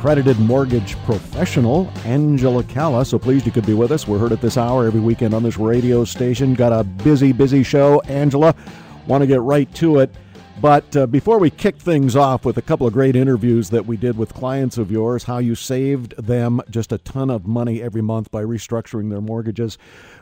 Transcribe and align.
accredited 0.00 0.40
mortgage 0.40 0.96
professional, 1.04 1.86
Angela 2.06 2.64
Calla. 2.64 3.04
So 3.04 3.18
pleased 3.18 3.44
you 3.44 3.52
could 3.52 3.66
be 3.66 3.74
with 3.74 3.92
us. 3.92 4.08
We're 4.08 4.18
heard 4.18 4.32
at 4.32 4.40
this 4.40 4.56
hour 4.56 4.86
every 4.86 4.98
weekend 4.98 5.34
on 5.34 5.42
this 5.42 5.58
radio 5.58 6.06
station. 6.06 6.54
Got 6.54 6.72
a 6.72 6.84
busy, 6.84 7.32
busy 7.32 7.62
show. 7.62 8.00
Angela, 8.06 8.54
want 9.06 9.20
to 9.20 9.26
get 9.26 9.42
right 9.42 9.72
to 9.74 9.98
it. 9.98 10.10
But 10.58 10.96
uh, 10.96 11.06
before 11.06 11.38
we 11.38 11.50
kick 11.50 11.76
things 11.76 12.16
off 12.16 12.46
with 12.46 12.56
a 12.56 12.62
couple 12.62 12.86
of 12.86 12.94
great 12.94 13.14
interviews 13.14 13.68
that 13.68 13.84
we 13.84 13.98
did 13.98 14.16
with 14.16 14.32
clients 14.32 14.78
of 14.78 14.90
yours, 14.90 15.24
how 15.24 15.36
you 15.36 15.54
saved 15.54 16.16
them 16.16 16.62
just 16.70 16.92
a 16.92 16.98
ton 16.98 17.28
of 17.28 17.46
money 17.46 17.82
every 17.82 18.00
month 18.00 18.30
by 18.30 18.42
restructuring 18.42 19.10
their 19.10 19.20
mortgages, 19.20 19.76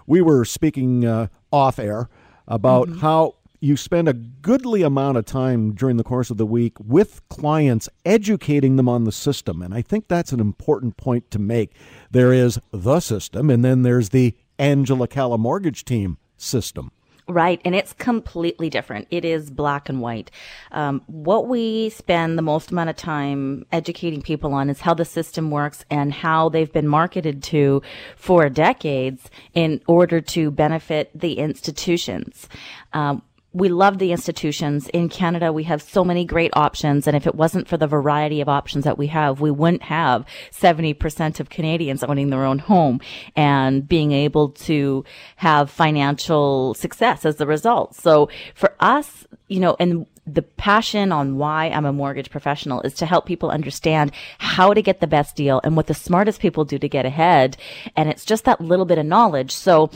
we 0.08 0.20
were 0.20 0.44
speaking 0.44 1.04
uh, 1.04 1.28
off 1.52 1.78
air 1.78 2.08
about 2.48 2.88
mm-hmm. 2.88 2.98
how 2.98 3.36
you 3.60 3.76
spend 3.76 4.08
a 4.08 4.12
goodly 4.12 4.82
amount 4.82 5.18
of 5.18 5.24
time 5.24 5.72
during 5.74 5.96
the 5.96 6.04
course 6.04 6.30
of 6.30 6.36
the 6.36 6.46
week 6.46 6.76
with 6.78 7.20
clients 7.28 7.88
educating 8.04 8.76
them 8.76 8.88
on 8.88 9.04
the 9.04 9.12
system. 9.12 9.62
And 9.62 9.74
I 9.74 9.82
think 9.82 10.08
that's 10.08 10.32
an 10.32 10.40
important 10.40 10.96
point 10.96 11.30
to 11.32 11.38
make. 11.38 11.74
There 12.10 12.32
is 12.32 12.60
the 12.72 13.00
system, 13.00 13.50
and 13.50 13.64
then 13.64 13.82
there's 13.82 14.10
the 14.10 14.36
Angela 14.58 15.08
Calla 15.08 15.38
Mortgage 15.38 15.84
Team 15.84 16.18
system. 16.36 16.92
Right, 17.30 17.60
and 17.62 17.74
it's 17.74 17.92
completely 17.92 18.70
different. 18.70 19.06
It 19.10 19.22
is 19.22 19.50
black 19.50 19.90
and 19.90 20.00
white. 20.00 20.30
Um, 20.72 21.02
what 21.08 21.46
we 21.46 21.90
spend 21.90 22.38
the 22.38 22.42
most 22.42 22.70
amount 22.70 22.88
of 22.88 22.96
time 22.96 23.66
educating 23.70 24.22
people 24.22 24.54
on 24.54 24.70
is 24.70 24.80
how 24.80 24.94
the 24.94 25.04
system 25.04 25.50
works 25.50 25.84
and 25.90 26.10
how 26.10 26.48
they've 26.48 26.72
been 26.72 26.88
marketed 26.88 27.42
to 27.44 27.82
for 28.16 28.48
decades 28.48 29.28
in 29.52 29.82
order 29.86 30.22
to 30.22 30.50
benefit 30.50 31.10
the 31.14 31.34
institutions. 31.34 32.48
Um, 32.94 33.20
we 33.58 33.68
love 33.68 33.98
the 33.98 34.12
institutions. 34.12 34.88
In 34.88 35.08
Canada, 35.08 35.52
we 35.52 35.64
have 35.64 35.82
so 35.82 36.04
many 36.04 36.24
great 36.24 36.52
options. 36.54 37.06
And 37.06 37.16
if 37.16 37.26
it 37.26 37.34
wasn't 37.34 37.68
for 37.68 37.76
the 37.76 37.86
variety 37.86 38.40
of 38.40 38.48
options 38.48 38.84
that 38.84 38.96
we 38.96 39.08
have, 39.08 39.40
we 39.40 39.50
wouldn't 39.50 39.82
have 39.82 40.24
70% 40.52 41.40
of 41.40 41.50
Canadians 41.50 42.04
owning 42.04 42.30
their 42.30 42.44
own 42.44 42.60
home 42.60 43.00
and 43.34 43.86
being 43.86 44.12
able 44.12 44.50
to 44.50 45.04
have 45.36 45.70
financial 45.70 46.74
success 46.74 47.24
as 47.24 47.40
a 47.40 47.46
result. 47.46 47.96
So 47.96 48.30
for 48.54 48.74
us, 48.80 49.26
you 49.48 49.60
know, 49.60 49.76
and 49.80 50.06
the 50.24 50.42
passion 50.42 51.10
on 51.10 51.38
why 51.38 51.66
I'm 51.66 51.86
a 51.86 51.92
mortgage 51.92 52.30
professional 52.30 52.82
is 52.82 52.94
to 52.94 53.06
help 53.06 53.26
people 53.26 53.50
understand 53.50 54.12
how 54.38 54.74
to 54.74 54.82
get 54.82 55.00
the 55.00 55.06
best 55.06 55.36
deal 55.36 55.60
and 55.64 55.74
what 55.74 55.86
the 55.86 55.94
smartest 55.94 56.40
people 56.40 56.64
do 56.64 56.78
to 56.78 56.88
get 56.88 57.06
ahead. 57.06 57.56
And 57.96 58.08
it's 58.08 58.24
just 58.24 58.44
that 58.44 58.60
little 58.60 58.84
bit 58.84 58.98
of 58.98 59.06
knowledge. 59.06 59.52
So 59.52 59.90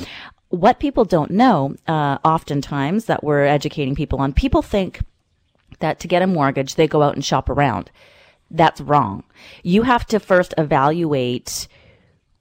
what 0.53 0.78
people 0.78 1.06
don't 1.06 1.31
know, 1.31 1.75
uh, 1.89 2.19
oftentimes 2.22 3.06
that 3.06 3.25
we're 3.25 3.47
educating 3.47 3.95
people 3.95 4.20
on, 4.20 4.34
people 4.34 4.61
think 4.61 5.00
that 5.78 5.98
to 6.00 6.06
get 6.06 6.20
a 6.20 6.27
mortgage, 6.27 6.75
they 6.75 6.86
go 6.86 7.03
out 7.03 7.14
and 7.14 7.25
shop 7.25 7.48
around. 7.48 7.91
That's 8.50 8.83
wrong. 8.83 9.25
You 9.62 9.83
have 9.84 10.05
to 10.08 10.20
first 10.20 10.53
evaluate 10.58 11.69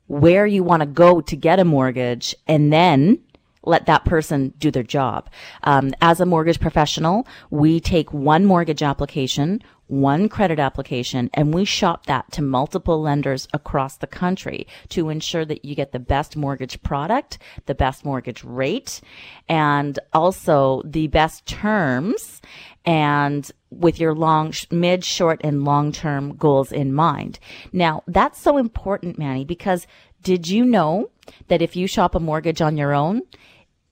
where 0.08 0.45
you 0.45 0.62
want 0.62 0.82
to 0.82 0.88
go 0.88 1.22
to 1.22 1.36
get 1.38 1.62
a 1.62 1.64
mortgage 1.64 2.36
and 2.50 2.72
then 2.72 3.17
let 3.64 3.86
that 3.86 4.06
person 4.06 4.54
do 4.58 4.72
their 4.72 4.84
job. 4.84 5.30
Um, 5.64 5.94
as 6.02 6.20
a 6.20 6.26
mortgage 6.26 6.59
professional, 6.59 7.28
we 7.50 7.80
take 7.80 8.12
one 8.12 8.45
mortgage 8.45 8.81
application, 8.81 9.61
one 9.92 10.30
credit 10.30 10.58
application 10.58 11.30
and 11.33 11.54
we 11.54 11.66
shop 11.66 12.05
that 12.05 12.32
to 12.32 12.42
multiple 12.42 13.02
lenders 13.02 13.48
across 13.54 13.98
the 13.98 14.08
country 14.08 14.66
to 14.88 15.10
ensure 15.10 15.44
that 15.44 15.66
you 15.66 15.76
get 15.76 15.92
the 15.92 15.99
best 15.99 16.38
mortgage 16.38 16.82
product, 16.82 17.38
the 17.66 17.76
best 17.76 18.05
mortgage 18.05 18.42
rate, 18.44 19.02
and 19.49 19.99
also 20.14 20.82
the 20.86 21.08
best 21.08 21.45
terms 21.45 22.42
and 22.86 23.52
with 23.70 23.99
your 23.99 24.16
long, 24.16 24.54
mid, 24.72 25.04
short, 25.04 25.42
and 25.43 25.66
long 25.66 25.92
term 25.92 26.36
goals 26.38 26.72
in 26.72 26.93
mind. 26.93 27.38
Now, 27.73 28.04
that's 28.08 28.42
so 28.42 28.58
important, 28.58 29.20
Manny, 29.20 29.43
because 29.43 29.88
did 30.23 30.48
you 30.48 30.64
know 30.64 31.10
that 31.48 31.61
if 31.61 31.76
you 31.76 31.86
shop 31.86 32.16
a 32.16 32.20
mortgage 32.20 32.61
on 32.61 32.78
your 32.78 32.93
own, 32.93 33.22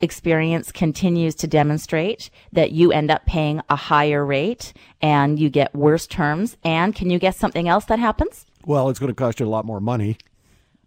experience 0.01 0.71
continues 0.71 1.35
to 1.35 1.47
demonstrate 1.47 2.29
that 2.53 2.71
you 2.71 2.91
end 2.91 3.11
up 3.11 3.25
paying 3.25 3.61
a 3.69 3.75
higher 3.75 4.25
rate 4.25 4.73
and 5.01 5.39
you 5.39 5.49
get 5.49 5.75
worse 5.75 6.07
terms. 6.07 6.57
And 6.63 6.95
can 6.95 7.09
you 7.09 7.19
guess 7.19 7.37
something 7.37 7.67
else 7.67 7.85
that 7.85 7.99
happens? 7.99 8.45
Well, 8.65 8.89
it's 8.89 8.99
going 8.99 9.11
to 9.11 9.15
cost 9.15 9.39
you 9.39 9.45
a 9.45 9.49
lot 9.49 9.65
more 9.65 9.79
money. 9.79 10.17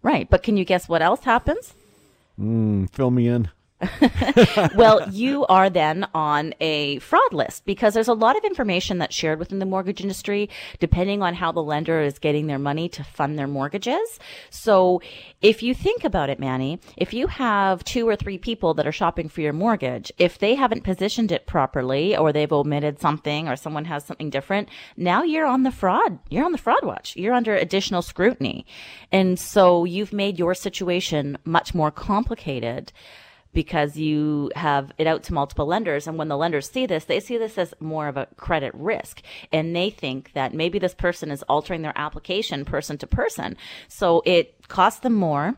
Right. 0.02 0.28
But 0.28 0.42
can 0.42 0.56
you 0.56 0.64
guess 0.64 0.88
what 0.88 1.02
else 1.02 1.24
happens? 1.24 1.74
Mm, 2.40 2.90
fill 2.90 3.10
me 3.10 3.28
in. 3.28 3.50
well, 4.74 5.08
you 5.10 5.44
are 5.46 5.68
then 5.68 6.06
on 6.14 6.54
a 6.60 6.98
fraud 7.00 7.32
list 7.32 7.64
because 7.64 7.94
there's 7.94 8.08
a 8.08 8.14
lot 8.14 8.36
of 8.36 8.44
information 8.44 8.98
that's 8.98 9.14
shared 9.14 9.38
within 9.38 9.58
the 9.58 9.66
mortgage 9.66 10.00
industry, 10.00 10.48
depending 10.78 11.22
on 11.22 11.34
how 11.34 11.52
the 11.52 11.62
lender 11.62 12.00
is 12.00 12.18
getting 12.18 12.46
their 12.46 12.58
money 12.58 12.88
to 12.88 13.04
fund 13.04 13.38
their 13.38 13.46
mortgages. 13.46 14.18
So 14.50 15.00
if 15.40 15.62
you 15.62 15.74
think 15.74 16.04
about 16.04 16.30
it, 16.30 16.38
Manny, 16.38 16.78
if 16.96 17.12
you 17.12 17.26
have 17.26 17.84
two 17.84 18.08
or 18.08 18.16
three 18.16 18.38
people 18.38 18.74
that 18.74 18.86
are 18.86 18.92
shopping 18.92 19.28
for 19.28 19.40
your 19.40 19.52
mortgage, 19.52 20.12
if 20.18 20.38
they 20.38 20.54
haven't 20.54 20.84
positioned 20.84 21.32
it 21.32 21.46
properly 21.46 22.16
or 22.16 22.32
they've 22.32 22.52
omitted 22.52 23.00
something 23.00 23.48
or 23.48 23.56
someone 23.56 23.84
has 23.86 24.04
something 24.04 24.30
different, 24.30 24.68
now 24.96 25.22
you're 25.22 25.46
on 25.46 25.62
the 25.62 25.72
fraud. 25.72 26.18
You're 26.28 26.44
on 26.44 26.52
the 26.52 26.58
fraud 26.58 26.84
watch. 26.84 27.16
You're 27.16 27.34
under 27.34 27.54
additional 27.54 28.02
scrutiny. 28.02 28.66
And 29.10 29.38
so 29.38 29.84
you've 29.84 30.12
made 30.12 30.38
your 30.38 30.54
situation 30.54 31.38
much 31.44 31.74
more 31.74 31.90
complicated 31.90 32.92
because 33.52 33.96
you 33.96 34.50
have 34.56 34.92
it 34.98 35.06
out 35.06 35.22
to 35.24 35.34
multiple 35.34 35.66
lenders. 35.66 36.06
And 36.06 36.16
when 36.16 36.28
the 36.28 36.36
lenders 36.36 36.70
see 36.70 36.86
this, 36.86 37.04
they 37.04 37.20
see 37.20 37.36
this 37.36 37.58
as 37.58 37.74
more 37.80 38.08
of 38.08 38.16
a 38.16 38.28
credit 38.36 38.72
risk. 38.74 39.22
And 39.52 39.76
they 39.76 39.90
think 39.90 40.32
that 40.32 40.54
maybe 40.54 40.78
this 40.78 40.94
person 40.94 41.30
is 41.30 41.42
altering 41.44 41.82
their 41.82 41.96
application 41.96 42.64
person 42.64 42.98
to 42.98 43.06
person. 43.06 43.56
So 43.88 44.22
it 44.24 44.68
costs 44.68 45.00
them 45.00 45.14
more. 45.14 45.54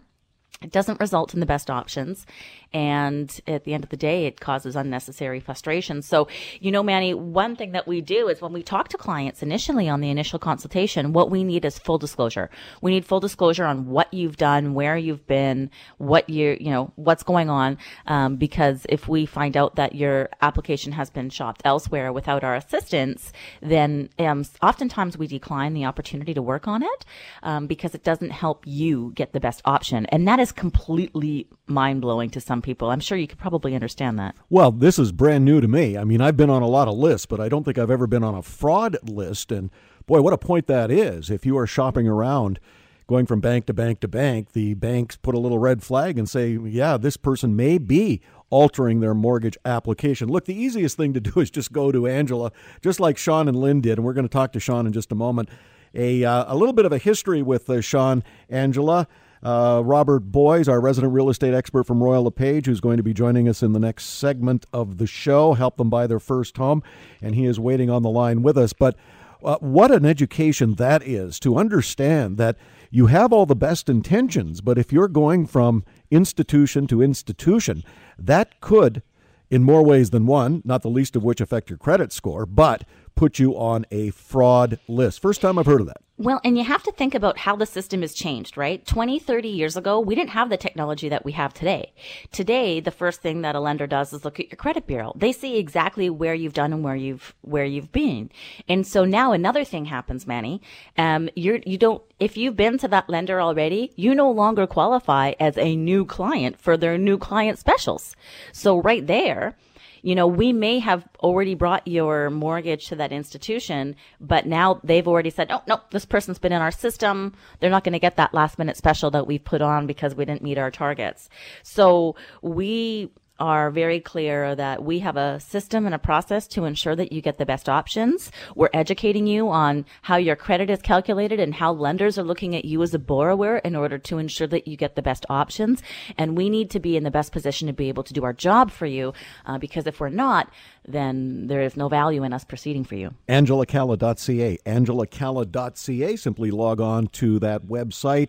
It 0.62 0.72
doesn't 0.72 1.00
result 1.00 1.34
in 1.34 1.40
the 1.40 1.46
best 1.46 1.70
options. 1.70 2.26
And 2.74 3.40
at 3.46 3.62
the 3.62 3.72
end 3.72 3.84
of 3.84 3.90
the 3.90 3.96
day, 3.96 4.26
it 4.26 4.40
causes 4.40 4.74
unnecessary 4.74 5.38
frustration. 5.38 6.02
So, 6.02 6.26
you 6.60 6.72
know, 6.72 6.82
Manny, 6.82 7.14
one 7.14 7.54
thing 7.54 7.70
that 7.72 7.86
we 7.86 8.00
do 8.00 8.26
is 8.28 8.42
when 8.42 8.52
we 8.52 8.64
talk 8.64 8.88
to 8.88 8.98
clients 8.98 9.44
initially 9.44 9.88
on 9.88 10.00
the 10.00 10.10
initial 10.10 10.40
consultation, 10.40 11.12
what 11.12 11.30
we 11.30 11.44
need 11.44 11.64
is 11.64 11.78
full 11.78 11.98
disclosure. 11.98 12.50
We 12.82 12.90
need 12.90 13.06
full 13.06 13.20
disclosure 13.20 13.64
on 13.64 13.86
what 13.86 14.12
you've 14.12 14.36
done, 14.36 14.74
where 14.74 14.96
you've 14.96 15.24
been, 15.28 15.70
what 15.98 16.28
you, 16.28 16.56
you 16.60 16.70
know, 16.70 16.92
what's 16.96 17.22
going 17.22 17.48
on. 17.48 17.78
Um, 18.08 18.34
because 18.36 18.86
if 18.88 19.06
we 19.06 19.24
find 19.24 19.56
out 19.56 19.76
that 19.76 19.94
your 19.94 20.28
application 20.42 20.90
has 20.92 21.10
been 21.10 21.30
shopped 21.30 21.62
elsewhere 21.64 22.12
without 22.12 22.42
our 22.42 22.56
assistance, 22.56 23.32
then 23.62 24.08
um, 24.18 24.44
oftentimes 24.62 25.16
we 25.16 25.28
decline 25.28 25.74
the 25.74 25.84
opportunity 25.84 26.34
to 26.34 26.42
work 26.42 26.66
on 26.66 26.82
it 26.82 27.04
um, 27.44 27.68
because 27.68 27.94
it 27.94 28.02
doesn't 28.02 28.30
help 28.30 28.66
you 28.66 29.12
get 29.14 29.32
the 29.32 29.38
best 29.38 29.62
option. 29.64 30.06
And 30.06 30.26
that 30.26 30.40
is 30.40 30.50
completely 30.50 31.46
mind 31.68 32.00
blowing 32.00 32.30
to 32.30 32.40
some 32.40 32.62
people. 32.64 32.90
I'm 32.90 32.98
sure 32.98 33.16
you 33.16 33.28
could 33.28 33.38
probably 33.38 33.74
understand 33.76 34.18
that. 34.18 34.34
Well, 34.50 34.72
this 34.72 34.98
is 34.98 35.12
brand 35.12 35.44
new 35.44 35.60
to 35.60 35.68
me. 35.68 35.96
I 35.96 36.02
mean, 36.02 36.20
I've 36.20 36.36
been 36.36 36.50
on 36.50 36.62
a 36.62 36.66
lot 36.66 36.88
of 36.88 36.96
lists, 36.96 37.26
but 37.26 37.38
I 37.38 37.48
don't 37.48 37.62
think 37.62 37.78
I've 37.78 37.90
ever 37.90 38.08
been 38.08 38.24
on 38.24 38.34
a 38.34 38.42
fraud 38.42 38.96
list. 39.08 39.52
And 39.52 39.70
boy, 40.06 40.22
what 40.22 40.32
a 40.32 40.38
point 40.38 40.66
that 40.66 40.90
is. 40.90 41.30
If 41.30 41.46
you 41.46 41.56
are 41.58 41.66
shopping 41.66 42.08
around, 42.08 42.58
going 43.06 43.26
from 43.26 43.40
bank 43.40 43.66
to 43.66 43.74
bank 43.74 44.00
to 44.00 44.08
bank, 44.08 44.52
the 44.52 44.74
banks 44.74 45.16
put 45.16 45.34
a 45.34 45.38
little 45.38 45.58
red 45.58 45.82
flag 45.82 46.18
and 46.18 46.28
say, 46.28 46.58
yeah, 46.64 46.96
this 46.96 47.16
person 47.16 47.54
may 47.54 47.78
be 47.78 48.20
altering 48.50 49.00
their 49.00 49.14
mortgage 49.14 49.58
application. 49.64 50.28
Look, 50.28 50.46
the 50.46 50.54
easiest 50.54 50.96
thing 50.96 51.12
to 51.12 51.20
do 51.20 51.40
is 51.40 51.50
just 51.50 51.72
go 51.72 51.92
to 51.92 52.06
Angela, 52.06 52.50
just 52.82 52.98
like 52.98 53.18
Sean 53.18 53.46
and 53.46 53.56
Lynn 53.56 53.80
did. 53.80 53.98
And 53.98 54.04
we're 54.04 54.14
going 54.14 54.28
to 54.28 54.32
talk 54.32 54.52
to 54.52 54.60
Sean 54.60 54.86
in 54.86 54.92
just 54.92 55.12
a 55.12 55.16
moment. 55.16 55.48
A, 55.94 56.24
uh, 56.24 56.52
a 56.52 56.56
little 56.56 56.72
bit 56.72 56.86
of 56.86 56.92
a 56.92 56.98
history 56.98 57.42
with 57.42 57.70
uh, 57.70 57.80
Sean, 57.80 58.24
Angela. 58.48 59.06
Uh, 59.44 59.82
Robert 59.84 60.20
Boies, 60.20 60.68
our 60.68 60.80
resident 60.80 61.12
real 61.12 61.28
estate 61.28 61.52
expert 61.52 61.84
from 61.84 62.02
Royal 62.02 62.24
LePage, 62.24 62.64
who's 62.64 62.80
going 62.80 62.96
to 62.96 63.02
be 63.02 63.12
joining 63.12 63.46
us 63.46 63.62
in 63.62 63.74
the 63.74 63.78
next 63.78 64.06
segment 64.06 64.64
of 64.72 64.96
the 64.96 65.06
show, 65.06 65.52
help 65.52 65.76
them 65.76 65.90
buy 65.90 66.06
their 66.06 66.18
first 66.18 66.56
home, 66.56 66.82
and 67.20 67.34
he 67.34 67.44
is 67.44 67.60
waiting 67.60 67.90
on 67.90 68.02
the 68.02 68.08
line 68.08 68.42
with 68.42 68.56
us. 68.56 68.72
But 68.72 68.96
uh, 69.44 69.58
what 69.58 69.90
an 69.90 70.06
education 70.06 70.76
that 70.76 71.06
is 71.06 71.38
to 71.40 71.58
understand 71.58 72.38
that 72.38 72.56
you 72.90 73.06
have 73.06 73.34
all 73.34 73.44
the 73.44 73.54
best 73.54 73.90
intentions, 73.90 74.62
but 74.62 74.78
if 74.78 74.92
you're 74.92 75.08
going 75.08 75.46
from 75.46 75.84
institution 76.10 76.86
to 76.86 77.02
institution, 77.02 77.82
that 78.18 78.58
could, 78.62 79.02
in 79.50 79.62
more 79.62 79.82
ways 79.82 80.08
than 80.08 80.24
one, 80.24 80.62
not 80.64 80.80
the 80.80 80.88
least 80.88 81.16
of 81.16 81.22
which 81.22 81.42
affect 81.42 81.68
your 81.68 81.78
credit 81.78 82.12
score, 82.12 82.46
but 82.46 82.84
put 83.14 83.38
you 83.38 83.56
on 83.56 83.86
a 83.90 84.10
fraud 84.10 84.78
list. 84.88 85.20
First 85.20 85.40
time 85.40 85.58
I've 85.58 85.66
heard 85.66 85.80
of 85.80 85.86
that. 85.86 85.98
Well, 86.16 86.40
and 86.44 86.56
you 86.56 86.62
have 86.62 86.84
to 86.84 86.92
think 86.92 87.12
about 87.12 87.38
how 87.38 87.56
the 87.56 87.66
system 87.66 88.02
has 88.02 88.14
changed, 88.14 88.56
right? 88.56 88.86
20, 88.86 89.18
30 89.18 89.48
years 89.48 89.76
ago, 89.76 89.98
we 89.98 90.14
didn't 90.14 90.30
have 90.30 90.48
the 90.48 90.56
technology 90.56 91.08
that 91.08 91.24
we 91.24 91.32
have 91.32 91.52
today. 91.52 91.92
Today, 92.30 92.78
the 92.78 92.92
first 92.92 93.20
thing 93.20 93.42
that 93.42 93.56
a 93.56 93.60
lender 93.60 93.88
does 93.88 94.12
is 94.12 94.24
look 94.24 94.38
at 94.38 94.48
your 94.48 94.56
credit 94.56 94.86
bureau. 94.86 95.12
They 95.16 95.32
see 95.32 95.58
exactly 95.58 96.08
where 96.10 96.34
you've 96.34 96.52
done 96.52 96.72
and 96.72 96.84
where 96.84 96.94
you've, 96.94 97.34
where 97.40 97.64
you've 97.64 97.90
been. 97.90 98.30
And 98.68 98.86
so 98.86 99.04
now 99.04 99.32
another 99.32 99.64
thing 99.64 99.86
happens, 99.86 100.24
Manny. 100.24 100.62
Um, 100.96 101.30
you're, 101.34 101.58
you 101.66 101.78
don't, 101.78 102.00
if 102.20 102.36
you've 102.36 102.56
been 102.56 102.78
to 102.78 102.88
that 102.88 103.10
lender 103.10 103.40
already, 103.40 103.92
you 103.96 104.14
no 104.14 104.30
longer 104.30 104.68
qualify 104.68 105.32
as 105.40 105.58
a 105.58 105.74
new 105.74 106.04
client 106.04 106.60
for 106.60 106.76
their 106.76 106.96
new 106.96 107.18
client 107.18 107.58
specials. 107.58 108.14
So 108.52 108.78
right 108.78 109.04
there, 109.04 109.56
you 110.04 110.14
know, 110.14 110.26
we 110.26 110.52
may 110.52 110.80
have 110.80 111.08
already 111.20 111.54
brought 111.54 111.88
your 111.88 112.28
mortgage 112.28 112.88
to 112.88 112.96
that 112.96 113.10
institution, 113.10 113.96
but 114.20 114.44
now 114.44 114.78
they've 114.84 115.08
already 115.08 115.30
said, 115.30 115.50
oh, 115.50 115.62
no, 115.66 115.80
this 115.92 116.04
person's 116.04 116.38
been 116.38 116.52
in 116.52 116.60
our 116.60 116.70
system. 116.70 117.32
They're 117.58 117.70
not 117.70 117.84
going 117.84 117.94
to 117.94 117.98
get 117.98 118.16
that 118.16 118.34
last 118.34 118.58
minute 118.58 118.76
special 118.76 119.10
that 119.12 119.26
we've 119.26 119.42
put 119.42 119.62
on 119.62 119.86
because 119.86 120.14
we 120.14 120.26
didn't 120.26 120.42
meet 120.42 120.58
our 120.58 120.70
targets. 120.70 121.30
So 121.62 122.16
we 122.42 123.12
are 123.40 123.70
very 123.70 124.00
clear 124.00 124.54
that 124.54 124.84
we 124.84 125.00
have 125.00 125.16
a 125.16 125.40
system 125.40 125.86
and 125.86 125.94
a 125.94 125.98
process 125.98 126.46
to 126.46 126.64
ensure 126.64 126.94
that 126.94 127.12
you 127.12 127.20
get 127.20 127.38
the 127.38 127.46
best 127.46 127.68
options. 127.68 128.30
We're 128.54 128.68
educating 128.72 129.26
you 129.26 129.48
on 129.48 129.84
how 130.02 130.16
your 130.16 130.36
credit 130.36 130.70
is 130.70 130.80
calculated 130.80 131.40
and 131.40 131.54
how 131.54 131.72
lenders 131.72 132.18
are 132.18 132.22
looking 132.22 132.54
at 132.54 132.64
you 132.64 132.82
as 132.82 132.94
a 132.94 132.98
borrower 132.98 133.58
in 133.58 133.74
order 133.74 133.98
to 133.98 134.18
ensure 134.18 134.46
that 134.48 134.68
you 134.68 134.76
get 134.76 134.94
the 134.94 135.02
best 135.02 135.26
options. 135.28 135.82
And 136.16 136.36
we 136.36 136.48
need 136.48 136.70
to 136.70 136.80
be 136.80 136.96
in 136.96 137.02
the 137.02 137.10
best 137.10 137.32
position 137.32 137.66
to 137.66 137.72
be 137.72 137.88
able 137.88 138.04
to 138.04 138.12
do 138.12 138.24
our 138.24 138.32
job 138.32 138.70
for 138.70 138.86
you, 138.86 139.12
uh, 139.46 139.58
because 139.58 139.86
if 139.86 139.98
we're 139.98 140.10
not, 140.10 140.50
then 140.86 141.48
there 141.48 141.62
is 141.62 141.76
no 141.76 141.88
value 141.88 142.22
in 142.22 142.32
us 142.32 142.44
proceeding 142.44 142.84
for 142.84 142.94
you. 142.94 143.14
AngelaCalla.ca. 143.28 144.58
AngelaCalla.ca. 144.64 146.16
Simply 146.16 146.50
log 146.50 146.80
on 146.80 147.08
to 147.08 147.38
that 147.40 147.62
website 147.62 148.28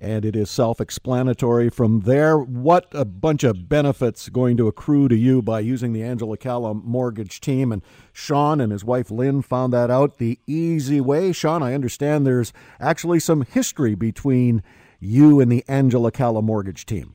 and 0.00 0.24
it 0.24 0.36
is 0.36 0.50
self 0.50 0.80
explanatory 0.80 1.70
from 1.70 2.00
there. 2.00 2.38
What 2.38 2.86
a 2.92 3.04
bunch 3.04 3.44
of 3.44 3.68
benefits 3.68 4.28
going 4.28 4.56
to 4.56 4.68
accrue 4.68 5.08
to 5.08 5.16
you 5.16 5.42
by 5.42 5.60
using 5.60 5.92
the 5.92 6.02
Angela 6.02 6.36
Calla 6.36 6.74
mortgage 6.74 7.40
team. 7.40 7.72
And 7.72 7.82
Sean 8.12 8.60
and 8.60 8.72
his 8.72 8.84
wife 8.84 9.10
Lynn 9.10 9.42
found 9.42 9.72
that 9.72 9.90
out 9.90 10.18
the 10.18 10.38
easy 10.46 11.00
way. 11.00 11.32
Sean, 11.32 11.62
I 11.62 11.74
understand 11.74 12.26
there's 12.26 12.52
actually 12.80 13.20
some 13.20 13.42
history 13.42 13.94
between 13.94 14.62
you 15.00 15.40
and 15.40 15.50
the 15.50 15.64
Angela 15.68 16.10
Calla 16.10 16.42
mortgage 16.42 16.86
team. 16.86 17.14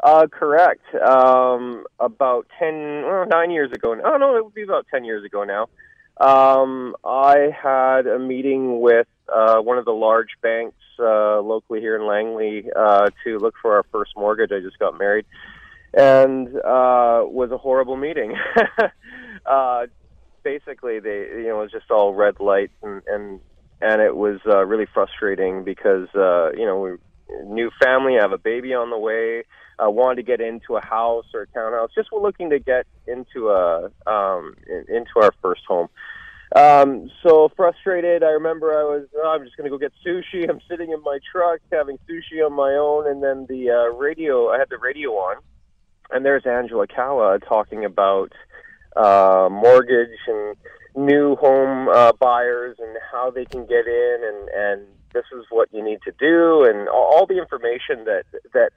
Uh, 0.00 0.26
correct. 0.30 0.84
Um, 0.94 1.84
about 1.98 2.46
10, 2.58 3.02
well, 3.04 3.26
nine 3.26 3.50
years 3.50 3.72
ago. 3.72 3.96
Oh, 4.04 4.16
no, 4.16 4.36
it 4.36 4.44
would 4.44 4.54
be 4.54 4.62
about 4.62 4.86
10 4.90 5.04
years 5.04 5.24
ago 5.24 5.44
now. 5.44 5.68
Um, 6.20 6.96
I 7.04 7.50
had 7.62 8.06
a 8.06 8.18
meeting 8.18 8.80
with 8.80 9.06
uh, 9.32 9.58
one 9.60 9.78
of 9.78 9.84
the 9.84 9.92
large 9.92 10.30
banks 10.42 10.76
uh, 10.98 11.40
locally 11.40 11.80
here 11.80 11.96
in 11.96 12.06
Langley 12.06 12.68
uh, 12.74 13.10
to 13.24 13.38
look 13.38 13.54
for 13.62 13.76
our 13.76 13.84
first 13.92 14.12
mortgage. 14.16 14.50
I 14.50 14.60
just 14.60 14.78
got 14.78 14.98
married, 14.98 15.26
and 15.94 16.48
uh, 16.48 17.22
was 17.24 17.50
a 17.52 17.58
horrible 17.58 17.96
meeting. 17.96 18.34
uh, 19.46 19.86
basically, 20.42 20.98
they 20.98 21.28
you 21.36 21.46
know 21.48 21.60
it 21.60 21.62
was 21.64 21.72
just 21.72 21.90
all 21.90 22.14
red 22.14 22.40
lights, 22.40 22.74
and 22.82 23.02
and 23.06 23.40
and 23.80 24.02
it 24.02 24.16
was 24.16 24.40
uh, 24.46 24.64
really 24.64 24.86
frustrating 24.92 25.62
because 25.62 26.08
uh, 26.16 26.50
you 26.52 26.66
know 26.66 26.80
we 26.80 26.90
new 27.44 27.70
family, 27.82 28.18
I 28.18 28.22
have 28.22 28.32
a 28.32 28.38
baby 28.38 28.74
on 28.74 28.90
the 28.90 28.98
way. 28.98 29.44
I 29.78 29.88
wanted 29.88 30.16
to 30.16 30.22
get 30.22 30.40
into 30.40 30.76
a 30.76 30.84
house 30.84 31.26
or 31.32 31.42
a 31.42 31.46
townhouse. 31.48 31.90
Just 31.94 32.10
we're 32.10 32.20
looking 32.20 32.50
to 32.50 32.58
get 32.58 32.86
into 33.06 33.50
a 33.50 33.90
um, 34.06 34.56
into 34.66 35.10
our 35.22 35.32
first 35.40 35.62
home. 35.66 35.88
Um, 36.56 37.10
so 37.22 37.50
frustrated. 37.56 38.22
I 38.22 38.30
remember 38.30 38.72
I 38.72 38.82
was, 38.82 39.06
oh, 39.16 39.28
I'm 39.28 39.44
just 39.44 39.56
going 39.56 39.70
to 39.70 39.70
go 39.70 39.78
get 39.78 39.92
sushi. 40.04 40.48
I'm 40.48 40.60
sitting 40.68 40.90
in 40.90 41.02
my 41.02 41.18
truck 41.30 41.60
having 41.70 41.98
sushi 42.08 42.44
on 42.44 42.54
my 42.54 42.72
own, 42.72 43.06
and 43.06 43.22
then 43.22 43.46
the 43.48 43.70
uh, 43.70 43.96
radio. 43.96 44.48
I 44.48 44.58
had 44.58 44.68
the 44.70 44.78
radio 44.78 45.10
on, 45.10 45.36
and 46.10 46.24
there's 46.24 46.46
Angela 46.46 46.86
Calla 46.86 47.38
talking 47.38 47.84
about 47.84 48.32
uh, 48.96 49.48
mortgage 49.50 50.18
and 50.26 50.56
new 50.96 51.36
home 51.36 51.88
uh, 51.88 52.12
buyers 52.12 52.76
and 52.80 52.96
how 53.12 53.30
they 53.30 53.44
can 53.44 53.66
get 53.66 53.86
in, 53.86 54.18
and 54.24 54.48
and 54.48 54.86
this 55.12 55.24
is 55.36 55.44
what 55.50 55.68
you 55.72 55.82
need 55.82 56.00
to 56.04 56.12
do, 56.18 56.64
and 56.64 56.88
all 56.88 57.26
the 57.26 57.38
information 57.38 58.04
that 58.04 58.24
that 58.52 58.70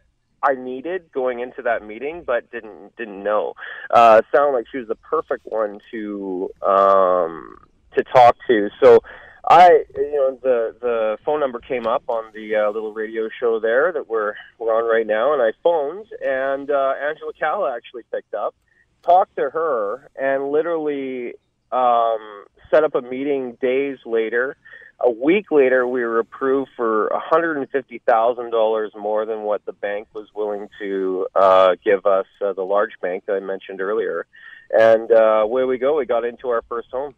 I 0.44 0.56
needed 0.56 1.12
going 1.12 1.40
into 1.40 1.62
that 1.64 1.86
meeting, 1.86 2.24
but 2.26 2.50
didn't 2.52 2.96
didn't 2.98 3.24
know. 3.24 3.54
Uh, 3.90 4.22
sounded 4.34 4.58
like 4.58 4.66
she 4.72 4.80
was 4.80 4.88
the 4.88 4.96
perfect 4.96 5.46
one 5.46 5.80
to 5.92 6.50
um, 6.66 7.58
to 7.96 8.04
talk 8.04 8.36
to. 8.48 8.70
So 8.82 9.00
I, 9.48 9.84
you 9.96 10.12
know, 10.14 10.40
the 10.42 10.76
the 10.80 11.18
phone 11.26 11.40
number 11.40 11.60
came 11.60 11.86
up 11.86 12.04
on 12.08 12.32
the 12.34 12.56
uh, 12.56 12.72
little 12.72 12.94
radio 12.94 13.30
show 13.40 13.60
there 13.60 13.92
that 13.92 14.08
we're 14.08 14.34
we're 14.58 14.76
on 14.76 14.90
right 14.90 15.06
now, 15.06 15.34
and 15.34 15.42
I 15.42 15.52
phoned, 15.64 16.08
and 16.24 16.72
uh, 16.72 16.94
Angela 17.02 17.34
Calla 17.40 17.76
actually 17.76 18.04
picked 18.12 18.34
up, 18.34 18.56
talked 19.04 19.36
to 19.36 19.50
her, 19.50 20.10
and 20.16 20.52
literally 20.52 21.34
um, 21.72 22.46
set 22.72 22.84
up 22.84 22.96
a 22.96 23.02
meeting 23.02 23.58
days 23.62 23.98
later 24.06 24.58
a 25.04 25.12
week 25.12 25.52
later, 25.52 25.88
we 25.88 26.04
were 26.04 26.20
approved 26.20 26.72
for 26.76 27.12
$150,000 27.32 28.90
more 28.96 29.26
than 29.26 29.42
what 29.42 29.66
the 29.66 29.74
bank 29.74 30.08
was 30.14 30.28
willing 30.36 30.68
to 30.80 31.28
uh, 31.36 31.76
give 31.84 32.06
us, 32.06 32.26
uh, 32.46 32.54
the 32.54 32.64
large 32.64 32.92
bank 33.02 33.26
that 33.28 33.34
I 33.34 33.40
mentioned 33.40 33.82
earlier. 33.82 34.26
And 34.72 35.12
uh, 35.12 35.44
where 35.46 35.68
we 35.68 35.78
go, 35.78 35.98
we 35.98 36.06
got 36.06 36.24
into 36.26 36.50
our 36.50 36.62
first 36.70 36.90
home. 36.92 37.14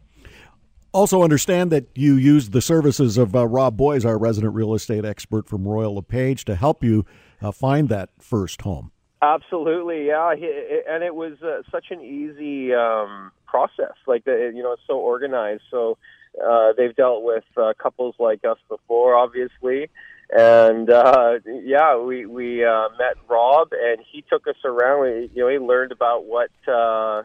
Also, 0.92 1.22
understand 1.22 1.72
that 1.72 1.88
you 1.94 2.14
used 2.14 2.52
the 2.52 2.62
services 2.62 3.18
of 3.18 3.34
uh, 3.34 3.46
Rob 3.46 3.76
Boies, 3.76 4.04
our 4.04 4.16
resident 4.16 4.54
real 4.54 4.74
estate 4.74 5.04
expert 5.04 5.48
from 5.48 5.66
Royal 5.66 5.96
LePage, 5.96 6.44
to 6.44 6.54
help 6.54 6.84
you 6.84 7.04
uh, 7.42 7.50
find 7.50 7.88
that 7.88 8.10
first 8.20 8.62
home. 8.62 8.92
Absolutely, 9.20 10.06
yeah, 10.06 10.30
and 10.30 11.02
it 11.02 11.14
was 11.14 11.32
uh, 11.42 11.62
such 11.72 11.86
an 11.90 12.00
easy 12.00 12.74
um, 12.74 13.32
process. 13.46 13.94
Like 14.06 14.24
the, 14.24 14.52
you 14.54 14.62
know, 14.62 14.72
it's 14.72 14.82
so 14.86 14.98
organized. 14.98 15.62
So 15.70 15.96
uh, 16.42 16.72
they've 16.76 16.94
dealt 16.94 17.22
with 17.22 17.44
uh, 17.56 17.72
couples 17.80 18.14
like 18.18 18.44
us 18.44 18.58
before, 18.68 19.14
obviously. 19.14 19.90
And 20.30 20.90
uh, 20.90 21.38
yeah, 21.46 21.98
we 21.98 22.26
we 22.26 22.64
uh, 22.64 22.88
met 22.98 23.16
Rob, 23.28 23.68
and 23.72 24.00
he 24.10 24.22
took 24.22 24.46
us 24.46 24.56
around. 24.64 25.02
We, 25.02 25.30
you 25.34 25.42
know, 25.42 25.48
he 25.48 25.58
learned 25.58 25.92
about 25.92 26.24
what 26.24 26.50
uh, 26.66 27.22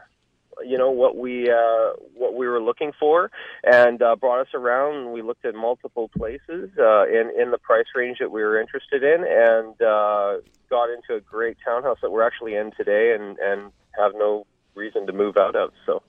you 0.64 0.76
know 0.76 0.90
what 0.90 1.16
we 1.16 1.50
uh, 1.50 1.92
what 2.14 2.34
we 2.34 2.46
were 2.46 2.60
looking 2.62 2.92
for, 3.00 3.30
and 3.64 4.02
uh, 4.02 4.16
brought 4.16 4.40
us 4.40 4.54
around. 4.54 5.12
We 5.12 5.22
looked 5.22 5.44
at 5.44 5.54
multiple 5.54 6.10
places 6.16 6.70
uh, 6.78 7.06
in 7.06 7.32
in 7.40 7.50
the 7.50 7.58
price 7.58 7.86
range 7.94 8.18
that 8.20 8.30
we 8.30 8.42
were 8.42 8.60
interested 8.60 9.02
in, 9.02 9.24
and 9.26 9.80
uh, 9.80 10.36
got 10.68 10.90
into 10.90 11.14
a 11.16 11.20
great 11.20 11.56
townhouse 11.64 11.98
that 12.02 12.10
we're 12.10 12.26
actually 12.26 12.54
in 12.54 12.70
today, 12.76 13.16
and 13.18 13.38
and 13.38 13.72
have 13.98 14.12
no 14.14 14.46
reason 14.74 15.06
to 15.06 15.12
move 15.12 15.36
out 15.36 15.56
of. 15.56 15.72
So. 15.86 16.02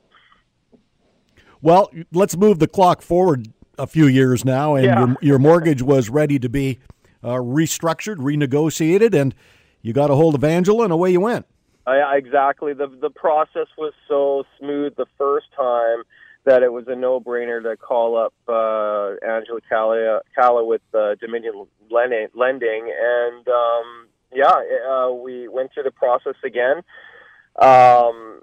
Well, 1.62 1.92
let's 2.12 2.36
move 2.36 2.60
the 2.60 2.68
clock 2.68 3.02
forward 3.02 3.48
a 3.78 3.88
few 3.88 4.08
years 4.08 4.44
now, 4.44 4.76
and 4.76 4.86
yeah. 4.86 5.00
your, 5.00 5.18
your 5.22 5.40
mortgage 5.40 5.82
was 5.82 6.10
ready 6.10 6.40
to 6.40 6.50
be 6.50 6.80
uh, 7.24 7.36
restructured, 7.36 8.18
renegotiated, 8.18 9.14
and 9.14 9.36
you 9.82 9.94
got 9.94 10.10
a 10.10 10.16
hold 10.16 10.36
of 10.36 10.44
Angela, 10.44 10.84
and 10.84 10.94
away 10.94 11.12
you 11.12 11.22
went. 11.22 11.46
Uh, 11.86 11.94
exactly. 12.14 12.74
The 12.74 12.88
the 12.88 13.10
process 13.10 13.68
was 13.78 13.94
so 14.08 14.44
smooth 14.60 14.96
the 14.98 15.08
first 15.18 15.48
time 15.56 16.04
that 16.46 16.64
it 16.64 16.72
was 16.72 16.86
a 16.88 16.96
no 16.96 17.20
brainer 17.20 17.62
to 17.62 17.78
call 17.78 18.18
up 18.18 18.34
uh, 18.48 19.16
Angela 19.26 19.62
Calla, 19.68 20.22
Calla 20.36 20.66
with 20.66 20.82
uh, 20.94 21.16
Dominion 21.16 21.66
Lending, 21.90 22.94
and 23.00 23.48
um, 23.48 24.08
yeah, 24.32 24.54
uh, 24.90 25.12
we 25.12 25.48
went 25.48 25.74
through 25.74 25.84
the 25.84 25.92
process 25.92 26.36
again. 26.44 26.78
Um, 27.60 28.42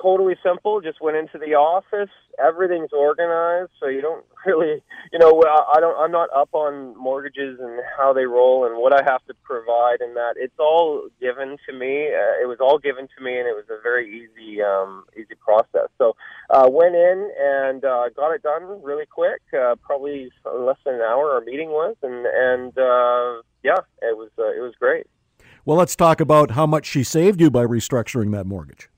totally 0.00 0.34
simple. 0.42 0.80
Just 0.80 1.00
went 1.00 1.16
into 1.16 1.38
the 1.38 1.54
office. 1.54 2.10
Everything's 2.42 2.92
organized, 2.92 3.70
so 3.80 3.88
you 3.88 4.00
don't 4.00 4.24
really, 4.46 4.82
you 5.12 5.18
know, 5.18 5.42
I 5.42 5.80
don't. 5.80 5.96
I'm 5.98 6.12
not 6.12 6.28
up 6.34 6.50
on 6.52 6.96
mortgages 6.96 7.58
and 7.60 7.80
how 7.96 8.12
they 8.12 8.24
roll 8.24 8.66
and 8.66 8.76
what 8.78 8.92
I 8.92 9.02
have 9.04 9.24
to 9.26 9.34
provide 9.42 10.00
and 10.00 10.16
that. 10.16 10.34
It's 10.36 10.58
all 10.58 11.08
given 11.20 11.56
to 11.66 11.72
me. 11.72 12.08
Uh, 12.08 12.42
it 12.42 12.48
was 12.48 12.58
all 12.60 12.78
given 12.78 13.08
to 13.16 13.24
me, 13.24 13.38
and 13.38 13.48
it 13.48 13.54
was 13.54 13.66
a 13.70 13.80
very 13.82 14.08
easy, 14.08 14.62
um, 14.62 15.04
easy 15.16 15.34
process. 15.40 15.88
So 15.98 16.16
uh, 16.50 16.68
went 16.70 16.94
in 16.94 17.30
and 17.40 17.84
uh, 17.84 18.08
got 18.16 18.32
it 18.32 18.42
done 18.42 18.82
really 18.82 19.06
quick. 19.06 19.42
Uh, 19.52 19.76
probably 19.76 20.30
less 20.44 20.78
than 20.84 20.96
an 20.96 21.00
hour. 21.00 21.32
Our 21.32 21.40
meeting 21.40 21.70
was, 21.70 21.96
and 22.02 22.26
and 22.26 22.76
uh, 22.78 23.42
yeah, 23.62 23.82
it 24.02 24.16
was 24.16 24.30
uh, 24.38 24.52
it 24.52 24.60
was 24.60 24.74
great. 24.78 25.06
Well, 25.64 25.78
let's 25.78 25.96
talk 25.96 26.20
about 26.20 26.50
how 26.50 26.66
much 26.66 26.84
she 26.84 27.02
saved 27.02 27.40
you 27.40 27.50
by 27.50 27.64
restructuring 27.64 28.32
that 28.32 28.44
mortgage. 28.46 28.90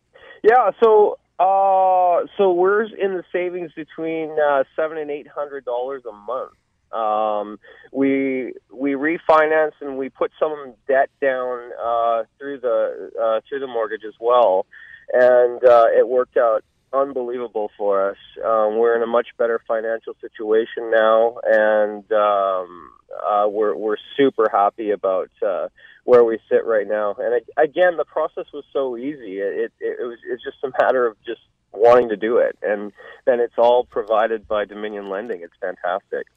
Yeah, 0.43 0.71
so 0.83 1.19
uh, 1.39 2.27
so 2.37 2.53
we're 2.53 2.85
in 2.85 3.15
the 3.15 3.25
savings 3.33 3.73
between 3.75 4.37
uh, 4.39 4.65
seven 4.75 4.99
and 4.99 5.11
eight 5.11 5.29
hundred 5.29 5.65
dollars 5.65 6.03
a 6.09 6.13
month. 6.13 6.53
Um, 6.93 7.59
we 7.93 8.55
we 8.73 8.93
refinanced 8.93 9.81
and 9.81 9.99
we 9.99 10.09
put 10.09 10.31
some 10.39 10.75
debt 10.89 11.11
down 11.21 11.71
uh, 11.83 12.23
through 12.39 12.61
the 12.61 13.11
uh, 13.21 13.41
through 13.49 13.61
the 13.61 13.67
mortgage 13.67 14.05
as 14.07 14.15
well, 14.21 14.67
and 15.13 15.63
uh, 15.65 15.87
it 15.97 16.09
worked 16.09 16.37
out 16.37 16.65
unbelievable 16.93 17.71
for 17.77 18.11
us. 18.11 18.17
Um, 18.45 18.79
we're 18.79 18.97
in 18.97 19.03
a 19.03 19.07
much 19.07 19.29
better 19.37 19.61
financial 19.67 20.15
situation 20.21 20.91
now, 20.91 21.39
and 21.45 22.11
um, 22.13 22.91
uh, 23.27 23.47
we're 23.49 23.75
we're 23.77 23.97
super 24.17 24.49
happy 24.51 24.91
about 24.91 25.31
uh, 25.47 25.69
where 26.07 26.23
we 26.23 26.39
sit 26.49 26.65
right 26.65 26.87
now. 26.89 27.17
And 27.19 27.43
again, 27.57 27.97
the 27.97 28.05
process 28.05 28.47
was 28.55 28.65
so 28.73 28.97
easy. 28.97 29.39
It, 29.39 29.73
it, 29.81 29.99
it 30.01 30.07
was 30.07 30.19
it's 30.31 30.43
just 30.43 30.59
a 30.65 30.71
matter 30.81 31.05
of 31.07 31.17
just 31.27 31.41
wanting 31.73 32.09
to 32.09 32.17
do 32.17 32.39
it, 32.39 32.57
and 32.63 32.93
then 33.27 33.41
it's 33.41 33.59
all 33.59 33.85
provided 33.85 34.49
by 34.49 34.65
Dominion 34.65 35.11
Lending. 35.11 35.43
It's 35.43 35.53
fantastic. 35.61 36.29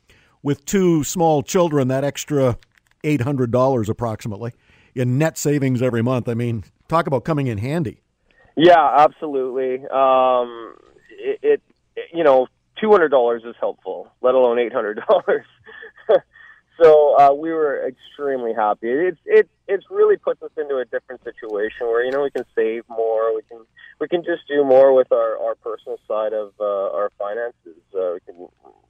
With 0.42 0.66
two 0.66 1.04
small 1.04 1.44
children, 1.44 1.88
that 1.88 2.04
extra 2.04 2.58
eight 3.04 3.22
hundred 3.22 3.52
dollars 3.52 3.90
approximately 3.90 4.54
in 4.96 5.20
net 5.20 5.38
savings 5.38 5.82
every 5.82 6.02
month. 6.02 6.28
I 6.28 6.34
mean, 6.34 6.64
talk 6.88 7.06
about 7.06 7.24
coming 7.24 7.48
in 7.48 7.60
handy. 7.60 8.02
Yeah, 8.58 8.96
absolutely. 8.98 9.86
Um, 9.88 10.76
it, 11.12 11.40
it, 11.44 11.62
you 12.12 12.24
know, 12.24 12.48
two 12.82 12.90
hundred 12.90 13.10
dollars 13.10 13.44
is 13.46 13.56
helpful, 13.60 14.12
let 14.22 14.34
alone 14.34 14.58
eight 14.58 14.74
hundred 14.74 15.00
dollars. 15.08 15.46
so 16.82 17.18
uh, 17.20 17.34
we 17.34 17.52
were 17.52 17.88
extremely 17.88 18.54
happy. 18.54 18.90
It's 18.90 19.20
it 19.26 19.50
it's 19.68 19.86
really 19.90 20.18
puts 20.18 20.42
us 20.42 20.52
into 20.58 20.78
a 20.78 20.86
different 20.86 21.24
situation 21.24 21.88
where 21.88 22.04
you 22.04 22.12
know 22.12 22.24
we 22.24 22.32
can 22.32 22.46
save 22.56 22.84
more, 22.90 23.36
we 23.36 23.42
can 23.44 23.60
we 24.00 24.08
can 24.08 24.24
just 24.24 24.48
do 24.48 24.64
more 24.64 24.94
with 24.94 25.12
our 25.12 25.38
our 25.38 25.56
personal 25.56 25.98
side 26.08 26.34
of 26.34 26.54
uh, 26.60 26.64
our 26.64 27.12
finances. 27.18 27.82
Uh, 27.94 28.14
we 28.14 28.20
can, 28.26 28.48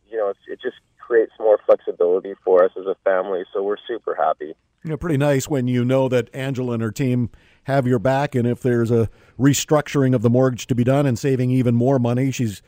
you 0.10 0.18
know, 0.18 0.34
it 0.48 0.60
just 0.62 0.78
creates 1.00 1.32
more 1.40 1.60
flexibility 1.66 2.34
for 2.44 2.64
us 2.64 2.72
as 2.80 2.86
a 2.86 2.96
family. 3.04 3.44
So 3.54 3.64
we're 3.64 3.78
super 3.88 4.16
happy. 4.16 4.54
You 4.84 4.92
know, 4.92 4.98
pretty 4.98 5.18
nice 5.18 5.50
when 5.50 5.68
you 5.68 5.84
know 5.84 6.08
that 6.08 6.34
Angela 6.34 6.74
and 6.74 6.84
her 6.84 6.92
team 6.92 7.32
have 7.64 7.86
your 7.86 8.00
back, 8.00 8.36
and 8.36 8.48
if 8.48 8.62
there's 8.62 8.92
a 8.92 9.10
restructuring 9.38 10.16
of 10.16 10.22
the 10.22 10.30
mortgage 10.30 10.68
to 10.68 10.76
be 10.76 10.84
done 10.84 11.06
and 11.06 11.20
saving 11.20 11.52
even 11.52 11.76
more 11.76 12.00
money, 12.00 12.32
she's 12.32 12.62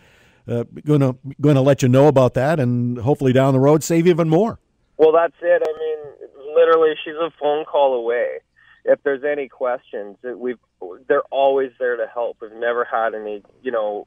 going 0.45 1.01
to 1.01 1.15
going 1.39 1.55
to 1.55 1.61
let 1.61 1.81
you 1.81 1.89
know 1.89 2.07
about 2.07 2.33
that, 2.33 2.59
and 2.59 2.97
hopefully 2.99 3.33
down 3.33 3.53
the 3.53 3.59
road 3.59 3.83
save 3.83 4.07
even 4.07 4.29
more. 4.29 4.59
Well, 5.01 5.13
that's 5.13 5.33
it. 5.41 5.63
I 5.65 5.79
mean, 5.79 6.29
literally, 6.55 6.93
she's 7.03 7.15
a 7.15 7.31
phone 7.39 7.65
call 7.65 7.95
away. 7.95 8.37
If 8.85 9.01
there's 9.01 9.23
any 9.23 9.47
questions, 9.47 10.15
we've 10.23 10.59
they're 11.07 11.23
always 11.31 11.71
there 11.79 11.97
to 11.97 12.05
help. 12.05 12.37
We've 12.39 12.51
never 12.51 12.85
had 12.85 13.15
any, 13.15 13.41
you 13.63 13.71
know, 13.71 14.05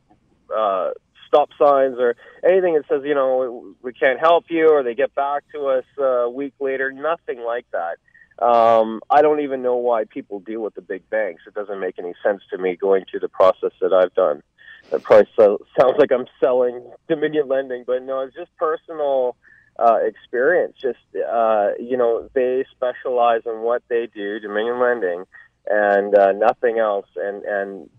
uh, 0.57 0.91
stop 1.27 1.49
signs 1.59 1.97
or 1.99 2.15
anything 2.45 2.75
that 2.75 2.85
says, 2.89 3.03
you 3.05 3.15
know, 3.17 3.75
we 3.83 3.93
can't 3.93 4.21
help 4.21 4.45
you, 4.51 4.69
or 4.69 4.85
they 4.85 4.95
get 4.95 5.13
back 5.17 5.43
to 5.53 5.67
us 5.67 5.85
uh, 5.99 6.05
a 6.05 6.31
week 6.31 6.55
later. 6.61 6.93
Nothing 6.93 7.45
like 7.45 7.67
that. 7.73 8.45
Um, 8.45 9.01
I 9.11 9.21
don't 9.21 9.41
even 9.41 9.63
know 9.63 9.75
why 9.75 10.05
people 10.05 10.39
deal 10.39 10.61
with 10.61 10.77
the 10.77 10.81
big 10.81 11.11
banks. 11.11 11.43
It 11.49 11.55
doesn't 11.55 11.81
make 11.81 11.99
any 11.99 12.15
sense 12.23 12.43
to 12.53 12.59
me 12.59 12.77
going 12.77 13.05
through 13.11 13.21
the 13.21 13.29
process 13.29 13.73
that 13.81 13.93
I've 13.93 14.15
done. 14.15 14.45
That 14.93 15.03
probably 15.03 15.27
so, 15.35 15.59
sounds 15.77 15.97
like 15.99 16.13
I'm 16.13 16.27
selling 16.39 16.89
Dominion 17.09 17.49
Lending, 17.49 17.83
but 17.85 18.05
no, 18.05 18.21
it's 18.21 18.37
just 18.37 18.57
personal 18.59 19.35
uh, 19.79 19.99
experience. 20.05 20.77
Just 20.81 20.99
uh, 21.17 21.71
you 21.79 21.97
know, 21.97 22.29
they 22.35 22.65
specialize 22.75 23.43
in 23.47 23.61
what 23.61 23.83
they 23.89 24.09
do, 24.15 24.41
Dominion 24.41 24.81
Lending, 24.81 25.25
and 25.67 26.17
uh, 26.17 26.33
nothing 26.33 26.79
else. 26.79 27.07
And 27.17 27.43
and 27.45 27.91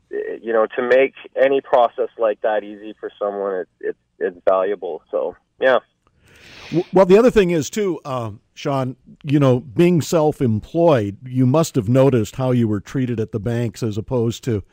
you 0.42 0.54
know, 0.54 0.68
to 0.76 0.82
make 0.82 1.14
any 1.36 1.62
process 1.62 2.10
like 2.18 2.42
that 2.42 2.64
easy 2.64 2.96
for 3.00 3.12
someone, 3.20 3.56
it, 3.56 3.68
it 3.80 3.98
it's 4.20 4.38
valuable. 4.48 5.02
So 5.12 5.36
yeah. 5.60 5.80
Well, 6.94 7.06
the 7.06 7.18
other 7.18 7.32
thing 7.32 7.52
is 7.52 7.70
too, 7.70 8.00
uh, 8.06 8.32
Sean. 8.54 8.96
You 9.24 9.40
know, 9.40 9.60
being 9.60 10.02
self-employed, 10.02 11.18
you 11.26 11.46
must 11.46 11.76
have 11.76 11.90
noticed 11.90 12.36
how 12.36 12.52
you 12.52 12.68
were 12.68 12.80
treated 12.80 13.20
at 13.20 13.32
the 13.32 13.40
banks 13.40 13.84
as 13.84 13.98
opposed 13.98 14.44
to 14.46 14.64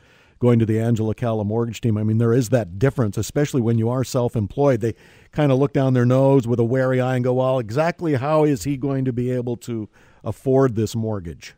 going 0.43 0.59
to 0.59 0.65
the 0.65 0.77
Angela 0.77 1.15
Calla 1.15 1.45
mortgage 1.45 1.79
team. 1.79 1.97
I 1.97 2.03
mean, 2.03 2.17
there 2.17 2.33
is 2.33 2.49
that 2.49 2.77
difference, 2.77 3.17
especially 3.17 3.61
when 3.61 3.77
you 3.77 3.89
are 3.89 4.03
self-employed. 4.03 4.81
They 4.81 4.93
kind 5.31 5.53
of 5.53 5.57
look 5.57 5.71
down 5.71 5.93
their 5.93 6.05
nose 6.05 6.45
with 6.45 6.59
a 6.59 6.65
wary 6.65 6.99
eye 6.99 7.15
and 7.15 7.23
go, 7.23 7.33
"Well, 7.33 7.59
exactly 7.59 8.15
how 8.15 8.43
is 8.43 8.65
he 8.65 8.75
going 8.75 9.05
to 9.05 9.13
be 9.13 9.31
able 9.31 9.55
to 9.57 9.87
afford 10.21 10.75
this 10.75 10.95
mortgage?" 10.95 11.55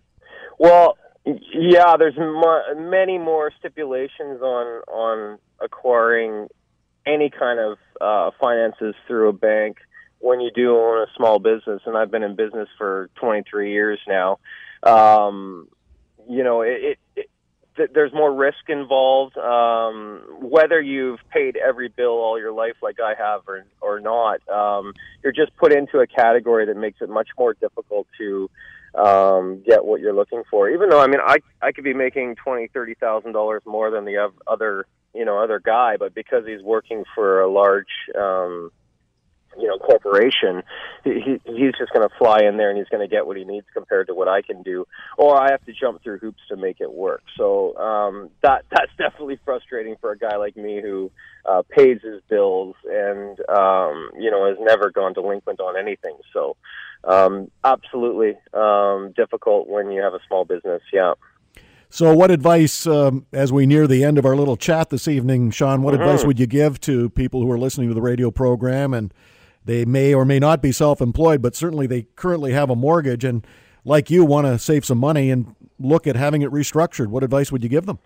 Well, 0.60 0.98
yeah, 1.25 1.98
there's 1.98 2.15
many 2.77 3.18
more 3.18 3.51
stipulations 3.58 4.42
on 4.42 4.82
on 4.88 5.39
acquiring 5.60 6.48
any 7.08 7.32
kind 7.32 7.60
of 7.60 7.77
uh, 8.00 8.32
finances 8.39 8.94
through 9.08 9.30
a 9.30 9.34
bank 9.34 9.77
when 10.20 10.42
you 10.42 10.51
do 10.54 10.77
own 10.77 11.00
a 11.00 11.08
small 11.18 11.39
business, 11.39 11.82
and 11.88 11.98
I've 11.98 12.12
been 12.12 12.24
in 12.24 12.36
business 12.36 12.70
for 12.77 13.10
23 13.15 13.72
years 13.72 14.00
now. 14.08 14.38
Um, 14.84 15.70
you 16.30 16.44
know, 16.44 16.62
it, 16.62 17.00
it, 17.15 17.30
it 17.77 17.94
there's 17.94 18.13
more 18.13 18.34
risk 18.34 18.70
involved. 18.70 19.38
Um, 19.38 20.24
whether 20.39 20.82
you've 20.82 21.20
paid 21.32 21.58
every 21.58 21.89
bill 21.89 22.12
all 22.12 22.39
your 22.39 22.51
life, 22.51 22.75
like 22.82 23.00
I 23.00 23.13
have, 23.17 23.41
or 23.48 23.65
or 23.82 24.00
not, 24.00 24.48
um, 24.50 24.94
you're 25.24 25.34
just 25.34 25.55
put 25.58 25.74
into 25.74 26.00
a 26.00 26.08
category 26.08 26.65
that 26.65 26.77
makes 26.77 27.01
it 27.01 27.10
much 27.10 27.29
more 27.38 27.53
difficult 27.53 28.08
to 28.17 28.50
um, 28.96 29.63
get 29.65 29.84
what 29.84 30.01
you're 30.01 30.13
looking 30.13 30.44
for. 30.50 30.70
Even 30.70 30.89
though, 30.89 31.01
I 31.01 31.08
mean, 31.08 31.20
I 31.25 31.38
I 31.62 31.72
could 31.72 31.84
be 31.84 31.94
making 31.94 32.36
twenty, 32.36 32.67
thirty 32.67 32.96
thousand 32.96 33.34
dollars 33.34 33.62
more 33.65 33.91
than 33.91 34.05
the 34.05 34.32
other 34.48 34.86
you 35.13 35.25
know 35.25 35.41
other 35.41 35.60
guy, 35.60 35.98
but 35.98 36.13
because 36.13 36.46
he's 36.46 36.62
working 36.62 37.03
for 37.13 37.41
a 37.41 37.51
large 37.51 37.88
um, 38.17 38.72
you 39.57 39.67
know 39.67 39.77
corporation 39.77 40.63
he 41.03 41.39
he's 41.45 41.74
just 41.77 41.91
going 41.93 42.07
to 42.07 42.15
fly 42.17 42.39
in 42.47 42.57
there 42.57 42.69
and 42.69 42.77
he's 42.77 42.88
going 42.89 43.07
to 43.07 43.13
get 43.13 43.25
what 43.25 43.38
he 43.38 43.43
needs 43.43 43.65
compared 43.74 44.07
to 44.07 44.13
what 44.13 44.27
I 44.27 44.41
can 44.41 44.63
do 44.63 44.85
or 45.17 45.39
I 45.39 45.51
have 45.51 45.63
to 45.65 45.74
jump 45.74 46.03
through 46.03 46.19
hoops 46.19 46.41
to 46.50 46.55
make 46.55 46.81
it 46.81 46.91
work. 46.91 47.24
So 47.38 47.75
um 47.77 48.29
that 48.43 48.65
that's 48.71 48.91
definitely 48.97 49.39
frustrating 49.45 49.95
for 50.00 50.12
a 50.12 50.17
guy 50.17 50.38
like 50.38 50.55
me 50.55 50.81
who 50.81 51.12
uh 51.45 51.63
pays 51.69 52.00
his 52.03 52.21
bills 52.29 52.75
and 52.85 53.39
um 53.50 54.12
you 54.19 54.31
know 54.31 54.47
has 54.47 54.57
never 54.59 54.91
gone 54.91 55.13
delinquent 55.13 55.59
on 55.59 55.77
anything. 55.77 56.17
So 56.33 56.55
um 57.03 57.51
absolutely 57.63 58.38
um 58.53 59.13
difficult 59.15 59.67
when 59.67 59.91
you 59.91 60.01
have 60.01 60.13
a 60.13 60.19
small 60.27 60.45
business. 60.45 60.81
Yeah. 60.91 61.13
So, 61.95 62.13
what 62.13 62.29
advice, 62.29 62.85
um, 62.88 63.25
as 63.31 63.53
we 63.53 63.65
near 63.65 63.88
the 63.88 64.03
end 64.03 64.17
of 64.17 64.25
our 64.25 64.35
little 64.35 64.57
chat 64.57 64.89
this 64.89 65.07
evening, 65.07 65.51
Sean, 65.51 65.81
what 65.81 65.93
mm-hmm. 65.93 66.03
advice 66.03 66.25
would 66.25 66.39
you 66.39 66.45
give 66.45 66.81
to 66.81 67.09
people 67.12 67.41
who 67.41 67.50
are 67.50 67.57
listening 67.57 67.88
to 67.88 67.93
the 67.93 68.01
radio 68.01 68.31
program 68.31 68.93
and 68.93 69.13
they 69.65 69.84
may 69.84 70.13
or 70.13 70.25
may 70.25 70.39
not 70.39 70.62
be 70.62 70.72
self 70.72 71.01
employed, 71.01 71.41
but 71.41 71.55
certainly 71.55 71.88
they 71.88 72.03
currently 72.15 72.53
have 72.53 72.69
a 72.69 72.75
mortgage 72.75 73.24
and, 73.24 73.45
like 73.84 74.10
you, 74.10 74.24
want 74.24 74.48
to 74.48 74.57
save 74.57 74.86
some 74.86 74.98
money 74.98 75.29
and 75.31 75.55
look 75.79 76.07
at 76.07 76.15
having 76.15 76.41
it 76.41 76.51
restructured. 76.51 77.07
What 77.07 77.24
advice 77.24 77.51
would 77.51 77.63
you 77.63 77.69
give 77.69 77.86
them? 77.86 78.00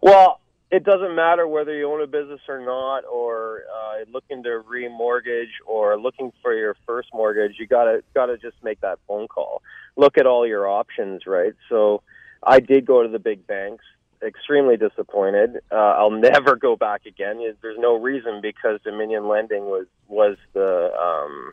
Well, 0.00 0.40
it 0.70 0.84
doesn't 0.84 1.14
matter 1.14 1.46
whether 1.46 1.74
you 1.76 1.90
own 1.90 2.02
a 2.02 2.06
business 2.06 2.40
or 2.48 2.60
not, 2.60 3.04
or 3.04 3.62
uh, 3.72 4.04
looking 4.10 4.42
to 4.42 4.62
remortgage 4.68 5.50
or 5.66 5.98
looking 6.00 6.32
for 6.42 6.54
your 6.54 6.76
first 6.86 7.10
mortgage. 7.12 7.56
You 7.58 7.66
gotta 7.66 8.02
gotta 8.14 8.38
just 8.38 8.56
make 8.62 8.80
that 8.80 8.98
phone 9.06 9.28
call. 9.28 9.62
Look 9.96 10.16
at 10.16 10.26
all 10.26 10.46
your 10.46 10.68
options, 10.68 11.26
right? 11.26 11.52
So, 11.68 12.02
I 12.42 12.60
did 12.60 12.86
go 12.86 13.02
to 13.02 13.08
the 13.08 13.18
big 13.18 13.46
banks 13.46 13.84
extremely 14.22 14.76
disappointed. 14.76 15.60
Uh, 15.70 15.74
I'll 15.74 16.10
never 16.30 16.56
go 16.56 16.76
back 16.76 17.06
again. 17.06 17.40
There's 17.60 17.78
no 17.78 17.96
reason 17.96 18.40
because 18.40 18.80
Dominion 18.82 19.28
Lending 19.28 19.64
was 19.64 19.86
was 20.08 20.36
the 20.52 20.92
um, 20.94 21.52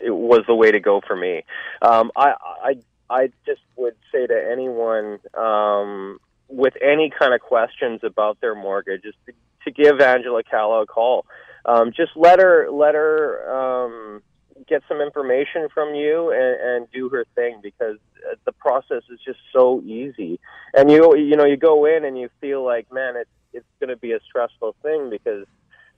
it 0.00 0.10
was 0.10 0.42
the 0.46 0.54
way 0.54 0.70
to 0.70 0.80
go 0.80 1.00
for 1.06 1.16
me. 1.16 1.44
Um, 1.82 2.10
I 2.16 2.34
I 2.64 2.74
I 3.08 3.32
just 3.46 3.62
would 3.76 3.96
say 4.12 4.26
to 4.26 4.48
anyone 4.50 5.18
um, 5.34 6.20
with 6.48 6.74
any 6.82 7.10
kind 7.10 7.34
of 7.34 7.40
questions 7.40 8.00
about 8.02 8.40
their 8.40 8.54
mortgage 8.54 9.04
is 9.04 9.14
to, 9.26 9.32
to 9.64 9.70
give 9.70 10.00
Angela 10.00 10.42
Calla 10.42 10.82
a 10.82 10.86
call. 10.86 11.26
Um, 11.64 11.92
just 11.92 12.12
let 12.16 12.40
her 12.40 12.70
let 12.70 12.94
her 12.94 13.50
um, 13.50 14.22
get 14.68 14.82
some 14.88 15.00
information 15.00 15.68
from 15.72 15.94
you 15.94 16.30
and, 16.30 16.60
and 16.60 16.90
do 16.92 17.08
her 17.08 17.24
thing 17.34 17.60
because 17.62 17.96
uh, 18.30 18.34
the 18.44 18.52
process 18.52 19.02
is 19.10 19.18
just 19.24 19.38
so 19.52 19.80
easy. 19.82 20.40
And 20.74 20.90
you 20.90 21.16
you 21.16 21.36
know 21.36 21.44
you 21.44 21.56
go 21.56 21.84
in 21.86 22.04
and 22.04 22.18
you 22.18 22.28
feel 22.40 22.64
like 22.64 22.92
man 22.92 23.16
it's 23.16 23.30
it's 23.52 23.66
going 23.80 23.90
to 23.90 23.96
be 23.96 24.12
a 24.12 24.20
stressful 24.28 24.76
thing 24.82 25.10
because 25.10 25.46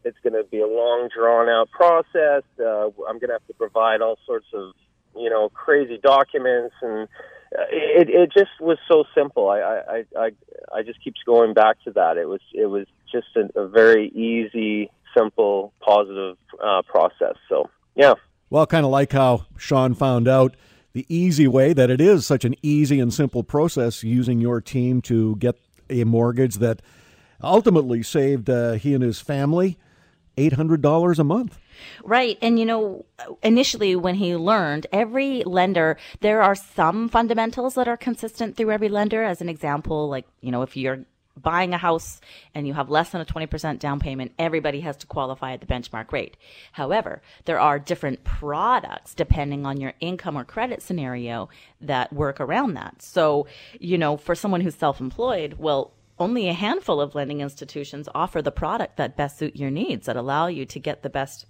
it's 0.04 0.18
going 0.22 0.32
to 0.32 0.44
be 0.48 0.60
a 0.60 0.66
long 0.66 1.08
drawn 1.14 1.48
out 1.48 1.70
process. 1.70 2.42
Uh, 2.58 2.86
I'm 3.08 3.18
going 3.18 3.28
to 3.28 3.34
have 3.34 3.46
to 3.46 3.54
provide 3.54 4.00
all 4.00 4.18
sorts 4.26 4.46
of 4.54 4.72
you 5.16 5.30
know 5.30 5.48
crazy 5.50 5.98
documents 6.02 6.74
and 6.82 7.08
uh, 7.56 7.64
it 7.70 8.08
it 8.08 8.32
just 8.32 8.60
was 8.60 8.78
so 8.88 9.04
simple. 9.14 9.48
I 9.48 9.60
I 9.60 10.04
I 10.18 10.30
I 10.74 10.82
just 10.82 11.02
keeps 11.02 11.20
going 11.24 11.52
back 11.54 11.82
to 11.84 11.90
that. 11.92 12.16
It 12.16 12.26
was 12.26 12.40
it 12.54 12.66
was 12.66 12.86
just 13.10 13.26
a, 13.36 13.60
a 13.60 13.68
very 13.68 14.08
easy, 14.08 14.90
simple, 15.16 15.72
positive 15.80 16.38
uh, 16.62 16.82
process. 16.82 17.36
So 17.48 17.68
yeah. 17.94 18.14
Well, 18.52 18.66
kind 18.66 18.84
of 18.84 18.92
like 18.92 19.12
how 19.12 19.46
Sean 19.56 19.94
found 19.94 20.28
out 20.28 20.58
the 20.92 21.06
easy 21.08 21.48
way 21.48 21.72
that 21.72 21.88
it 21.88 22.02
is 22.02 22.26
such 22.26 22.44
an 22.44 22.54
easy 22.60 23.00
and 23.00 23.10
simple 23.10 23.42
process 23.42 24.04
using 24.04 24.40
your 24.40 24.60
team 24.60 25.00
to 25.02 25.36
get 25.36 25.58
a 25.88 26.04
mortgage 26.04 26.56
that 26.56 26.82
ultimately 27.42 28.02
saved 28.02 28.50
uh, 28.50 28.72
he 28.72 28.92
and 28.92 29.02
his 29.02 29.22
family 29.22 29.78
$800 30.36 31.18
a 31.18 31.24
month. 31.24 31.58
Right. 32.04 32.36
And, 32.42 32.58
you 32.58 32.66
know, 32.66 33.06
initially 33.42 33.96
when 33.96 34.16
he 34.16 34.36
learned, 34.36 34.86
every 34.92 35.42
lender, 35.44 35.96
there 36.20 36.42
are 36.42 36.54
some 36.54 37.08
fundamentals 37.08 37.74
that 37.76 37.88
are 37.88 37.96
consistent 37.96 38.58
through 38.58 38.70
every 38.70 38.90
lender. 38.90 39.22
As 39.22 39.40
an 39.40 39.48
example, 39.48 40.10
like, 40.10 40.26
you 40.42 40.50
know, 40.50 40.60
if 40.60 40.76
you're 40.76 41.06
buying 41.36 41.72
a 41.72 41.78
house 41.78 42.20
and 42.54 42.66
you 42.66 42.74
have 42.74 42.90
less 42.90 43.10
than 43.10 43.20
a 43.20 43.24
20% 43.24 43.78
down 43.78 43.98
payment, 43.98 44.32
everybody 44.38 44.80
has 44.80 44.96
to 44.98 45.06
qualify 45.06 45.52
at 45.52 45.60
the 45.60 45.66
benchmark 45.66 46.12
rate. 46.12 46.36
However, 46.72 47.22
there 47.44 47.60
are 47.60 47.78
different 47.78 48.24
products 48.24 49.14
depending 49.14 49.64
on 49.66 49.80
your 49.80 49.94
income 50.00 50.36
or 50.36 50.44
credit 50.44 50.82
scenario 50.82 51.48
that 51.80 52.12
work 52.12 52.40
around 52.40 52.74
that. 52.74 53.02
So, 53.02 53.46
you 53.78 53.98
know, 53.98 54.16
for 54.16 54.34
someone 54.34 54.60
who's 54.60 54.74
self 54.74 55.00
employed, 55.00 55.54
well, 55.58 55.92
only 56.18 56.48
a 56.48 56.52
handful 56.52 57.00
of 57.00 57.14
lending 57.14 57.40
institutions 57.40 58.08
offer 58.14 58.42
the 58.42 58.52
product 58.52 58.96
that 58.96 59.16
best 59.16 59.38
suit 59.38 59.56
your 59.56 59.70
needs 59.70 60.06
that 60.06 60.16
allow 60.16 60.46
you 60.46 60.64
to 60.66 60.78
get 60.78 61.02
the 61.02 61.10
best 61.10 61.46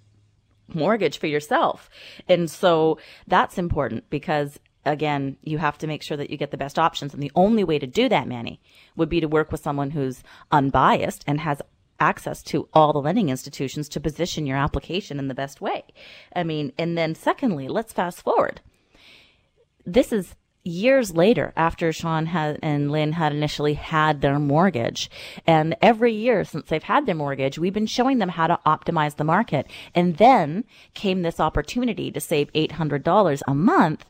mortgage 0.67 1.17
for 1.19 1.27
yourself. 1.27 1.89
And 2.27 2.49
so 2.49 2.97
that's 3.27 3.57
important 3.57 4.09
because 4.09 4.59
again, 4.85 5.37
you 5.41 5.57
have 5.57 5.77
to 5.79 5.87
make 5.87 6.03
sure 6.03 6.17
that 6.17 6.29
you 6.29 6.37
get 6.37 6.51
the 6.51 6.57
best 6.57 6.77
options. 6.77 7.13
And 7.13 7.21
the 7.21 7.31
only 7.35 7.63
way 7.63 7.79
to 7.79 7.87
do 7.87 8.09
that, 8.09 8.27
Manny, 8.27 8.59
would 8.95 9.09
be 9.09 9.19
to 9.19 9.27
work 9.27 9.51
with 9.51 9.61
someone 9.61 9.91
who's 9.91 10.23
unbiased 10.51 11.23
and 11.27 11.39
has 11.41 11.61
access 11.99 12.43
to 12.43 12.67
all 12.73 12.91
the 12.91 13.01
lending 13.01 13.29
institutions 13.29 13.87
to 13.87 13.99
position 13.99 14.45
your 14.45 14.57
application 14.57 15.19
in 15.19 15.27
the 15.27 15.33
best 15.33 15.61
way. 15.61 15.83
I 16.35 16.43
mean, 16.43 16.73
and 16.77 16.97
then 16.97 17.15
secondly, 17.15 17.67
let's 17.67 17.93
fast 17.93 18.21
forward. 18.21 18.61
This 19.85 20.11
is 20.11 20.35
years 20.65 21.13
later 21.13 21.53
after 21.55 21.91
Sean 21.91 22.25
had, 22.27 22.57
and 22.61 22.91
Lynn 22.91 23.13
had 23.13 23.33
initially 23.33 23.73
had 23.73 24.21
their 24.21 24.39
mortgage. 24.39 25.09
And 25.45 25.75
every 25.81 26.13
year 26.13 26.43
since 26.45 26.69
they've 26.69 26.83
had 26.83 27.05
their 27.05 27.15
mortgage, 27.15 27.59
we've 27.59 27.73
been 27.73 27.85
showing 27.85 28.17
them 28.17 28.29
how 28.29 28.47
to 28.47 28.59
optimize 28.65 29.15
the 29.15 29.23
market. 29.23 29.67
And 29.93 30.17
then 30.17 30.63
came 30.93 31.21
this 31.21 31.39
opportunity 31.39 32.11
to 32.11 32.19
save 32.19 32.51
$800 32.53 33.41
a 33.47 33.53
month 33.53 34.05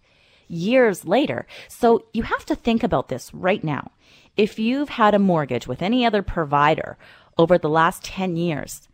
years 0.54 1.06
later. 1.06 1.46
So 1.68 2.06
you 2.14 2.24
have 2.24 2.46
to 2.46 2.56
think 2.56 2.84
about 2.84 3.10
this 3.10 3.34
right 3.34 3.64
now. 3.64 3.92
If 4.38 4.58
you've 4.58 4.90
had 4.90 5.14
a 5.14 5.20
mortgage 5.20 5.68
with 5.68 5.82
any 5.82 6.06
other 6.06 6.22
provider 6.24 6.98
over 7.38 7.58
the 7.58 7.70
last 7.70 8.04
10 8.04 8.36
years, 8.36 8.88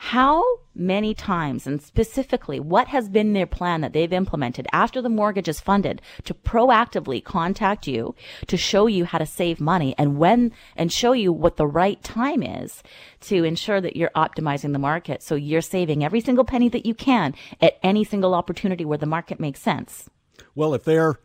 how 0.00 0.44
many 0.76 1.12
times 1.12 1.66
and 1.66 1.82
specifically 1.82 2.60
what 2.60 2.86
has 2.86 3.08
been 3.08 3.32
their 3.32 3.46
plan 3.46 3.80
that 3.80 3.92
they've 3.92 4.12
implemented 4.12 4.64
after 4.72 5.02
the 5.02 5.08
mortgage 5.08 5.48
is 5.48 5.60
funded 5.60 6.00
to 6.22 6.32
proactively 6.32 7.22
contact 7.22 7.88
you 7.88 8.14
to 8.46 8.56
show 8.56 8.86
you 8.86 9.04
how 9.04 9.18
to 9.18 9.26
save 9.26 9.60
money 9.60 9.96
and 9.98 10.16
when 10.16 10.52
and 10.76 10.92
show 10.92 11.10
you 11.10 11.32
what 11.32 11.56
the 11.56 11.66
right 11.66 12.00
time 12.04 12.44
is 12.44 12.80
to 13.20 13.42
ensure 13.42 13.80
that 13.80 13.96
you're 13.96 14.12
optimizing 14.14 14.72
the 14.72 14.78
market 14.78 15.20
so 15.20 15.34
you're 15.34 15.60
saving 15.60 16.04
every 16.04 16.20
single 16.20 16.44
penny 16.44 16.68
that 16.68 16.86
you 16.86 16.94
can 16.94 17.34
at 17.60 17.76
any 17.82 18.04
single 18.04 18.34
opportunity 18.34 18.84
where 18.84 18.98
the 18.98 19.04
market 19.04 19.40
makes 19.40 19.60
sense. 19.60 20.08
Well, 20.54 20.74
if 20.74 20.84
they're 20.84 21.18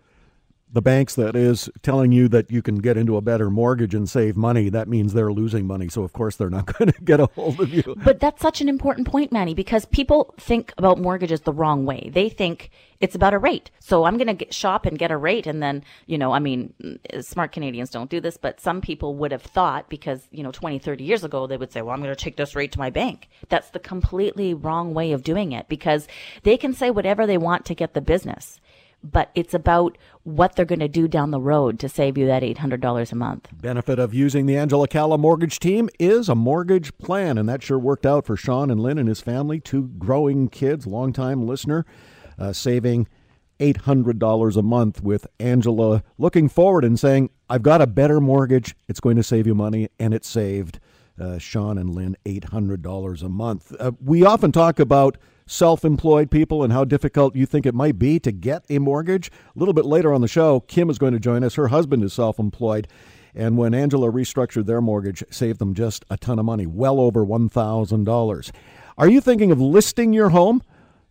the 0.74 0.82
banks 0.82 1.13
that 1.15 1.36
is 1.36 1.70
telling 1.84 2.12
you 2.12 2.27
that 2.27 2.50
you 2.50 2.63
can 2.63 2.79
get 2.79 2.98
into 2.98 3.15
a 3.15 3.22
better 3.22 3.51
mortgage 3.51 3.93
and 3.93 4.10
save 4.10 4.36
money, 4.36 4.70
that 4.70 4.88
means 4.88 5.13
they're 5.13 5.32
losing 5.32 5.67
money. 5.67 5.88
So 5.88 6.01
of 6.01 6.13
course 6.13 6.36
they're 6.36 6.50
not 6.50 6.65
going 6.77 6.91
to 6.91 7.01
get 7.01 7.20
a 7.20 7.27
hold 7.27 7.60
of 7.62 7.72
you. 7.72 7.96
But 8.03 8.20
that's 8.20 8.41
such 8.41 8.60
an 8.60 8.67
important 8.67 9.08
point, 9.08 9.32
Manny, 9.32 9.53
because 9.53 9.86
people 9.86 10.34
think 10.39 10.74
about 10.77 11.00
mortgages 11.00 11.41
the 11.41 11.53
wrong 11.53 11.86
way. 11.86 12.10
They 12.12 12.27
think 12.27 12.72
it's 13.00 13.13
about 13.13 13.36
a 13.36 13.38
rate. 13.38 13.70
So 13.79 14.05
I'm 14.05 14.17
going 14.17 14.36
to 14.36 14.51
shop 14.51 14.88
and 14.88 14.98
get 14.98 15.12
a 15.12 15.17
rate. 15.17 15.46
And 15.46 15.62
then, 15.62 15.84
you 16.08 16.17
know, 16.17 16.32
I 16.32 16.39
mean, 16.39 16.74
mm, 16.82 17.24
smart 17.24 17.51
Canadians 17.51 17.91
don't 17.91 18.10
do 18.10 18.20
this, 18.20 18.38
but 18.38 18.60
some 18.60 18.82
people 18.82 19.13
would 19.15 19.32
have 19.32 19.43
thought 19.43 19.89
because, 19.89 20.27
you 20.32 20.41
know, 20.41 20.51
20, 20.51 20.79
30 20.79 21.03
years 21.03 21.24
ago, 21.24 21.46
they 21.46 21.58
would 21.58 21.72
say, 21.72 21.84
well, 21.84 21.93
I'm 21.93 22.01
going 22.01 22.15
to 22.15 22.24
take 22.24 22.38
this 22.38 22.55
rate 22.55 22.72
to 22.72 22.79
my 22.79 22.89
bank. 22.89 23.29
That's 23.50 23.70
the 23.70 23.79
completely 23.79 24.55
wrong 24.55 24.96
way 24.96 25.12
of 25.12 25.24
doing 25.24 25.51
it 25.51 25.70
because 25.70 26.08
they 26.41 26.58
can 26.58 26.74
say 26.74 26.89
whatever 26.89 27.27
they 27.27 27.38
want 27.38 27.65
to 27.65 27.75
get 27.75 27.93
the 27.93 28.01
business 28.01 28.60
but 29.03 29.29
it's 29.36 29.53
about 29.53 29.98
what 30.24 30.55
they're 30.55 30.65
going 30.65 30.79
to 30.79 30.88
do 30.88 31.07
down 31.07 31.31
the 31.31 31.39
road 31.39 31.79
to 31.79 31.89
save 31.89 32.17
you 32.17 32.25
that 32.27 32.43
$800 32.43 33.12
a 33.12 33.15
month. 33.15 33.50
Benefit 33.53 34.00
of 34.00 34.13
using 34.13 34.45
the 34.45 34.57
Angela 34.57 34.88
Calla 34.88 35.17
mortgage 35.17 35.60
team 35.60 35.89
is 36.00 36.29
a 36.29 36.36
mortgage 36.36 36.98
plan, 36.98 37.38
and 37.38 37.48
that 37.50 37.62
sure 37.62 37.77
worked 37.77 38.05
out 38.05 38.25
for 38.25 38.38
Sean 38.38 38.72
and 38.72 38.79
Lynn 38.79 38.98
and 38.98 39.10
his 39.10 39.22
family, 39.22 39.60
two 39.60 39.89
growing 39.98 40.48
kids, 40.48 40.88
longtime 40.88 41.45
listener, 41.45 41.86
uh, 42.39 42.53
saving 42.53 43.07
$800 43.60 44.57
a 44.57 44.62
month 44.62 45.03
with 45.03 45.27
Angela 45.39 46.03
looking 46.17 46.50
forward 46.50 46.83
and 46.83 47.00
saying, 47.00 47.29
I've 47.50 47.63
got 47.63 47.81
a 47.81 47.88
better 47.88 48.19
mortgage. 48.19 48.75
It's 48.88 49.00
going 49.00 49.17
to 49.17 49.24
save 49.24 49.45
you 49.45 49.55
money, 49.55 49.89
and 50.00 50.13
it 50.13 50.25
saved 50.25 50.79
uh, 51.19 51.38
Sean 51.38 51.77
and 51.77 51.94
Lynn 51.94 52.18
$800 52.25 53.24
a 53.24 53.29
month. 53.29 53.75
Uh, 53.79 53.92
we 54.03 54.25
often 54.25 54.51
talk 54.51 54.79
about 54.79 55.18
self 55.46 55.84
employed 55.86 56.32
people 56.32 56.64
and 56.64 56.74
how 56.74 56.84
difficult 56.86 57.36
you 57.36 57.46
think 57.46 57.66
it 57.66 57.75
might 57.75 58.00
be 58.00 58.20
to 58.20 58.32
get 58.32 58.66
a 58.70 58.79
mortgage. 58.79 59.32
A 59.56 59.60
little 59.60 59.74
bit 59.74 59.86
later 59.86 60.14
on 60.14 60.22
the 60.22 60.27
show, 60.27 60.62
Kim 60.62 60.90
is 60.90 60.98
going 60.98 61.14
to 61.14 61.20
join 61.20 61.44
us. 61.44 61.56
Her 61.56 61.68
husband 61.68 62.03
is 62.03 62.14
self 62.14 62.40
employed. 62.40 62.88
And 63.36 63.58
when 63.58 63.74
Angela 63.74 64.12
restructured 64.12 64.66
their 64.66 64.82
mortgage, 64.82 65.24
saved 65.29 65.60
them 65.60 65.74
just 65.74 66.06
a 66.10 66.18
ton 66.18 66.38
of 66.38 66.46
money, 66.46 66.68
well 66.68 67.00
over 67.00 67.25
$1,000. 67.25 68.51
Are 68.98 69.10
you 69.10 69.22
thinking 69.22 69.51
of 69.51 69.60
listing 69.60 70.14
your 70.14 70.29
home? 70.29 70.62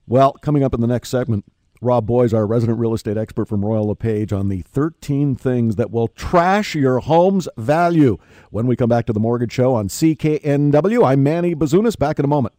Well, 0.07 0.33
coming 0.35 0.63
up 0.63 0.73
in 0.73 0.81
the 0.81 0.87
next 0.87 1.09
segment, 1.09 1.45
Rob 1.81 2.07
Boies, 2.07 2.33
our 2.33 2.47
resident 2.47 2.79
real 2.79 2.95
estate 2.95 3.17
expert 3.17 3.49
from 3.49 3.65
Royal 3.65 3.89
LePage, 3.89 4.33
on 4.33 4.49
the 4.49 4.63
13 4.63 5.35
things 5.35 5.75
that 5.77 5.91
will 5.91 6.07
trash 6.07 6.77
your 6.77 7.01
home's 7.01 7.49
value. 7.57 8.19
When 8.51 8.69
we 8.69 8.77
come 8.77 8.89
back 8.89 9.07
to 9.07 9.13
the 9.13 9.19
Mortgage 9.19 9.53
Show 9.53 9.75
on 9.75 9.89
CKNW, 9.89 11.05
I'm 11.05 11.25
Manny 11.25 11.57
Bazunas. 11.57 11.99
Back 11.99 12.21
in 12.21 12.25
a 12.25 12.29
moment. 12.29 12.55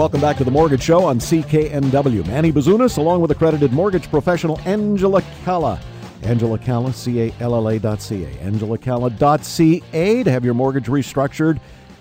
Welcome 0.00 0.22
back 0.22 0.38
to 0.38 0.44
the 0.44 0.50
Mortgage 0.50 0.82
Show 0.82 1.04
on 1.04 1.18
CKNW. 1.18 2.26
Manny 2.26 2.50
Bazunas, 2.50 2.96
along 2.96 3.20
with 3.20 3.32
accredited 3.32 3.70
mortgage 3.70 4.08
professional 4.08 4.58
Angela 4.60 5.22
Calla. 5.44 5.78
Angela 6.22 6.56
Calla, 6.56 6.90
C-A-L-L-A 6.90 7.78
dot 7.78 8.00
C-A. 8.00 8.28
Angela 8.40 8.78
Calla 8.78 9.10
dot 9.10 9.44
C-A 9.44 10.22
to 10.22 10.30
have 10.30 10.42
your 10.42 10.54
mortgage 10.54 10.86
restructured. 10.86 11.60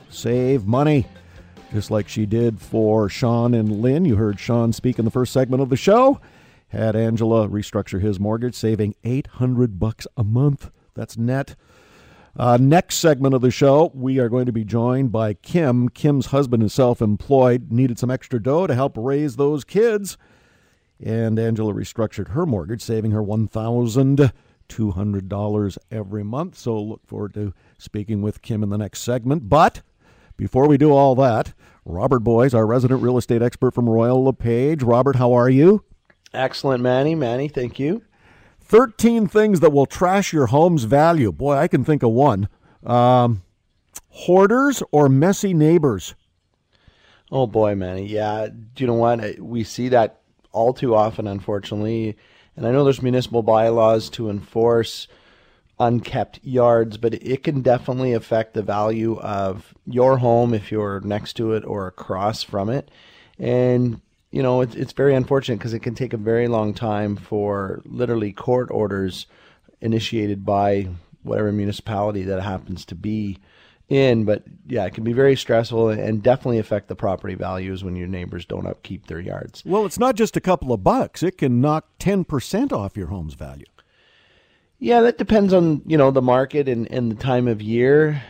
Save 0.09 0.65
money. 0.65 1.07
Just 1.73 1.91
like 1.91 2.07
she 2.07 2.25
did 2.25 2.61
for 2.61 3.09
Sean 3.09 3.53
and 3.53 3.81
Lynn. 3.81 4.05
You 4.05 4.15
heard 4.15 4.39
Sean 4.39 4.71
speak 4.71 4.97
in 4.97 5.03
the 5.03 5.11
first 5.11 5.33
segment 5.33 5.61
of 5.61 5.67
the 5.67 5.75
show. 5.75 6.21
Had 6.69 6.95
Angela 6.95 7.49
restructure 7.49 7.99
his 7.99 8.17
mortgage, 8.17 8.55
saving 8.55 8.95
800 9.03 9.77
bucks 9.77 10.07
a 10.15 10.23
month. 10.23 10.71
That's 10.95 11.17
net. 11.17 11.57
Uh, 12.37 12.57
next 12.59 12.97
segment 12.97 13.33
of 13.33 13.41
the 13.41 13.49
show, 13.51 13.91
we 13.93 14.19
are 14.19 14.29
going 14.29 14.45
to 14.45 14.51
be 14.51 14.63
joined 14.63 15.11
by 15.11 15.33
Kim. 15.33 15.89
Kim's 15.89 16.27
husband 16.27 16.63
is 16.63 16.73
self 16.73 17.01
employed, 17.01 17.71
needed 17.71 17.99
some 17.99 18.11
extra 18.11 18.41
dough 18.41 18.67
to 18.67 18.75
help 18.75 18.93
raise 18.97 19.35
those 19.35 19.63
kids. 19.63 20.17
And 21.03 21.39
Angela 21.39 21.73
restructured 21.73 22.29
her 22.29 22.45
mortgage, 22.45 22.81
saving 22.81 23.11
her 23.11 23.23
$1,200 23.23 25.77
every 25.91 26.23
month. 26.23 26.57
So 26.57 26.81
look 26.81 27.05
forward 27.07 27.33
to 27.35 27.53
speaking 27.77 28.21
with 28.21 28.41
Kim 28.41 28.63
in 28.63 28.69
the 28.69 28.77
next 28.77 29.01
segment. 29.01 29.49
But 29.49 29.81
before 30.35 30.67
we 30.67 30.77
do 30.77 30.91
all 30.91 31.15
that, 31.15 31.53
Robert 31.85 32.19
Boies, 32.19 32.53
our 32.53 32.65
resident 32.65 33.01
real 33.01 33.17
estate 33.17 33.41
expert 33.41 33.73
from 33.73 33.89
Royal 33.89 34.21
LePage. 34.23 34.83
Robert, 34.83 35.15
how 35.15 35.31
are 35.33 35.49
you? 35.49 35.85
Excellent, 36.33 36.83
Manny. 36.83 37.15
Manny, 37.15 37.47
thank 37.47 37.79
you. 37.79 38.03
13 38.69 39.27
things 39.27 39.59
that 39.61 39.71
will 39.71 39.87
trash 39.87 40.31
your 40.31 40.47
home's 40.47 40.83
value. 40.83 41.31
Boy, 41.31 41.55
I 41.55 41.67
can 41.67 41.83
think 41.83 42.03
of 42.03 42.11
one. 42.11 42.47
Um, 42.85 43.41
hoarders 44.09 44.83
or 44.91 45.09
messy 45.09 45.55
neighbors? 45.55 46.13
Oh, 47.31 47.47
boy, 47.47 47.73
Manny. 47.73 48.05
Yeah. 48.05 48.47
Do 48.47 48.83
you 48.83 48.87
know 48.87 48.93
what? 48.93 49.39
We 49.39 49.63
see 49.63 49.89
that 49.89 50.21
all 50.51 50.73
too 50.73 50.95
often, 50.95 51.25
unfortunately. 51.25 52.15
And 52.55 52.67
I 52.67 52.71
know 52.71 52.83
there's 52.83 53.01
municipal 53.01 53.41
bylaws 53.41 54.07
to 54.11 54.29
enforce 54.29 55.07
unkept 55.79 56.39
yards, 56.43 56.97
but 56.97 57.15
it 57.15 57.43
can 57.43 57.61
definitely 57.61 58.13
affect 58.13 58.53
the 58.53 58.61
value 58.61 59.17
of 59.19 59.73
your 59.87 60.17
home 60.17 60.53
if 60.53 60.71
you're 60.71 60.99
next 60.99 61.33
to 61.37 61.53
it 61.53 61.65
or 61.65 61.87
across 61.87 62.43
from 62.43 62.69
it. 62.69 62.91
And 63.39 64.01
you 64.31 64.43
know, 64.43 64.61
it's 64.61 64.75
it's 64.75 64.93
very 64.93 65.15
unfortunate 65.15 65.57
because 65.57 65.73
it 65.73 65.79
can 65.79 65.95
take 65.95 66.13
a 66.13 66.17
very 66.17 66.47
long 66.47 66.73
time 66.73 67.15
for 67.15 67.81
literally 67.85 68.31
court 68.31 68.69
orders 68.71 69.25
initiated 69.81 70.45
by 70.45 70.87
whatever 71.23 71.51
municipality 71.51 72.23
that 72.23 72.41
happens 72.41 72.85
to 72.85 72.95
be 72.95 73.39
in. 73.87 74.25
But 74.25 74.43
yeah, 74.67 74.85
it 74.85 74.93
can 74.93 75.03
be 75.03 75.13
very 75.13 75.35
stressful 75.35 75.89
and 75.89 76.21
definitely 76.21 76.59
affect 76.59 76.87
the 76.89 76.95
property 76.95 77.33
values 77.33 77.83
when 77.83 77.95
your 77.95 78.07
neighbors 78.07 78.45
don't 78.45 78.67
upkeep 78.67 79.07
their 79.07 79.19
yards. 79.19 79.63
Well, 79.65 79.85
it's 79.85 79.99
not 79.99 80.15
just 80.15 80.37
a 80.37 80.41
couple 80.41 80.71
of 80.73 80.83
bucks; 80.83 81.23
it 81.23 81.37
can 81.37 81.59
knock 81.59 81.87
ten 81.97 82.23
percent 82.23 82.71
off 82.71 82.95
your 82.95 83.07
home's 83.07 83.33
value. 83.33 83.65
Yeah, 84.77 85.01
that 85.01 85.17
depends 85.17 85.53
on 85.53 85.81
you 85.87 85.97
know 85.97 86.11
the 86.11 86.21
market 86.21 86.69
and, 86.69 86.89
and 86.91 87.11
the 87.11 87.15
time 87.15 87.47
of 87.47 87.61
year 87.61 88.21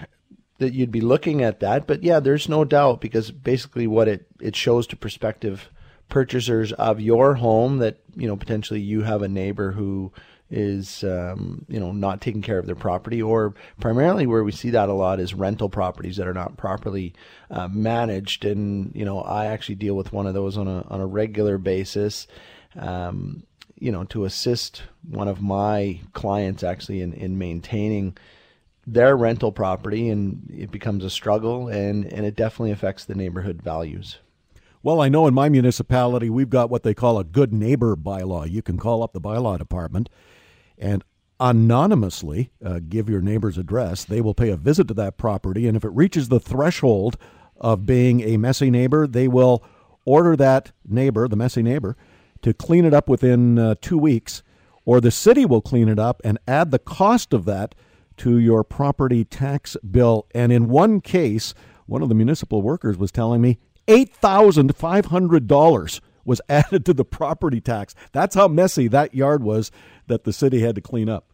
that 0.59 0.73
you'd 0.73 0.91
be 0.91 1.01
looking 1.01 1.41
at 1.41 1.59
that. 1.59 1.88
But 1.88 2.03
yeah, 2.03 2.19
there's 2.19 2.47
no 2.47 2.63
doubt 2.63 3.01
because 3.01 3.31
basically 3.31 3.88
what 3.88 4.07
it, 4.07 4.27
it 4.41 4.55
shows 4.55 4.88
to 4.88 4.95
prospective 4.95 5.69
purchasers 6.09 6.73
of 6.73 6.99
your 6.99 7.35
home 7.35 7.77
that 7.77 7.97
you 8.15 8.27
know 8.27 8.35
potentially 8.35 8.81
you 8.81 9.03
have 9.03 9.21
a 9.21 9.27
neighbor 9.27 9.71
who 9.71 10.11
is 10.51 11.03
um, 11.03 11.63
you 11.69 11.79
know 11.79 11.91
not 11.91 12.21
taking 12.21 12.41
care 12.41 12.57
of 12.57 12.65
their 12.65 12.75
property 12.75 13.21
or 13.21 13.53
primarily 13.79 14.25
where 14.25 14.43
we 14.43 14.51
see 14.51 14.71
that 14.71 14.89
a 14.89 14.93
lot 14.93 15.19
is 15.19 15.33
rental 15.33 15.69
properties 15.69 16.17
that 16.17 16.27
are 16.27 16.33
not 16.33 16.57
properly 16.57 17.13
uh, 17.51 17.67
managed 17.67 18.45
and 18.45 18.91
you 18.95 19.05
know 19.05 19.21
I 19.21 19.45
actually 19.45 19.75
deal 19.75 19.95
with 19.95 20.11
one 20.11 20.25
of 20.25 20.33
those 20.33 20.57
on 20.57 20.67
a 20.67 20.81
on 20.87 21.01
a 21.01 21.07
regular 21.07 21.57
basis 21.57 22.27
um, 22.75 23.43
you 23.79 23.91
know, 23.91 24.03
to 24.05 24.25
assist 24.25 24.83
one 25.09 25.27
of 25.27 25.41
my 25.41 25.99
clients 26.13 26.63
actually 26.63 27.01
in, 27.01 27.13
in 27.13 27.37
maintaining 27.37 28.17
their 28.85 29.15
rental 29.15 29.51
property 29.51 30.09
and 30.09 30.51
it 30.55 30.71
becomes 30.71 31.03
a 31.03 31.09
struggle 31.09 31.67
and, 31.67 32.05
and 32.11 32.25
it 32.25 32.35
definitely 32.35 32.71
affects 32.71 33.05
the 33.05 33.15
neighborhood 33.15 33.61
values. 33.61 34.17
Well, 34.81 35.01
I 35.01 35.09
know 35.09 35.27
in 35.27 35.33
my 35.33 35.49
municipality 35.49 36.29
we've 36.29 36.49
got 36.49 36.69
what 36.69 36.83
they 36.83 36.93
call 36.93 37.19
a 37.19 37.25
good 37.25 37.51
neighbor 37.51 37.97
bylaw. 37.97 38.49
You 38.49 38.61
can 38.61 38.77
call 38.77 39.03
up 39.03 39.11
the 39.11 39.19
bylaw 39.19 39.57
department 39.57 40.07
and 40.77 41.03
anonymously 41.37 42.51
uh, 42.63 42.79
give 42.87 43.09
your 43.09 43.21
neighbor's 43.21 43.57
address. 43.57 44.05
They 44.05 44.21
will 44.21 44.33
pay 44.33 44.49
a 44.49 44.55
visit 44.55 44.87
to 44.87 44.93
that 44.95 45.17
property, 45.17 45.67
and 45.67 45.75
if 45.75 45.83
it 45.83 45.89
reaches 45.89 46.29
the 46.29 46.39
threshold 46.39 47.17
of 47.57 47.85
being 47.85 48.21
a 48.21 48.37
messy 48.37 48.69
neighbor, 48.69 49.05
they 49.05 49.27
will 49.27 49.63
order 50.05 50.37
that 50.37 50.71
neighbor, 50.87 51.27
the 51.27 51.35
messy 51.35 51.61
neighbor, 51.61 51.97
to 52.41 52.53
clean 52.53 52.85
it 52.85 52.93
up 52.93 53.09
within 53.09 53.59
uh, 53.59 53.75
two 53.81 53.97
weeks, 53.97 54.43
or 54.85 55.01
the 55.01 55.11
city 55.11 55.45
will 55.45 55.61
clean 55.61 55.89
it 55.89 55.99
up 55.99 56.21
and 56.23 56.39
add 56.47 56.71
the 56.71 56.79
cost 56.79 57.33
of 57.33 57.43
that 57.45 57.75
to 58.15 58.37
your 58.37 58.63
property 58.63 59.25
tax 59.25 59.75
bill. 59.91 60.25
And 60.33 60.53
in 60.53 60.69
one 60.69 61.01
case, 61.01 61.53
one 61.85 62.01
of 62.01 62.09
the 62.09 62.15
municipal 62.15 62.61
workers 62.61 62.97
was 62.97 63.11
telling 63.11 63.41
me 63.41 63.59
$8,500 63.89 66.02
was 66.23 66.41
added 66.49 66.86
to 66.86 66.93
the 66.93 67.06
property 67.06 67.60
tax. 67.60 67.95
That's 68.12 68.36
how 68.36 68.47
messy 68.47 68.88
that 68.88 69.15
yard 69.15 69.41
was 69.43 69.71
that 70.08 70.23
the 70.23 70.34
city 70.34 70.62
had 70.62 70.75
to 70.75 70.82
clean 70.82 71.10
up. 71.10 71.25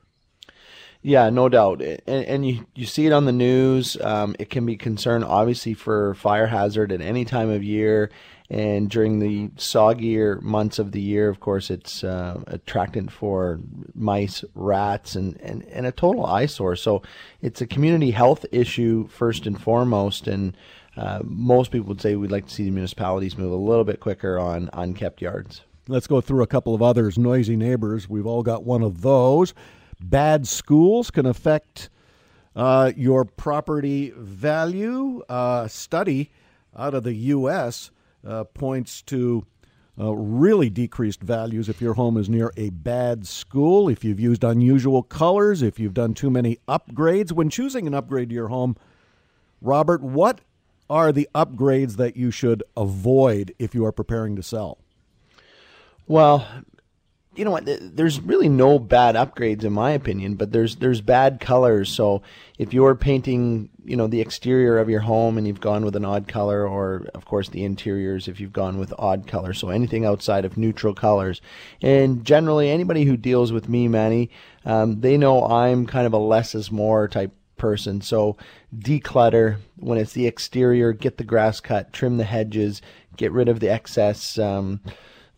Yeah, 1.02 1.30
no 1.30 1.50
doubt, 1.50 1.82
and, 1.84 2.02
and 2.08 2.48
you 2.48 2.65
you 2.74 2.88
see 2.88 3.06
it 3.06 3.13
on 3.13 3.26
the 3.26 3.32
news. 3.32 3.96
Um, 4.02 4.36
it 4.39 4.50
can 4.50 4.65
be 4.65 4.76
concern, 4.76 5.24
obviously, 5.24 5.76
for 5.76 6.15
fire 6.15 6.48
hazard 6.48 6.91
at 6.91 7.00
any 7.00 7.26
time 7.26 7.52
of 7.52 7.63
year, 7.63 8.10
and 8.50 8.89
during 8.89 9.20
the 9.20 9.50
soggier 9.50 10.41
months 10.41 10.80
of 10.80 10.94
the 10.94 11.02
year, 11.02 11.30
of 11.30 11.39
course, 11.39 11.70
it's 11.70 12.04
uh, 12.04 12.41
attractant 12.48 13.12
for 13.12 13.60
mice, 13.94 14.44
rats, 14.56 15.15
and, 15.15 15.39
and, 15.41 15.63
and 15.65 15.86
a 15.86 15.91
total 15.91 16.26
eyesore. 16.26 16.76
So 16.76 17.04
it's 17.39 17.62
a 17.62 17.68
community 17.68 18.10
health 18.10 18.44
issue 18.52 19.08
first 19.08 19.46
and 19.46 19.62
foremost, 19.62 20.28
and 20.28 20.58
uh, 20.97 21.19
most 21.23 21.71
people 21.71 21.88
would 21.88 22.01
say 22.01 22.15
we'd 22.15 22.31
like 22.31 22.47
to 22.47 22.53
see 22.53 22.63
the 22.63 22.71
municipalities 22.71 23.38
move 23.38 23.51
a 23.51 23.55
little 23.55 23.84
bit 23.84 23.99
quicker 23.99 24.39
on 24.39 24.69
unkept 24.73 25.21
yards. 25.21 25.62
Let's 25.88 26.08
go 26.08 26.21
through 26.21 26.43
a 26.43 26.47
couple 26.47 26.73
of 26.73 26.81
others. 26.81 27.17
Noisy 27.17 27.55
neighbors. 27.55 28.10
We've 28.10 28.25
all 28.25 28.43
got 28.43 28.63
one 28.63 28.81
of 28.81 29.01
those. 29.01 29.53
Bad 29.99 30.47
schools 30.47 31.12
can 31.12 31.25
affect 31.25 31.89
uh, 32.55 32.91
your 32.95 33.25
property 33.25 34.12
value. 34.15 35.21
Uh, 35.29 35.67
study 35.67 36.31
out 36.75 36.93
of 36.93 37.03
the 37.03 37.13
U.S. 37.13 37.91
Uh, 38.25 38.45
points 38.45 39.01
to 39.03 39.45
uh, 39.99 40.13
really 40.13 40.69
decreased 40.69 41.21
values 41.21 41.69
if 41.69 41.81
your 41.81 41.93
home 41.93 42.17
is 42.17 42.29
near 42.29 42.51
a 42.58 42.69
bad 42.69 43.25
school, 43.25 43.88
if 43.88 44.03
you've 44.03 44.19
used 44.19 44.43
unusual 44.43 45.03
colors, 45.03 45.62
if 45.62 45.79
you've 45.79 45.93
done 45.93 46.13
too 46.13 46.29
many 46.29 46.58
upgrades. 46.67 47.31
When 47.31 47.49
choosing 47.49 47.88
an 47.88 47.93
upgrade 47.93 48.29
to 48.29 48.36
your 48.36 48.49
home, 48.49 48.75
Robert, 49.62 50.01
what 50.01 50.41
are 50.89 51.12
the 51.12 51.28
upgrades 51.34 51.98
that 51.98 52.15
you 52.15 52.32
should 52.32 52.63
avoid 52.76 53.54
if 53.60 53.74
you 53.74 53.86
are 53.86 53.91
preparing 53.91 54.36
to 54.36 54.43
sell? 54.43 54.78
Well, 56.08 56.48
you 57.36 57.43
know 57.43 57.52
what? 57.52 57.65
There's 57.65 58.21
really 58.21 58.48
no 58.48 58.80
bad 58.80 59.15
upgrades 59.15 59.63
in 59.63 59.74
my 59.74 59.91
opinion, 59.91 60.36
but 60.36 60.52
there's 60.52 60.78
there's 60.78 61.02
bad 61.02 61.39
colors. 61.39 61.89
So 61.89 62.21
if 62.58 62.74
you're 62.74 62.95
painting, 62.95 63.69
you 63.84 63.98
know, 63.98 64.08
the 64.08 64.21
exterior 64.21 64.78
of 64.78 64.89
your 64.89 65.02
home 65.02 65.38
and 65.38 65.45
you've 65.45 65.60
gone 65.60 65.84
with 65.84 65.95
an 65.95 66.06
odd 66.06 66.28
color, 66.28 66.67
or 66.67 67.08
of 67.13 67.26
course 67.26 67.50
the 67.50 67.65
interiors 67.65 68.28
if 68.28 68.39
you've 68.39 68.54
gone 68.54 68.78
with 68.78 68.93
odd 68.98 69.28
colors. 69.28 69.60
So 69.60 69.69
anything 69.69 70.06
outside 70.06 70.45
of 70.45 70.58
neutral 70.58 70.93
colors. 70.93 71.41
And 71.82 72.24
generally, 72.24 72.69
anybody 72.69 73.04
who 73.04 73.17
deals 73.17 73.52
with 73.52 73.67
me, 73.67 73.88
Manny, 73.88 74.30
um, 74.63 75.02
they 75.02 75.17
know 75.17 75.45
I'm 75.45 75.86
kind 75.88 76.08
of 76.08 76.13
a 76.13 76.17
less 76.17 76.56
is 76.56 76.71
more 76.71 77.08
type 77.08 77.34
person. 77.58 78.02
So 78.02 78.38
declutter 78.76 79.58
when 79.78 79.98
it's 79.98 80.13
the 80.13 80.28
exterior, 80.28 80.94
get 80.94 81.18
the 81.18 81.24
grass 81.24 81.60
cut, 81.60 81.94
trim 81.94 82.18
the 82.18 82.24
hedges, 82.24 82.82
get 83.18 83.32
rid 83.32 83.50
of 83.50 83.60
the 83.60 83.70
excess. 83.70 84.38
Um, 84.38 84.82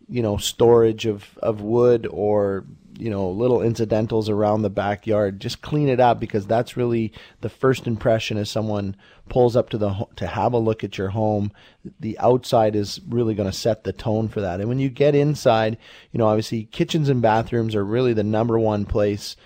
you 0.08 0.22
know 0.22 0.36
storage 0.36 1.06
of 1.06 1.38
of 1.38 1.60
wood 1.60 2.06
or 2.10 2.64
you 2.98 3.10
know 3.10 3.30
little 3.30 3.62
incidentals 3.62 4.28
around 4.28 4.62
the 4.62 4.70
backyard 4.70 5.38
just 5.38 5.60
clean 5.62 5.88
it 5.88 6.00
up 6.00 6.18
because 6.18 6.46
that's 6.46 6.76
really 6.76 7.12
the 7.42 7.48
first 7.48 7.86
impression 7.86 8.38
as 8.38 8.50
someone 8.50 8.96
pulls 9.28 9.54
up 9.54 9.68
to 9.68 9.78
the 9.78 10.06
to 10.16 10.26
have 10.26 10.52
a 10.52 10.58
look 10.58 10.82
at 10.82 10.96
your 10.96 11.10
home 11.10 11.52
the 12.00 12.18
outside 12.18 12.74
is 12.74 13.00
really 13.08 13.34
going 13.34 13.48
to 13.50 13.56
set 13.56 13.84
the 13.84 13.92
tone 13.92 14.28
for 14.28 14.40
that 14.40 14.60
and 14.60 14.68
when 14.68 14.78
you 14.78 14.88
get 14.88 15.14
inside 15.14 15.76
you 16.10 16.18
know 16.18 16.26
obviously 16.26 16.64
kitchens 16.64 17.08
and 17.08 17.22
bathrooms 17.22 17.74
are 17.74 17.84
really 17.84 18.14
the 18.14 18.24
number 18.24 18.58
one 18.58 18.84
place 18.84 19.36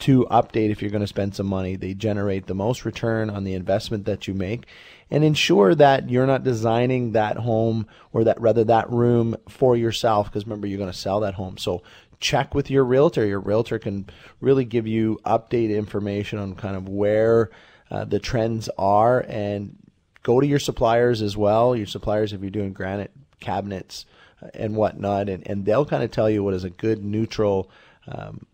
to 0.00 0.26
update 0.30 0.70
if 0.70 0.80
you're 0.82 0.90
going 0.90 1.00
to 1.00 1.06
spend 1.06 1.34
some 1.34 1.46
money. 1.46 1.76
They 1.76 1.94
generate 1.94 2.46
the 2.46 2.54
most 2.54 2.84
return 2.84 3.30
on 3.30 3.44
the 3.44 3.54
investment 3.54 4.04
that 4.06 4.28
you 4.28 4.34
make 4.34 4.66
and 5.10 5.22
ensure 5.22 5.74
that 5.74 6.10
you're 6.10 6.26
not 6.26 6.44
designing 6.44 7.12
that 7.12 7.36
home 7.36 7.86
or 8.12 8.24
that 8.24 8.40
rather 8.40 8.64
that 8.64 8.90
room 8.90 9.36
for 9.48 9.76
yourself 9.76 10.26
because 10.26 10.44
remember 10.44 10.66
you're 10.66 10.78
going 10.78 10.90
to 10.90 10.96
sell 10.96 11.20
that 11.20 11.34
home. 11.34 11.58
So 11.58 11.82
check 12.20 12.54
with 12.54 12.70
your 12.70 12.84
realtor. 12.84 13.24
Your 13.24 13.40
realtor 13.40 13.78
can 13.78 14.08
really 14.40 14.64
give 14.64 14.86
you 14.86 15.18
update 15.24 15.74
information 15.74 16.38
on 16.38 16.54
kind 16.54 16.76
of 16.76 16.88
where 16.88 17.50
uh, 17.90 18.04
the 18.04 18.18
trends 18.18 18.68
are 18.78 19.20
and 19.28 19.76
go 20.22 20.40
to 20.40 20.46
your 20.46 20.58
suppliers 20.58 21.22
as 21.22 21.36
well. 21.36 21.76
Your 21.76 21.86
suppliers 21.86 22.32
if 22.32 22.40
you're 22.40 22.50
doing 22.50 22.72
granite 22.72 23.12
cabinets 23.38 24.06
uh, 24.42 24.48
and 24.54 24.74
whatnot 24.74 25.28
and, 25.28 25.46
and 25.46 25.64
they'll 25.64 25.86
kind 25.86 26.02
of 26.02 26.10
tell 26.10 26.28
you 26.28 26.42
what 26.42 26.54
is 26.54 26.64
a 26.64 26.70
good 26.70 27.04
neutral 27.04 27.70
um, 28.08 28.44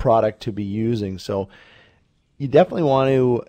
product 0.00 0.42
to 0.42 0.50
be 0.50 0.64
using 0.64 1.18
so 1.18 1.48
you 2.38 2.48
definitely 2.48 2.82
want 2.82 3.08
to 3.08 3.44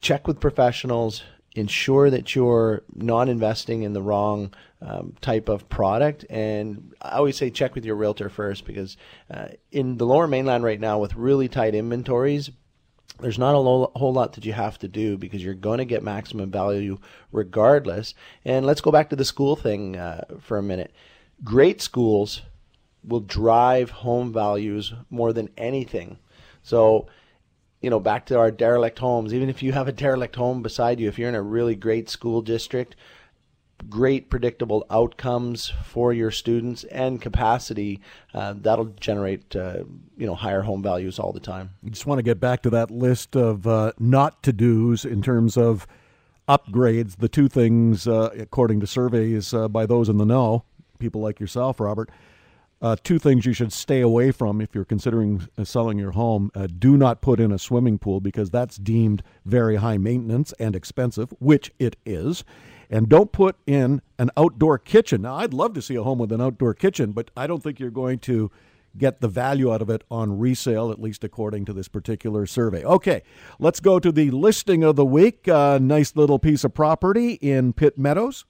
check 0.00 0.26
with 0.26 0.40
professionals 0.40 1.22
ensure 1.54 2.10
that 2.10 2.34
you're 2.34 2.82
not 2.94 3.28
investing 3.28 3.82
in 3.82 3.92
the 3.92 4.02
wrong 4.02 4.52
um, 4.80 5.14
type 5.20 5.48
of 5.48 5.68
product. 5.68 6.24
And 6.30 6.94
I 7.02 7.16
always 7.16 7.36
say 7.36 7.50
check 7.50 7.74
with 7.74 7.84
your 7.84 7.96
realtor 7.96 8.28
first 8.28 8.64
because 8.64 8.96
uh, 9.30 9.48
in 9.70 9.98
the 9.98 10.06
lower 10.06 10.26
mainland 10.26 10.64
right 10.64 10.80
now, 10.80 10.98
with 10.98 11.14
really 11.14 11.48
tight 11.48 11.74
inventories, 11.74 12.50
there's 13.20 13.38
not 13.38 13.54
a 13.54 13.98
whole 13.98 14.12
lot 14.12 14.32
that 14.32 14.46
you 14.46 14.54
have 14.54 14.78
to 14.78 14.88
do 14.88 15.18
because 15.18 15.44
you're 15.44 15.54
going 15.54 15.78
to 15.78 15.84
get 15.84 16.02
maximum 16.02 16.50
value 16.50 16.98
regardless. 17.30 18.14
And 18.44 18.64
let's 18.64 18.80
go 18.80 18.90
back 18.90 19.10
to 19.10 19.16
the 19.16 19.24
school 19.24 19.54
thing 19.54 19.96
uh, 19.96 20.24
for 20.40 20.56
a 20.56 20.62
minute. 20.62 20.92
Great 21.44 21.82
schools 21.82 22.40
will 23.04 23.20
drive 23.20 23.90
home 23.90 24.32
values 24.32 24.92
more 25.10 25.32
than 25.32 25.48
anything. 25.56 26.18
So, 26.62 27.06
you 27.80 27.90
know, 27.90 28.00
back 28.00 28.26
to 28.26 28.38
our 28.38 28.50
derelict 28.50 28.98
homes, 28.98 29.34
even 29.34 29.48
if 29.48 29.62
you 29.62 29.72
have 29.72 29.88
a 29.88 29.92
derelict 29.92 30.36
home 30.36 30.62
beside 30.62 31.00
you, 31.00 31.08
if 31.08 31.18
you're 31.18 31.28
in 31.28 31.34
a 31.34 31.42
really 31.42 31.74
great 31.74 32.08
school 32.08 32.40
district, 32.40 32.94
great 33.88 34.30
predictable 34.30 34.86
outcomes 34.90 35.72
for 35.84 36.12
your 36.12 36.30
students 36.30 36.84
and 36.84 37.20
capacity, 37.20 38.00
uh, 38.34 38.54
that'll 38.56 38.94
generate, 39.00 39.54
uh, 39.56 39.82
you 40.16 40.26
know, 40.26 40.34
higher 40.34 40.62
home 40.62 40.82
values 40.82 41.18
all 41.18 41.32
the 41.32 41.40
time. 41.40 41.70
I 41.84 41.90
just 41.90 42.06
want 42.06 42.18
to 42.18 42.22
get 42.22 42.38
back 42.38 42.62
to 42.62 42.70
that 42.70 42.90
list 42.90 43.36
of 43.36 43.66
uh, 43.66 43.92
not 43.98 44.42
to 44.44 44.52
dos 44.52 45.04
in 45.04 45.22
terms 45.22 45.56
of 45.56 45.86
upgrades. 46.48 47.16
The 47.16 47.28
two 47.28 47.48
things, 47.48 48.06
uh, 48.06 48.30
according 48.38 48.80
to 48.80 48.86
surveys 48.86 49.52
uh, 49.52 49.68
by 49.68 49.86
those 49.86 50.08
in 50.08 50.18
the 50.18 50.26
know, 50.26 50.64
people 50.98 51.20
like 51.20 51.40
yourself, 51.40 51.80
Robert, 51.80 52.10
uh, 52.82 52.96
two 53.04 53.18
things 53.18 53.46
you 53.46 53.52
should 53.52 53.72
stay 53.72 54.00
away 54.00 54.32
from 54.32 54.60
if 54.60 54.74
you're 54.74 54.84
considering 54.84 55.48
uh, 55.56 55.64
selling 55.64 55.98
your 55.98 56.10
home. 56.10 56.50
Uh, 56.54 56.66
do 56.66 56.96
not 56.96 57.22
put 57.22 57.38
in 57.38 57.52
a 57.52 57.58
swimming 57.58 57.96
pool 57.96 58.20
because 58.20 58.50
that's 58.50 58.76
deemed 58.76 59.22
very 59.44 59.76
high 59.76 59.96
maintenance 59.96 60.52
and 60.58 60.74
expensive, 60.74 61.32
which 61.38 61.72
it 61.78 61.96
is. 62.04 62.44
And 62.90 63.08
don't 63.08 63.32
put 63.32 63.56
in 63.66 64.02
an 64.18 64.30
outdoor 64.36 64.78
kitchen. 64.78 65.22
Now, 65.22 65.36
I'd 65.36 65.54
love 65.54 65.72
to 65.74 65.82
see 65.82 65.94
a 65.94 66.02
home 66.02 66.18
with 66.18 66.32
an 66.32 66.42
outdoor 66.42 66.74
kitchen, 66.74 67.12
but 67.12 67.30
I 67.36 67.46
don't 67.46 67.62
think 67.62 67.78
you're 67.78 67.90
going 67.90 68.18
to 68.20 68.50
get 68.98 69.20
the 69.20 69.28
value 69.28 69.72
out 69.72 69.80
of 69.80 69.88
it 69.88 70.02
on 70.10 70.38
resale, 70.38 70.90
at 70.90 71.00
least 71.00 71.24
according 71.24 71.64
to 71.66 71.72
this 71.72 71.88
particular 71.88 72.44
survey. 72.46 72.84
Okay, 72.84 73.22
let's 73.58 73.80
go 73.80 73.98
to 73.98 74.12
the 74.12 74.30
listing 74.30 74.82
of 74.82 74.96
the 74.96 75.06
week. 75.06 75.48
Uh, 75.48 75.78
nice 75.80 76.14
little 76.16 76.38
piece 76.38 76.64
of 76.64 76.74
property 76.74 77.34
in 77.34 77.72
Pitt 77.72 77.96
Meadows. 77.96 78.44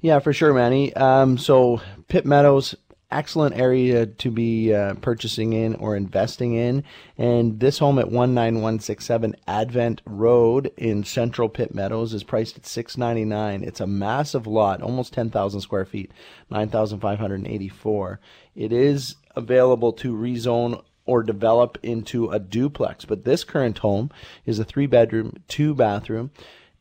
Yeah, 0.00 0.18
for 0.18 0.32
sure, 0.32 0.52
Manny. 0.52 0.92
Um, 0.94 1.38
so 1.38 1.80
Pitt 2.08 2.26
Meadows 2.26 2.74
excellent 3.10 3.56
area 3.56 4.06
to 4.06 4.30
be 4.30 4.74
uh, 4.74 4.94
purchasing 4.94 5.52
in 5.52 5.74
or 5.76 5.96
investing 5.96 6.54
in. 6.54 6.84
And 7.16 7.60
this 7.60 7.78
home 7.78 7.98
at 7.98 8.10
19167 8.10 9.36
Advent 9.46 10.02
Road 10.04 10.72
in 10.76 11.04
Central 11.04 11.48
Pitt 11.48 11.74
Meadows 11.74 12.12
is 12.12 12.24
priced 12.24 12.56
at 12.56 12.66
699. 12.66 13.62
It's 13.62 13.80
a 13.80 13.86
massive 13.86 14.46
lot, 14.46 14.82
almost 14.82 15.12
10,000 15.12 15.60
square 15.60 15.84
feet, 15.84 16.10
9,584. 16.50 18.20
It 18.54 18.72
is 18.72 19.16
available 19.34 19.92
to 19.92 20.14
rezone 20.14 20.82
or 21.04 21.22
develop 21.22 21.78
into 21.82 22.28
a 22.30 22.40
duplex, 22.40 23.04
but 23.04 23.24
this 23.24 23.44
current 23.44 23.78
home 23.78 24.10
is 24.44 24.58
a 24.58 24.64
three 24.64 24.86
bedroom, 24.86 25.34
two 25.46 25.72
bathroom 25.72 26.32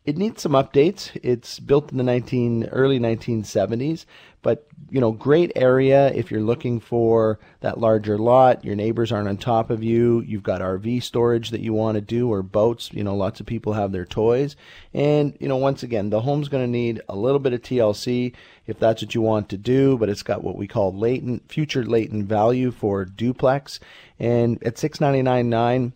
it 0.05 0.17
needs 0.17 0.41
some 0.41 0.51
updates. 0.51 1.09
It's 1.23 1.59
built 1.59 1.91
in 1.91 1.97
the 1.97 2.03
19 2.03 2.65
early 2.65 2.99
1970s, 2.99 4.05
but 4.43 4.67
you 4.91 5.01
know, 5.01 5.11
great 5.11 5.51
area 5.55 6.13
if 6.13 6.29
you're 6.29 6.41
looking 6.41 6.79
for 6.79 7.39
that 7.61 7.79
larger 7.79 8.19
lot. 8.19 8.63
Your 8.63 8.75
neighbors 8.75 9.11
aren't 9.11 9.27
on 9.27 9.37
top 9.37 9.71
of 9.71 9.83
you. 9.83 10.21
You've 10.21 10.43
got 10.43 10.61
RV 10.61 11.01
storage 11.01 11.49
that 11.49 11.61
you 11.61 11.73
want 11.73 11.95
to 11.95 12.01
do 12.01 12.31
or 12.31 12.43
boats. 12.43 12.93
You 12.93 13.03
know, 13.03 13.15
lots 13.15 13.39
of 13.39 13.47
people 13.47 13.73
have 13.73 13.91
their 13.91 14.05
toys. 14.05 14.55
And, 14.93 15.35
you 15.39 15.47
know, 15.47 15.57
once 15.57 15.81
again, 15.81 16.11
the 16.11 16.21
home's 16.21 16.49
going 16.49 16.63
to 16.63 16.71
need 16.71 17.01
a 17.09 17.15
little 17.15 17.39
bit 17.39 17.53
of 17.53 17.63
TLC 17.63 18.35
if 18.67 18.77
that's 18.77 19.01
what 19.01 19.15
you 19.15 19.21
want 19.21 19.49
to 19.49 19.57
do, 19.57 19.97
but 19.97 20.09
it's 20.09 20.23
got 20.23 20.43
what 20.43 20.55
we 20.55 20.67
call 20.67 20.95
latent 20.95 21.51
future 21.51 21.83
latent 21.83 22.27
value 22.27 22.69
for 22.69 23.05
duplex. 23.05 23.79
And 24.19 24.61
at 24.63 24.75
699.9, 24.75 25.93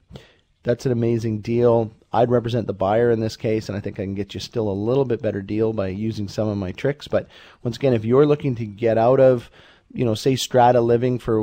that's 0.64 0.88
an 0.88 0.92
amazing 0.92 1.42
deal. 1.42 1.92
I'd 2.12 2.32
represent 2.32 2.68
the 2.68 2.74
buyer 2.74 3.12
in 3.12 3.20
this 3.20 3.38
case, 3.38 3.70
and 3.70 3.78
I 3.78 3.82
think 3.82 4.00
I 4.00 4.04
can 4.04 4.16
get 4.16 4.34
you 4.34 4.40
still 4.40 4.70
a 4.70 4.74
little 4.74 5.06
bit 5.06 5.22
better 5.22 5.42
deal 5.42 5.74
by 5.74 5.90
using 5.90 6.28
some 6.28 6.48
of 6.48 6.58
my 6.58 6.72
tricks. 6.72 7.08
But 7.08 7.28
once 7.64 7.78
again, 7.78 7.94
if 7.94 8.06
you're 8.06 8.26
looking 8.26 8.56
to 8.56 8.66
get 8.66 8.98
out 8.98 9.20
of, 9.20 9.52
you 9.94 10.06
know, 10.06 10.16
say 10.16 10.36
strata 10.36 10.82
living 10.82 11.20
for 11.20 11.42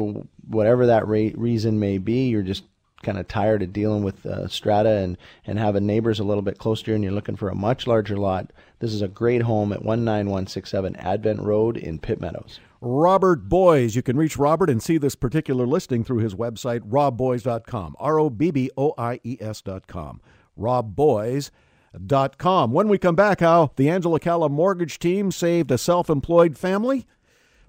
whatever 0.48 0.86
that 0.86 1.06
re- 1.06 1.34
reason 1.36 1.78
may 1.78 1.98
be, 1.98 2.28
you're 2.28 2.42
just 2.42 2.64
kind 3.02 3.18
of 3.18 3.28
tired 3.28 3.62
of 3.62 3.72
dealing 3.72 4.02
with 4.02 4.26
uh, 4.26 4.48
strata 4.48 4.90
and, 4.90 5.16
and 5.46 5.58
having 5.58 5.86
neighbors 5.86 6.18
a 6.18 6.24
little 6.24 6.42
bit 6.42 6.58
closer 6.58 6.94
and 6.94 7.04
you're 7.04 7.12
looking 7.12 7.36
for 7.36 7.48
a 7.48 7.54
much 7.54 7.86
larger 7.86 8.16
lot, 8.16 8.52
this 8.80 8.92
is 8.92 9.02
a 9.02 9.08
great 9.08 9.42
home 9.42 9.72
at 9.72 9.84
19167 9.84 10.96
Advent 10.96 11.40
Road 11.40 11.76
in 11.76 11.98
Pitt 11.98 12.20
Meadows. 12.20 12.58
Robert 12.80 13.48
Boies. 13.48 13.94
You 13.94 14.02
can 14.02 14.16
reach 14.16 14.36
Robert 14.36 14.68
and 14.68 14.82
see 14.82 14.98
this 14.98 15.14
particular 15.14 15.66
listing 15.66 16.04
through 16.04 16.18
his 16.18 16.34
website, 16.34 16.80
robboies.com. 16.80 17.96
R 17.98 18.18
O 18.18 18.30
B 18.30 18.50
B 18.50 18.70
O 18.76 18.94
I 18.98 19.20
E 19.22 19.38
S.com 19.40 20.20
robboies.com. 20.58 22.72
When 22.72 22.88
we 22.88 22.98
come 22.98 23.16
back, 23.16 23.40
how 23.40 23.72
the 23.76 23.88
Angela 23.88 24.20
Calla 24.20 24.48
mortgage 24.48 24.98
team 24.98 25.30
saved 25.30 25.70
a 25.70 25.78
self 25.78 26.10
employed 26.10 26.56
family 26.56 27.06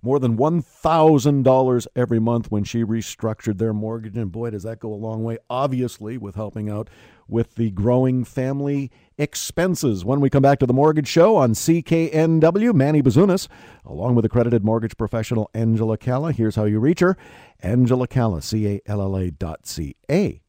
more 0.02 0.20
than 0.20 0.38
$1,000 0.38 1.88
every 1.96 2.20
month 2.20 2.52
when 2.52 2.64
she 2.64 2.84
restructured 2.84 3.58
their 3.58 3.74
mortgage. 3.74 4.16
And 4.16 4.32
boy, 4.32 4.52
does 4.52 4.64
that 4.64 4.80
go 4.80 4.94
a 4.94 4.96
long 4.96 5.24
way, 5.24 5.38
obviously, 5.50 6.18
with 6.18 6.36
helping 6.36 6.70
out 6.70 6.90
with 7.28 7.56
the 7.56 7.72
growing 7.72 8.24
family 8.24 8.92
expenses. 9.18 10.06
When 10.06 10.22
we 10.22 10.30
come 10.30 10.44
back 10.44 10.60
to 10.60 10.66
the 10.66 10.74
Mortgage 10.74 11.08
Show 11.08 11.36
on 11.36 11.54
CKNW, 11.54 12.74
Manny 12.74 13.02
Bazunas, 13.02 13.48
along 13.86 14.16
with 14.16 14.24
accredited 14.24 14.64
mortgage 14.64 14.96
professional 14.98 15.50
Angela 15.54 15.98
Calla. 15.98 16.32
Here's 16.32 16.56
how 16.56 16.66
you 16.66 16.80
reach 16.80 17.02
her 17.02 17.18
Angela 17.60 18.08
Calla, 18.08 18.42
C 18.42 18.68
A 18.68 18.82
L 18.86 19.02
L 19.02 19.18
A 19.18 19.32
dot 19.32 19.68
C 19.68 19.96
A. 20.10 20.42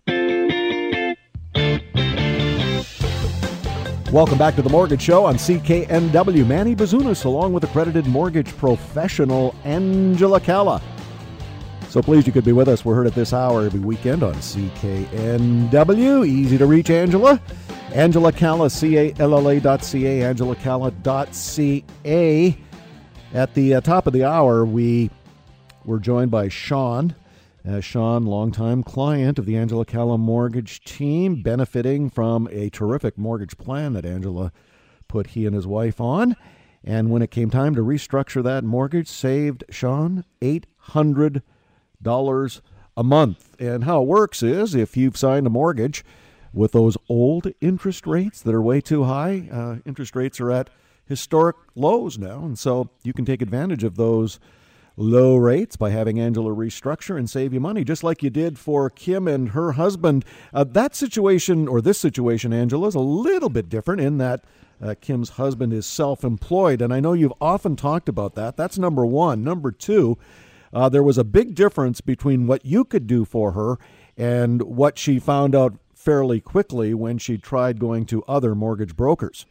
Welcome 4.12 4.38
back 4.38 4.56
to 4.56 4.62
the 4.62 4.70
Mortgage 4.70 5.02
Show 5.02 5.26
on 5.26 5.34
CKNW. 5.34 6.46
Manny 6.46 6.74
Bazunas, 6.74 7.26
along 7.26 7.52
with 7.52 7.64
accredited 7.64 8.06
mortgage 8.06 8.56
professional 8.56 9.54
Angela 9.64 10.40
Calla. 10.40 10.80
So 11.90 12.00
pleased 12.00 12.26
you 12.26 12.32
could 12.32 12.46
be 12.46 12.52
with 12.52 12.68
us. 12.68 12.86
We're 12.86 12.94
heard 12.94 13.06
at 13.06 13.14
this 13.14 13.34
hour 13.34 13.66
every 13.66 13.80
weekend 13.80 14.22
on 14.22 14.32
CKNW. 14.36 16.26
Easy 16.26 16.56
to 16.56 16.64
reach 16.64 16.88
Angela. 16.88 17.38
Angela 17.92 18.32
Calla, 18.32 18.70
C-A-L-L-A 18.70 19.60
dot 19.60 19.84
C-A, 19.84 20.24
Angela 20.24 20.56
Calla 20.56 20.90
dot 20.90 21.34
C-A. 21.34 22.58
At 23.34 23.52
the 23.52 23.74
uh, 23.74 23.82
top 23.82 24.06
of 24.06 24.14
the 24.14 24.24
hour, 24.24 24.64
we 24.64 25.10
were 25.84 25.98
joined 25.98 26.30
by 26.30 26.48
Sean 26.48 27.14
uh, 27.66 27.80
Sean, 27.80 28.26
longtime 28.26 28.82
client 28.82 29.38
of 29.38 29.46
the 29.46 29.56
Angela 29.56 29.84
Calla 29.84 30.18
mortgage 30.18 30.82
team, 30.84 31.42
benefiting 31.42 32.10
from 32.10 32.48
a 32.50 32.70
terrific 32.70 33.16
mortgage 33.16 33.56
plan 33.58 33.92
that 33.94 34.04
Angela 34.04 34.52
put 35.06 35.28
he 35.28 35.46
and 35.46 35.54
his 35.54 35.66
wife 35.66 36.00
on. 36.00 36.36
And 36.84 37.10
when 37.10 37.22
it 37.22 37.30
came 37.30 37.50
time 37.50 37.74
to 37.74 37.82
restructure 37.82 38.42
that 38.42 38.64
mortgage, 38.64 39.08
saved 39.08 39.64
Sean 39.70 40.24
$800 40.40 41.42
a 42.96 43.04
month. 43.04 43.56
And 43.58 43.84
how 43.84 44.02
it 44.02 44.08
works 44.08 44.42
is 44.42 44.74
if 44.74 44.96
you've 44.96 45.16
signed 45.16 45.46
a 45.46 45.50
mortgage 45.50 46.04
with 46.52 46.72
those 46.72 46.96
old 47.08 47.52
interest 47.60 48.06
rates 48.06 48.40
that 48.42 48.54
are 48.54 48.62
way 48.62 48.80
too 48.80 49.04
high, 49.04 49.48
uh, 49.52 49.76
interest 49.84 50.16
rates 50.16 50.40
are 50.40 50.50
at 50.50 50.70
historic 51.06 51.56
lows 51.74 52.18
now. 52.18 52.44
And 52.44 52.58
so 52.58 52.90
you 53.02 53.12
can 53.12 53.24
take 53.24 53.42
advantage 53.42 53.84
of 53.84 53.96
those 53.96 54.38
low 54.98 55.36
rates 55.36 55.76
by 55.76 55.90
having 55.90 56.18
Angela 56.18 56.50
restructure 56.50 57.16
and 57.16 57.30
save 57.30 57.54
you 57.54 57.60
money, 57.60 57.84
just 57.84 58.02
like 58.02 58.22
you 58.22 58.30
did 58.30 58.58
for 58.58 58.90
Kim 58.90 59.28
and 59.28 59.50
her 59.50 59.72
husband. 59.72 60.24
Uh, 60.52 60.64
that 60.64 60.94
situation, 60.94 61.68
or 61.68 61.80
this 61.80 61.98
situation, 61.98 62.52
Angela, 62.52 62.88
is 62.88 62.94
a 62.96 63.00
little 63.00 63.48
bit 63.48 63.68
different 63.68 64.00
in 64.00 64.18
that 64.18 64.44
uh, 64.82 64.94
Kim's 65.00 65.30
husband 65.30 65.72
is 65.72 65.86
self 65.86 66.24
employed. 66.24 66.82
And 66.82 66.92
I 66.92 67.00
know 67.00 67.12
you've 67.12 67.32
often 67.40 67.76
talked 67.76 68.08
about 68.08 68.34
that. 68.34 68.56
That's 68.56 68.76
number 68.78 69.06
one. 69.06 69.44
Number 69.44 69.70
two, 69.70 70.18
uh, 70.72 70.88
there 70.88 71.02
was 71.02 71.16
a 71.16 71.24
big 71.24 71.54
difference 71.54 72.00
between 72.00 72.46
what 72.46 72.64
you 72.66 72.84
could 72.84 73.06
do 73.06 73.24
for 73.24 73.52
her 73.52 73.78
and 74.16 74.62
what 74.62 74.98
she 74.98 75.18
found 75.18 75.54
out 75.54 75.78
fairly 75.94 76.40
quickly 76.40 76.92
when 76.92 77.18
she 77.18 77.38
tried 77.38 77.78
going 77.78 78.04
to 78.06 78.24
other 78.24 78.54
mortgage 78.54 78.96
brokers. 78.96 79.46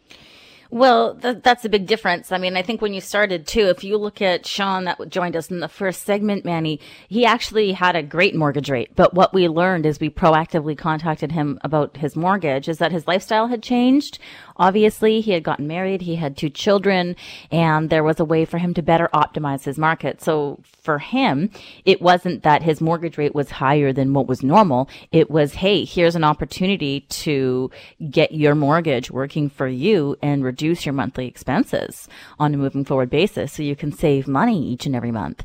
Well, 0.69 1.15
th- 1.15 1.37
that's 1.43 1.65
a 1.65 1.69
big 1.69 1.87
difference. 1.87 2.31
I 2.31 2.37
mean, 2.37 2.57
I 2.57 2.61
think 2.61 2.81
when 2.81 2.93
you 2.93 3.01
started 3.01 3.47
too, 3.47 3.69
if 3.69 3.83
you 3.83 3.97
look 3.97 4.21
at 4.21 4.45
Sean 4.45 4.83
that 4.85 5.09
joined 5.09 5.35
us 5.35 5.49
in 5.49 5.59
the 5.59 5.67
first 5.69 6.03
segment, 6.03 6.43
Manny, 6.43 6.79
he 7.07 7.25
actually 7.25 7.71
had 7.71 7.95
a 7.95 8.03
great 8.03 8.35
mortgage 8.35 8.69
rate. 8.69 8.91
But 8.95 9.13
what 9.13 9.33
we 9.33 9.47
learned 9.47 9.85
as 9.85 9.99
we 9.99 10.09
proactively 10.09 10.77
contacted 10.77 11.31
him 11.31 11.59
about 11.63 11.97
his 11.97 12.15
mortgage 12.15 12.67
is 12.67 12.79
that 12.79 12.91
his 12.91 13.07
lifestyle 13.07 13.47
had 13.47 13.63
changed. 13.63 14.19
Obviously, 14.57 15.21
he 15.21 15.31
had 15.31 15.43
gotten 15.43 15.67
married, 15.67 16.01
he 16.01 16.15
had 16.15 16.35
two 16.35 16.49
children, 16.49 17.15
and 17.51 17.89
there 17.89 18.03
was 18.03 18.19
a 18.19 18.25
way 18.25 18.45
for 18.45 18.57
him 18.57 18.73
to 18.73 18.81
better 18.81 19.09
optimize 19.13 19.63
his 19.63 19.77
market. 19.77 20.21
So 20.21 20.59
for 20.81 20.99
him, 20.99 21.49
it 21.85 22.01
wasn't 22.01 22.43
that 22.43 22.63
his 22.63 22.81
mortgage 22.81 23.17
rate 23.17 23.35
was 23.35 23.51
higher 23.51 23.93
than 23.93 24.13
what 24.13 24.27
was 24.27 24.43
normal. 24.43 24.89
It 25.11 25.29
was, 25.29 25.55
hey, 25.55 25.85
here's 25.85 26.15
an 26.15 26.23
opportunity 26.23 27.01
to 27.01 27.71
get 28.09 28.33
your 28.33 28.55
mortgage 28.55 29.11
working 29.11 29.49
for 29.49 29.67
you 29.67 30.17
and 30.21 30.43
reduce 30.43 30.85
your 30.85 30.93
monthly 30.93 31.27
expenses 31.27 32.07
on 32.39 32.53
a 32.53 32.57
moving 32.57 32.85
forward 32.85 33.09
basis 33.09 33.53
so 33.53 33.63
you 33.63 33.75
can 33.75 33.91
save 33.91 34.27
money 34.27 34.67
each 34.67 34.85
and 34.85 34.95
every 34.95 35.11
month. 35.11 35.43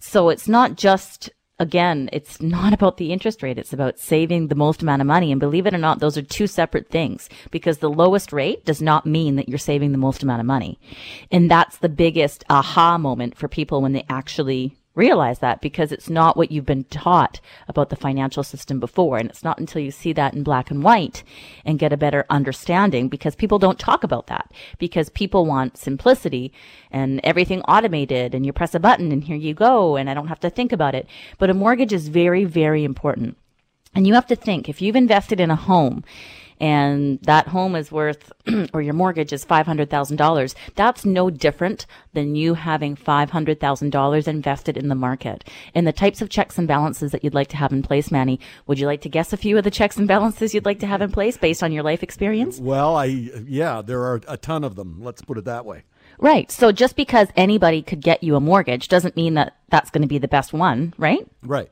So 0.00 0.28
it's 0.28 0.48
not 0.48 0.76
just 0.76 1.30
again, 1.58 2.10
it's 2.12 2.40
not 2.40 2.72
about 2.72 2.96
the 2.96 3.12
interest 3.12 3.42
rate. 3.42 3.58
It's 3.58 3.72
about 3.72 3.98
saving 3.98 4.48
the 4.48 4.54
most 4.54 4.82
amount 4.82 5.02
of 5.02 5.06
money. 5.06 5.30
And 5.30 5.40
believe 5.40 5.66
it 5.66 5.74
or 5.74 5.78
not, 5.78 6.00
those 6.00 6.18
are 6.18 6.22
two 6.22 6.46
separate 6.46 6.88
things 6.88 7.28
because 7.50 7.78
the 7.78 7.90
lowest 7.90 8.32
rate 8.32 8.64
does 8.64 8.82
not 8.82 9.06
mean 9.06 9.36
that 9.36 9.48
you're 9.48 9.58
saving 9.58 9.92
the 9.92 9.98
most 9.98 10.22
amount 10.22 10.40
of 10.40 10.46
money. 10.46 10.78
And 11.30 11.50
that's 11.50 11.78
the 11.78 11.88
biggest 11.88 12.44
aha 12.50 12.98
moment 12.98 13.36
for 13.36 13.48
people 13.48 13.82
when 13.82 13.92
they 13.92 14.04
actually 14.08 14.76
realize 14.94 15.40
that 15.40 15.60
because 15.60 15.92
it's 15.92 16.08
not 16.08 16.36
what 16.36 16.50
you've 16.50 16.66
been 16.66 16.84
taught 16.84 17.40
about 17.68 17.90
the 17.90 17.96
financial 17.96 18.42
system 18.42 18.78
before. 18.78 19.18
And 19.18 19.28
it's 19.28 19.42
not 19.42 19.58
until 19.58 19.82
you 19.82 19.90
see 19.90 20.12
that 20.12 20.34
in 20.34 20.42
black 20.42 20.70
and 20.70 20.82
white 20.82 21.22
and 21.64 21.78
get 21.78 21.92
a 21.92 21.96
better 21.96 22.24
understanding 22.30 23.08
because 23.08 23.34
people 23.34 23.58
don't 23.58 23.78
talk 23.78 24.04
about 24.04 24.28
that 24.28 24.52
because 24.78 25.08
people 25.08 25.46
want 25.46 25.76
simplicity 25.76 26.52
and 26.90 27.20
everything 27.24 27.60
automated 27.62 28.34
and 28.34 28.46
you 28.46 28.52
press 28.52 28.74
a 28.74 28.80
button 28.80 29.10
and 29.10 29.24
here 29.24 29.36
you 29.36 29.54
go 29.54 29.96
and 29.96 30.08
I 30.08 30.14
don't 30.14 30.28
have 30.28 30.40
to 30.40 30.50
think 30.50 30.72
about 30.72 30.94
it. 30.94 31.06
But 31.38 31.50
a 31.50 31.54
mortgage 31.54 31.92
is 31.92 32.08
very, 32.08 32.44
very 32.44 32.84
important. 32.84 33.36
And 33.94 34.06
you 34.06 34.14
have 34.14 34.26
to 34.26 34.36
think 34.36 34.68
if 34.68 34.82
you've 34.82 34.96
invested 34.96 35.40
in 35.40 35.50
a 35.50 35.56
home 35.56 36.04
and 36.60 37.20
that 37.22 37.48
home 37.48 37.74
is 37.74 37.90
worth, 37.90 38.32
or 38.72 38.82
your 38.82 38.94
mortgage 38.94 39.32
is 39.32 39.44
$500,000, 39.44 40.54
that's 40.74 41.04
no 41.04 41.30
different 41.30 41.86
than 42.12 42.34
you 42.34 42.54
having 42.54 42.96
$500,000 42.96 44.28
invested 44.28 44.76
in 44.76 44.88
the 44.88 44.94
market. 44.94 45.44
And 45.74 45.86
the 45.86 45.92
types 45.92 46.22
of 46.22 46.28
checks 46.28 46.58
and 46.58 46.68
balances 46.68 47.12
that 47.12 47.24
you'd 47.24 47.34
like 47.34 47.48
to 47.48 47.56
have 47.56 47.72
in 47.72 47.82
place, 47.82 48.10
Manny, 48.10 48.40
would 48.66 48.78
you 48.78 48.86
like 48.86 49.00
to 49.02 49.08
guess 49.08 49.32
a 49.32 49.36
few 49.36 49.58
of 49.58 49.64
the 49.64 49.70
checks 49.70 49.96
and 49.96 50.08
balances 50.08 50.54
you'd 50.54 50.64
like 50.64 50.80
to 50.80 50.86
have 50.86 51.02
in 51.02 51.10
place 51.10 51.36
based 51.36 51.62
on 51.62 51.72
your 51.72 51.82
life 51.82 52.02
experience? 52.02 52.58
Well, 52.58 52.96
I, 52.96 53.04
yeah, 53.04 53.82
there 53.82 54.02
are 54.02 54.20
a 54.28 54.36
ton 54.36 54.64
of 54.64 54.76
them. 54.76 55.00
Let's 55.02 55.22
put 55.22 55.38
it 55.38 55.44
that 55.44 55.64
way. 55.64 55.84
Right. 56.18 56.50
So 56.50 56.72
just 56.72 56.96
because 56.96 57.28
anybody 57.36 57.82
could 57.82 58.00
get 58.00 58.22
you 58.22 58.36
a 58.36 58.40
mortgage 58.40 58.88
doesn't 58.88 59.16
mean 59.16 59.34
that 59.34 59.56
that's 59.68 59.90
going 59.90 60.02
to 60.02 60.08
be 60.08 60.18
the 60.18 60.28
best 60.28 60.52
one, 60.52 60.94
right? 60.98 61.26
Right. 61.42 61.70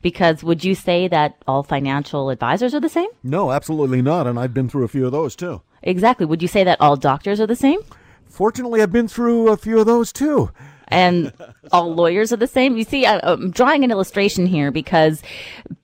Because 0.00 0.42
would 0.42 0.64
you 0.64 0.74
say 0.74 1.08
that 1.08 1.36
all 1.46 1.62
financial 1.62 2.30
advisors 2.30 2.74
are 2.74 2.80
the 2.80 2.88
same? 2.88 3.08
No, 3.22 3.52
absolutely 3.52 4.02
not. 4.02 4.26
And 4.26 4.38
I've 4.38 4.54
been 4.54 4.68
through 4.68 4.84
a 4.84 4.88
few 4.88 5.06
of 5.06 5.12
those 5.12 5.36
too. 5.36 5.62
Exactly. 5.82 6.26
Would 6.26 6.42
you 6.42 6.48
say 6.48 6.64
that 6.64 6.80
all 6.80 6.96
doctors 6.96 7.40
are 7.40 7.46
the 7.46 7.56
same? 7.56 7.80
Fortunately, 8.28 8.80
I've 8.80 8.92
been 8.92 9.08
through 9.08 9.48
a 9.48 9.56
few 9.56 9.78
of 9.78 9.86
those 9.86 10.12
too. 10.12 10.50
And 10.88 11.32
all 11.70 11.94
lawyers 11.94 12.32
are 12.32 12.36
the 12.36 12.46
same. 12.46 12.76
You 12.76 12.84
see, 12.84 13.06
I'm 13.06 13.50
drawing 13.50 13.82
an 13.82 13.90
illustration 13.90 14.46
here 14.46 14.70
because 14.70 15.22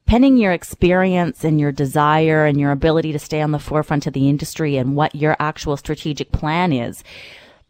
penning 0.05 0.37
your 0.37 0.53
experience 0.53 1.45
and 1.45 1.59
your 1.59 1.73
desire 1.73 2.45
and 2.45 2.61
your 2.61 2.73
ability 2.73 3.13
to 3.13 3.19
stay 3.19 3.41
on 3.41 3.53
the 3.53 3.59
forefront 3.59 4.07
of 4.07 4.13
the 4.13 4.29
industry 4.29 4.77
and 4.77 4.97
what 4.97 5.15
your 5.15 5.37
actual 5.39 5.77
strategic 5.77 6.31
plan 6.33 6.73
is 6.73 7.05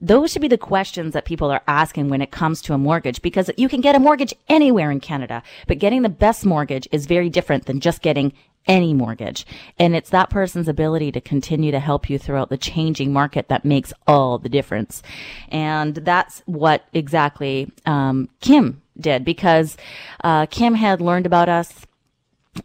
Those 0.00 0.30
should 0.30 0.42
be 0.42 0.48
the 0.48 0.58
questions 0.58 1.12
that 1.12 1.24
people 1.24 1.50
are 1.50 1.62
asking 1.66 2.08
when 2.08 2.22
it 2.22 2.30
comes 2.30 2.62
to 2.62 2.74
a 2.74 2.78
mortgage 2.78 3.20
because 3.20 3.50
you 3.56 3.68
can 3.68 3.80
get 3.80 3.96
a 3.96 4.00
mortgage 4.00 4.32
anywhere 4.48 4.90
in 4.90 5.00
Canada, 5.00 5.42
but 5.66 5.78
getting 5.78 6.02
the 6.02 6.08
best 6.08 6.46
mortgage 6.46 6.87
is 6.92 7.06
very 7.06 7.28
different 7.28 7.66
than 7.66 7.80
just 7.80 8.00
getting 8.00 8.32
any 8.68 8.92
mortgage. 8.94 9.46
And 9.78 9.96
it's 9.96 10.11
that 10.11 10.30
person's 10.30 10.68
ability 10.68 11.11
to 11.12 11.20
continue 11.20 11.72
to 11.72 11.80
help 11.80 12.08
you 12.08 12.18
throughout 12.18 12.50
the 12.50 12.58
changing 12.58 13.12
market 13.12 13.48
that 13.48 13.64
makes 13.64 13.92
all 14.06 14.38
the 14.38 14.48
difference. 14.48 15.02
And 15.48 15.94
that's 15.94 16.42
what 16.46 16.84
exactly 16.92 17.72
um, 17.87 18.28
Kim 18.40 18.82
did 19.00 19.24
because 19.24 19.76
uh, 20.22 20.46
Kim 20.46 20.74
had 20.74 21.00
learned 21.00 21.26
about 21.26 21.48
us 21.48 21.87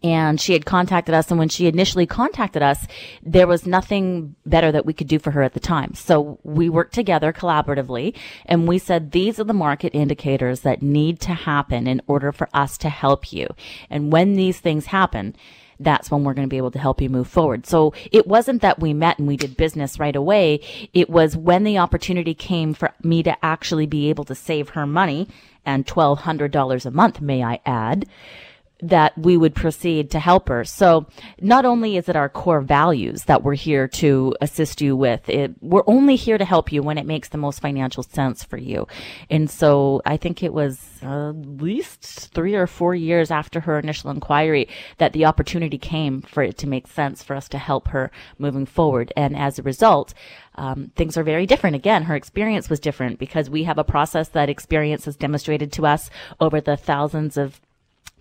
and 0.02 0.40
she 0.40 0.54
had 0.54 0.66
contacted 0.66 1.14
us 1.14 1.30
and 1.30 1.40
when 1.40 1.50
she 1.50 1.68
initially 1.68 2.06
contacted 2.06 2.62
us 2.62 2.88
there 3.22 3.48
was 3.48 3.66
nothing 3.66 4.36
better 4.46 4.72
that 4.72 4.86
we 4.86 4.94
could 4.94 5.08
do 5.08 5.20
for 5.20 5.32
her 5.32 5.44
at 5.44 5.54
the 5.54 5.60
time 5.60 5.94
so 5.94 6.40
we 6.44 6.70
worked 6.70 6.94
together 6.94 7.32
collaboratively 7.32 8.16
and 8.46 8.68
we 8.68 8.78
said 8.78 9.12
these 9.12 9.40
are 9.40 9.44
the 9.44 9.54
market 9.54 9.94
indicators 9.94 10.62
that 10.62 10.82
need 10.82 11.20
to 11.20 11.34
happen 11.34 11.88
in 11.88 12.02
order 12.08 12.32
for 12.32 12.50
us 12.54 12.78
to 12.78 12.90
help 12.90 13.32
you 13.32 13.48
and 13.90 14.12
when 14.12 14.34
these 14.34 14.60
things 14.60 14.88
happen 14.88 15.36
that's 15.80 16.10
when 16.10 16.24
we're 16.24 16.34
going 16.34 16.48
to 16.48 16.54
be 16.54 16.58
able 16.58 16.72
to 16.72 16.80
help 16.80 17.02
you 17.02 17.10
move 17.10 17.28
forward. 17.28 17.66
So 17.66 17.94
it 18.12 18.28
wasn't 18.28 18.62
that 18.62 18.80
we 18.80 18.94
met 18.94 19.20
and 19.20 19.28
we 19.28 19.38
did 19.38 19.58
business 19.58 20.00
right 20.00 20.16
away. 20.16 20.62
It 20.94 21.10
was 21.10 21.36
when 21.36 21.64
the 21.64 21.80
opportunity 21.80 22.34
came 22.34 22.74
for 22.74 22.94
me 23.04 23.24
to 23.24 23.44
actually 23.44 23.88
be 23.88 24.10
able 24.10 24.24
to 24.26 24.36
save 24.36 24.70
her 24.70 24.86
money 24.86 25.28
and 25.66 25.86
$1,200 25.86 26.86
a 26.86 26.92
month, 26.92 27.22
may 27.22 27.44
I 27.44 27.60
add 27.66 28.06
that 28.84 29.18
we 29.18 29.38
would 29.38 29.56
proceed 29.56 30.12
to 30.12 30.20
help 30.20 30.50
her. 30.50 30.66
So 30.66 31.08
not 31.40 31.64
only 31.64 31.96
is 31.96 32.10
it 32.10 32.18
our 32.18 32.28
core 32.28 32.62
values 32.62 33.24
that 33.24 33.42
we're 33.42 33.56
here 33.56 33.88
to 33.88 34.36
assist 34.42 34.82
you 34.82 34.96
with, 34.96 35.30
it, 35.30 35.56
we're 35.62 35.84
only 35.88 36.18
here 36.18 36.38
to 36.38 36.44
help 36.44 36.72
you 36.72 36.84
when 36.84 36.98
it 36.98 37.06
makes 37.06 37.30
the 37.30 37.38
most 37.38 37.62
financial 37.62 38.04
sense 38.04 38.44
for 38.44 38.58
you. 38.58 38.86
And 39.30 39.50
so 39.50 40.02
I 40.06 40.18
think 40.18 40.44
it 40.44 40.54
was 40.54 40.82
at 41.02 41.32
least 41.32 42.34
three 42.34 42.56
or 42.56 42.68
four 42.68 42.94
years 42.94 43.32
after 43.32 43.62
her 43.62 43.80
initial 43.80 44.12
inquiry 44.12 44.68
that 44.98 45.14
the 45.14 45.26
opportunity 45.26 45.78
came 45.78 46.22
for 46.22 46.44
it 46.44 46.58
to 46.58 46.68
make 46.68 46.88
sense 46.88 47.24
for 47.24 47.36
us 47.36 47.48
to 47.50 47.58
help 47.58 47.88
her 47.88 48.12
moving 48.38 48.66
forward. 48.66 49.14
And 49.16 49.38
as 49.38 49.58
a 49.58 49.64
result, 49.64 50.14
um, 50.56 50.92
things 50.96 51.18
are 51.18 51.24
very 51.24 51.46
different. 51.46 51.78
Again, 51.78 52.04
her 52.04 52.16
experience 52.16 52.70
was 52.70 52.82
different 52.82 53.18
because 53.18 53.50
we 53.50 53.64
have 53.64 53.78
a 53.78 53.84
process 53.84 54.28
that 54.30 54.50
experience 54.50 55.06
has 55.06 55.16
demonstrated 55.16 55.72
to 55.74 55.86
us 55.86 56.10
over 56.40 56.60
the 56.60 56.76
thousands 56.78 57.38
of 57.38 57.62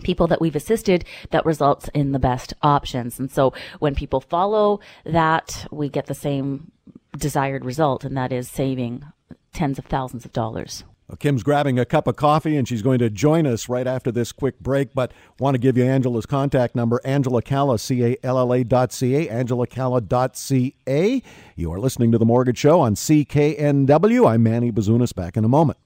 people 0.03 0.27
that 0.29 0.41
we've 0.41 0.57
assisted 0.57 1.05
that 1.31 1.47
results 1.47 1.89
in 1.95 2.13
the 2.13 2.19
best 2.19 2.55
options. 2.63 3.19
And 3.19 3.31
so 3.31 3.53
when 3.79 3.95
people 3.95 4.21
follow 4.21 4.81
that, 5.05 5.67
we 5.71 5.89
get 5.89 6.07
the 6.07 6.15
same 6.15 6.71
desired 7.17 7.65
result, 7.65 8.05
and 8.05 8.17
that 8.17 8.33
is 8.33 8.51
saving 8.51 9.05
tens 9.53 9.79
of 9.79 9.85
thousands 9.87 10.25
of 10.25 10.33
dollars. 10.33 10.85
Kim's 11.19 11.43
grabbing 11.43 11.79
a 11.79 11.85
cup 11.85 12.07
of 12.07 12.17
coffee 12.17 12.57
and 12.57 12.67
she's 12.67 12.81
going 12.81 12.99
to 12.99 13.11
join 13.11 13.47
us 13.47 13.69
right 13.69 13.87
after 13.87 14.11
this 14.11 14.33
quick 14.33 14.59
break. 14.61 14.95
But 14.95 15.13
want 15.39 15.55
to 15.55 15.59
give 15.59 15.77
you 15.77 15.85
Angela's 15.85 16.25
contact 16.25 16.75
number, 16.75 17.01
Angela 17.05 17.43
Calla, 17.43 17.79
C 17.79 18.05
A 18.05 18.17
L 18.23 18.39
L 18.39 18.53
A 18.53 18.65
dot 18.65 18.93
C 18.93 19.15
A, 19.17 19.29
Angela 19.29 19.67
Calla 19.67 20.01
dot 20.01 20.37
C 20.37 20.75
A. 20.89 21.23
You 21.55 21.73
are 21.73 21.79
listening 21.79 22.13
to 22.13 22.19
The 22.19 22.25
Mortgage 22.25 22.59
Show 22.59 22.81
on 22.81 22.95
CKNW. 22.95 24.27
I'm 24.27 24.43
Manny 24.43 24.73
Bazunas. 24.73 25.15
Back 25.15 25.37
in 25.37 25.45
a 25.45 25.49
moment. 25.49 25.79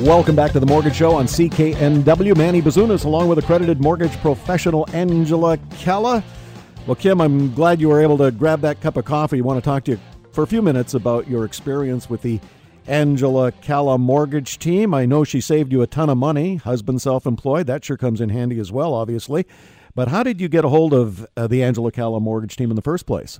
Welcome 0.00 0.34
back 0.34 0.52
to 0.52 0.60
the 0.60 0.64
Mortgage 0.64 0.96
Show 0.96 1.12
on 1.12 1.26
CKNW. 1.26 2.34
Manny 2.34 2.62
Bazunas, 2.62 3.04
along 3.04 3.28
with 3.28 3.36
accredited 3.36 3.82
mortgage 3.82 4.16
professional 4.22 4.88
Angela 4.94 5.58
Calla. 5.78 6.24
Well, 6.86 6.94
Kim, 6.94 7.20
I'm 7.20 7.52
glad 7.52 7.82
you 7.82 7.90
were 7.90 8.00
able 8.00 8.16
to 8.16 8.30
grab 8.30 8.62
that 8.62 8.80
cup 8.80 8.96
of 8.96 9.04
coffee. 9.04 9.40
I 9.40 9.40
want 9.42 9.62
to 9.62 9.64
talk 9.64 9.84
to 9.84 9.90
you 9.90 10.00
for 10.32 10.42
a 10.42 10.46
few 10.46 10.62
minutes 10.62 10.94
about 10.94 11.28
your 11.28 11.44
experience 11.44 12.08
with 12.08 12.22
the 12.22 12.40
Angela 12.86 13.52
Calla 13.52 13.98
mortgage 13.98 14.58
team. 14.58 14.94
I 14.94 15.04
know 15.04 15.22
she 15.22 15.42
saved 15.42 15.70
you 15.70 15.82
a 15.82 15.86
ton 15.86 16.08
of 16.08 16.16
money, 16.16 16.56
husband 16.56 17.02
self 17.02 17.26
employed. 17.26 17.66
That 17.66 17.84
sure 17.84 17.98
comes 17.98 18.22
in 18.22 18.30
handy 18.30 18.58
as 18.58 18.72
well, 18.72 18.94
obviously. 18.94 19.46
But 19.94 20.08
how 20.08 20.22
did 20.22 20.40
you 20.40 20.48
get 20.48 20.64
a 20.64 20.70
hold 20.70 20.94
of 20.94 21.26
uh, 21.36 21.46
the 21.46 21.62
Angela 21.62 21.92
Calla 21.92 22.20
mortgage 22.20 22.56
team 22.56 22.70
in 22.70 22.76
the 22.76 22.82
first 22.82 23.04
place? 23.04 23.38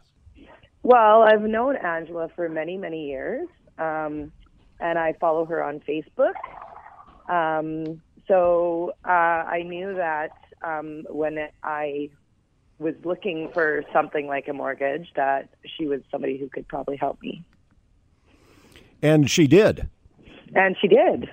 Well, 0.83 1.23
I've 1.23 1.41
known 1.41 1.77
Angela 1.77 2.29
for 2.37 2.51
many, 2.51 2.77
many 2.77 3.07
years. 3.07 3.49
Um, 3.79 4.31
and 4.81 4.99
I 4.99 5.15
follow 5.15 5.45
her 5.47 5.63
on 5.63 5.81
Facebook. 5.81 6.35
Um, 7.29 8.03
so 8.27 8.93
uh, 9.05 9.11
I 9.11 9.63
knew 9.63 9.95
that 9.95 10.33
um, 10.63 11.05
when 11.09 11.39
I 11.63 12.11
was 12.79 12.95
looking 13.05 13.51
for 13.53 13.85
something 13.93 14.27
like 14.27 14.49
a 14.49 14.53
mortgage, 14.53 15.09
that 15.15 15.51
she 15.77 15.87
was 15.87 16.01
somebody 16.11 16.39
who 16.39 16.49
could 16.49 16.67
probably 16.67 16.97
help 16.97 17.21
me. 17.23 17.45
And 19.03 19.31
she 19.31 19.47
did. 19.47 19.89
And 20.55 20.77
she 20.81 20.89
did. 20.89 21.29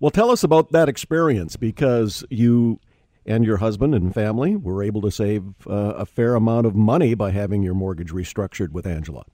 Well, 0.00 0.10
tell 0.10 0.30
us 0.30 0.44
about 0.44 0.72
that 0.72 0.88
experience 0.88 1.56
because 1.56 2.24
you 2.28 2.80
and 3.26 3.44
your 3.44 3.56
husband 3.58 3.94
and 3.94 4.12
family 4.12 4.56
were 4.56 4.82
able 4.82 5.00
to 5.02 5.10
save 5.10 5.44
uh, 5.66 5.94
a 5.96 6.06
fair 6.06 6.34
amount 6.34 6.66
of 6.66 6.74
money 6.74 7.14
by 7.14 7.30
having 7.30 7.62
your 7.62 7.74
mortgage 7.74 8.10
restructured 8.10 8.70
with 8.70 8.86
Angela. 8.86 9.24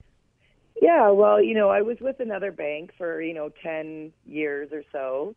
Yeah, 0.81 1.11
well, 1.11 1.41
you 1.41 1.53
know, 1.53 1.69
I 1.69 1.83
was 1.83 1.97
with 2.01 2.19
another 2.19 2.51
bank 2.51 2.91
for, 2.97 3.21
you 3.21 3.35
know, 3.35 3.51
10 3.61 4.11
years 4.25 4.69
or 4.71 4.83
so 4.91 5.35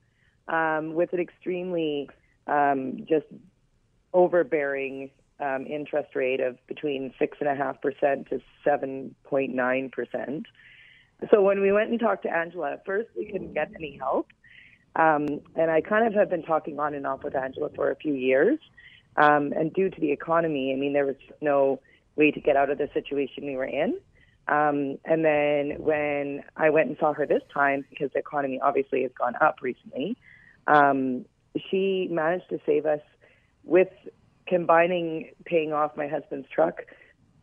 um, 0.48 0.94
with 0.94 1.12
an 1.12 1.20
extremely 1.20 2.08
um, 2.46 3.04
just 3.06 3.26
overbearing 4.14 5.10
um, 5.40 5.66
interest 5.66 6.16
rate 6.16 6.40
of 6.40 6.56
between 6.66 7.12
6.5% 7.20 8.28
to 8.30 8.40
7.9%. 8.66 10.44
So 11.30 11.42
when 11.42 11.60
we 11.60 11.72
went 11.72 11.90
and 11.90 12.00
talked 12.00 12.22
to 12.22 12.34
Angela, 12.34 12.72
at 12.72 12.86
first 12.86 13.10
we 13.14 13.26
couldn't 13.26 13.52
get 13.52 13.70
any 13.74 13.98
help. 13.98 14.28
Um, 14.96 15.42
and 15.56 15.70
I 15.70 15.82
kind 15.82 16.06
of 16.06 16.14
have 16.14 16.30
been 16.30 16.42
talking 16.42 16.78
on 16.80 16.94
and 16.94 17.06
off 17.06 17.22
with 17.22 17.36
Angela 17.36 17.68
for 17.74 17.90
a 17.90 17.96
few 17.96 18.14
years. 18.14 18.58
Um, 19.18 19.52
and 19.52 19.74
due 19.74 19.90
to 19.90 20.00
the 20.00 20.10
economy, 20.10 20.72
I 20.72 20.76
mean, 20.76 20.94
there 20.94 21.04
was 21.04 21.16
no 21.42 21.80
way 22.16 22.30
to 22.30 22.40
get 22.40 22.56
out 22.56 22.70
of 22.70 22.78
the 22.78 22.88
situation 22.94 23.44
we 23.44 23.56
were 23.56 23.66
in. 23.66 23.98
Um, 24.46 24.98
and 25.04 25.24
then 25.24 25.76
when 25.78 26.42
I 26.56 26.70
went 26.70 26.88
and 26.88 26.96
saw 26.98 27.12
her 27.14 27.26
this 27.26 27.42
time, 27.52 27.84
because 27.88 28.10
the 28.12 28.18
economy 28.18 28.60
obviously 28.62 29.02
has 29.02 29.10
gone 29.18 29.34
up 29.40 29.56
recently, 29.62 30.16
um, 30.66 31.24
she 31.70 32.08
managed 32.10 32.48
to 32.50 32.58
save 32.66 32.84
us 32.86 33.00
with 33.64 33.88
combining 34.46 35.30
paying 35.44 35.72
off 35.72 35.96
my 35.96 36.06
husband's 36.06 36.48
truck. 36.48 36.82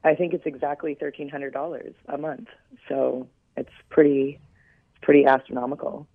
I 0.04 0.16
think 0.16 0.34
it's 0.34 0.46
exactly 0.46 0.96
thirteen 0.96 1.30
hundred 1.30 1.54
dollars 1.54 1.94
a 2.08 2.18
month. 2.18 2.48
So 2.88 3.28
it's 3.58 3.72
pretty, 3.90 4.40
pretty 5.02 5.26
astronomical. 5.26 6.08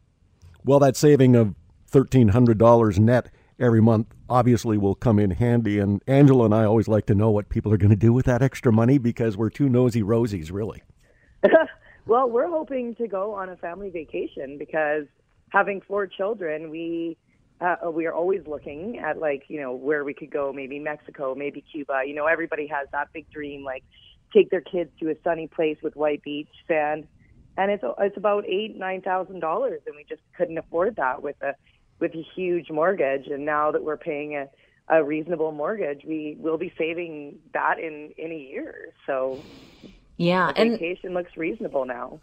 Well, 0.64 0.78
that 0.80 0.96
saving 0.96 1.36
of 1.36 1.54
thirteen 1.86 2.28
hundred 2.28 2.58
dollars 2.58 2.98
net 2.98 3.28
every 3.58 3.80
month 3.80 4.14
obviously 4.28 4.78
will 4.78 4.94
come 4.94 5.18
in 5.18 5.30
handy. 5.30 5.78
And 5.78 6.02
Angela 6.06 6.46
and 6.46 6.54
I 6.54 6.64
always 6.64 6.88
like 6.88 7.06
to 7.06 7.14
know 7.14 7.30
what 7.30 7.48
people 7.48 7.72
are 7.72 7.76
going 7.76 7.90
to 7.90 7.96
do 7.96 8.12
with 8.12 8.26
that 8.26 8.42
extra 8.42 8.72
money 8.72 8.98
because 8.98 9.36
we're 9.36 9.50
two 9.50 9.68
nosy 9.68 10.02
rosies, 10.02 10.52
really. 10.52 10.82
well, 12.06 12.28
we're 12.28 12.48
hoping 12.48 12.94
to 12.96 13.06
go 13.06 13.34
on 13.34 13.48
a 13.48 13.56
family 13.56 13.90
vacation 13.90 14.58
because 14.58 15.06
having 15.50 15.80
four 15.80 16.06
children, 16.06 16.70
we 16.70 17.16
uh, 17.60 17.90
we 17.90 18.04
are 18.04 18.12
always 18.12 18.46
looking 18.46 18.98
at 18.98 19.18
like 19.18 19.44
you 19.48 19.60
know 19.60 19.72
where 19.72 20.04
we 20.04 20.12
could 20.12 20.30
go, 20.30 20.52
maybe 20.52 20.78
Mexico, 20.78 21.34
maybe 21.34 21.64
Cuba. 21.72 22.02
You 22.06 22.14
know, 22.14 22.26
everybody 22.26 22.66
has 22.66 22.86
that 22.92 23.12
big 23.12 23.30
dream, 23.30 23.64
like 23.64 23.82
take 24.32 24.50
their 24.50 24.60
kids 24.60 24.90
to 25.00 25.10
a 25.10 25.14
sunny 25.24 25.46
place 25.46 25.78
with 25.82 25.96
white 25.96 26.22
beach 26.22 26.48
sand, 26.68 27.06
and 27.56 27.70
it's 27.70 27.84
it's 27.98 28.16
about 28.16 28.44
eight 28.46 28.76
nine 28.76 29.00
thousand 29.00 29.40
dollars, 29.40 29.80
and 29.86 29.96
we 29.96 30.04
just 30.04 30.20
couldn't 30.36 30.58
afford 30.58 30.96
that 30.96 31.22
with 31.22 31.36
a 31.42 31.54
with 31.98 32.14
a 32.14 32.24
huge 32.34 32.70
mortgage. 32.70 33.26
And 33.26 33.44
now 33.44 33.72
that 33.72 33.82
we're 33.82 33.96
paying 33.96 34.36
a, 34.36 34.48
a 34.94 35.02
reasonable 35.02 35.52
mortgage, 35.52 36.02
we 36.06 36.36
will 36.38 36.58
be 36.58 36.72
saving 36.78 37.38
that 37.54 37.78
in 37.78 38.12
in 38.16 38.32
a 38.32 38.36
year. 38.36 38.92
So 39.06 39.40
yeah, 40.16 40.52
the 40.52 40.70
vacation 40.70 41.06
and, 41.06 41.14
looks 41.14 41.36
reasonable 41.36 41.84
now. 41.84 42.20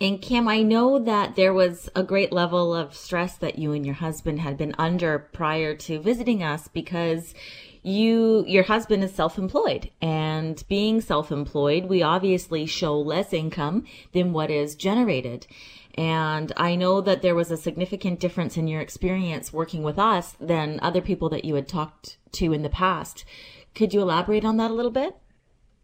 And 0.00 0.22
Kim, 0.22 0.46
I 0.46 0.62
know 0.62 1.00
that 1.00 1.34
there 1.34 1.52
was 1.52 1.88
a 1.96 2.04
great 2.04 2.32
level 2.32 2.72
of 2.72 2.94
stress 2.94 3.36
that 3.38 3.58
you 3.58 3.72
and 3.72 3.84
your 3.84 3.96
husband 3.96 4.40
had 4.40 4.56
been 4.56 4.74
under 4.78 5.18
prior 5.18 5.74
to 5.74 5.98
visiting 5.98 6.42
us 6.42 6.68
because 6.68 7.34
you 7.82 8.44
your 8.46 8.64
husband 8.64 9.02
is 9.04 9.14
self-employed 9.14 9.90
and 10.02 10.64
being 10.68 11.00
self-employed 11.00 11.84
we 11.84 12.02
obviously 12.02 12.66
show 12.66 12.98
less 12.98 13.32
income 13.32 13.84
than 14.12 14.32
what 14.32 14.50
is 14.50 14.74
generated 14.74 15.46
and 15.98 16.52
I 16.56 16.76
know 16.76 17.00
that 17.00 17.22
there 17.22 17.34
was 17.34 17.50
a 17.50 17.56
significant 17.56 18.20
difference 18.20 18.56
in 18.56 18.68
your 18.68 18.80
experience 18.80 19.52
working 19.52 19.82
with 19.82 19.98
us 19.98 20.36
than 20.38 20.78
other 20.80 21.00
people 21.00 21.28
that 21.30 21.44
you 21.44 21.56
had 21.56 21.66
talked 21.66 22.18
to 22.34 22.52
in 22.52 22.62
the 22.62 22.68
past. 22.68 23.24
Could 23.74 23.92
you 23.92 24.00
elaborate 24.00 24.44
on 24.44 24.58
that 24.58 24.70
a 24.70 24.74
little 24.74 24.92
bit? 24.92 25.16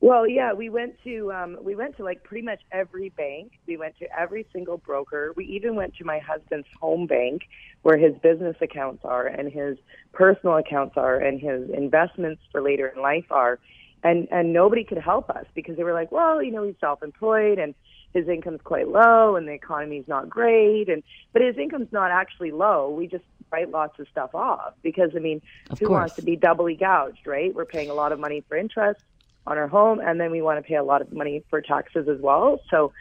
Well, 0.00 0.29
yeah, 0.29 0.53
we 0.53 0.68
went 0.70 0.94
to 1.03 1.33
um, 1.33 1.58
we 1.60 1.75
went 1.75 1.96
to 1.96 2.04
like 2.04 2.23
pretty 2.23 2.44
much 2.44 2.60
every 2.71 3.08
bank. 3.08 3.54
We 3.67 3.77
went 3.77 3.98
to 3.98 4.06
every 4.17 4.46
single 4.52 4.77
broker. 4.77 5.33
We 5.35 5.46
even 5.46 5.75
went 5.75 5.96
to 5.96 6.04
my 6.04 6.21
husband's 6.21 6.69
home 6.81 7.08
bank, 7.08 7.42
where 7.83 7.98
his 7.98 8.15
business 8.23 8.54
accounts 8.60 9.02
are 9.04 9.27
and 9.27 9.50
his 9.50 9.79
personal 10.12 10.58
accounts 10.58 10.96
are 10.96 11.17
and 11.17 11.40
his 11.40 11.71
investments 11.71 12.40
for 12.52 12.62
later 12.62 12.87
in 12.87 13.02
life 13.02 13.27
are. 13.33 13.58
and 14.04 14.29
and 14.31 14.52
nobody 14.52 14.85
could 14.85 14.98
help 14.98 15.31
us 15.31 15.46
because 15.54 15.77
they 15.77 15.83
were 15.83 15.94
like, 15.94 16.12
well, 16.12 16.40
you 16.40 16.52
know, 16.52 16.62
he's 16.62 16.77
self-employed 16.79 17.58
and 17.58 17.75
his 18.15 18.29
income's 18.29 18.60
quite 18.62 18.88
low 18.88 19.35
and 19.37 19.46
the 19.46 19.52
economy's 19.52 20.06
not 20.06 20.31
great 20.31 20.88
and 20.88 21.02
but 21.33 21.42
his 21.42 21.58
income's 21.58 21.92
not 21.92 22.10
actually 22.12 22.52
low. 22.52 22.88
We 22.88 23.08
just 23.08 23.25
write 23.52 23.71
lots 23.71 23.98
of 23.98 24.06
stuff 24.08 24.35
off 24.35 24.73
because 24.83 25.10
I 25.15 25.19
mean, 25.19 25.42
Of 25.69 25.81
who 25.81 25.88
course. 25.88 25.98
wants 26.00 26.17
to 26.17 26.23
be 26.23 26.37
doubly 26.37 26.77
gouged, 26.77 27.27
right? 27.27 27.52
We're 27.54 27.65
paying 27.67 27.90
a 27.90 27.94
lot 27.94 28.12
of 28.12 28.21
money 28.21 28.42
for 28.48 28.56
interest 28.56 29.00
on 29.46 29.58
our 29.58 29.69
home 29.69 30.00
and 30.00 30.19
then 30.21 30.31
we 30.31 30.40
want 30.40 30.58
to 30.58 30.62
pay 30.67 30.77
a 30.77 30.85
lot 30.85 31.02
of 31.02 31.12
money 31.12 31.44
for 31.50 31.60
taxes 31.60 32.08
as 32.08 32.21
well. 32.21 32.60
So, 32.71 32.92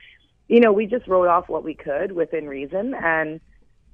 you 0.47 0.59
know, 0.59 0.73
we 0.73 0.87
just 0.87 1.07
wrote 1.07 1.27
off 1.27 1.47
what 1.47 1.63
we 1.63 1.75
could 1.75 2.11
within 2.11 2.47
reason 2.47 2.93
and 2.95 3.39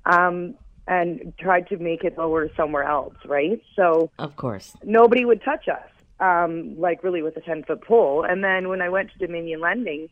um 0.06 0.56
and 0.88 1.34
tried 1.38 1.68
to 1.68 1.78
make 1.78 2.04
it 2.04 2.18
lower 2.18 2.50
somewhere 2.58 2.84
else, 2.84 3.14
right? 3.26 3.62
So 3.76 4.10
Of 4.18 4.36
course. 4.38 4.74
nobody 4.84 5.24
would 5.24 5.44
touch 5.44 5.68
us, 5.68 5.88
um, 6.20 6.80
like 6.80 7.04
really 7.04 7.22
with 7.22 7.38
a 7.38 7.42
10 7.42 7.64
foot 7.66 7.84
pole. 7.84 8.24
And 8.28 8.44
then 8.44 8.70
when 8.70 8.82
I 8.82 8.90
went 8.90 9.12
to 9.12 9.20
Dominion 9.20 9.60
Lending, 9.60 10.10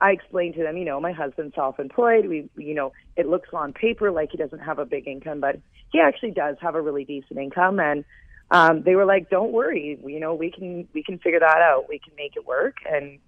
I 0.00 0.10
explained 0.12 0.54
to 0.54 0.62
them, 0.62 0.76
you 0.76 0.84
know, 0.84 1.00
my 1.00 1.12
husband's 1.12 1.54
self 1.54 1.80
employed. 1.80 2.26
We, 2.28 2.48
you 2.56 2.74
know, 2.74 2.92
it 3.16 3.26
looks 3.26 3.48
on 3.52 3.72
paper 3.72 4.10
like 4.10 4.30
he 4.30 4.36
doesn't 4.38 4.60
have 4.60 4.78
a 4.78 4.84
big 4.84 5.08
income, 5.08 5.40
but 5.40 5.58
he 5.92 6.00
actually 6.00 6.30
does 6.30 6.56
have 6.60 6.74
a 6.74 6.80
really 6.80 7.04
decent 7.04 7.38
income. 7.38 7.80
And 7.80 8.04
um, 8.50 8.82
they 8.82 8.94
were 8.94 9.04
like, 9.04 9.28
don't 9.28 9.52
worry, 9.52 9.98
you 10.04 10.20
know, 10.20 10.34
we 10.34 10.50
can, 10.50 10.86
we 10.94 11.02
can 11.02 11.18
figure 11.18 11.40
that 11.40 11.58
out. 11.60 11.86
We 11.88 11.98
can 11.98 12.12
make 12.16 12.36
it 12.36 12.46
work 12.46 12.76
and 12.90 13.18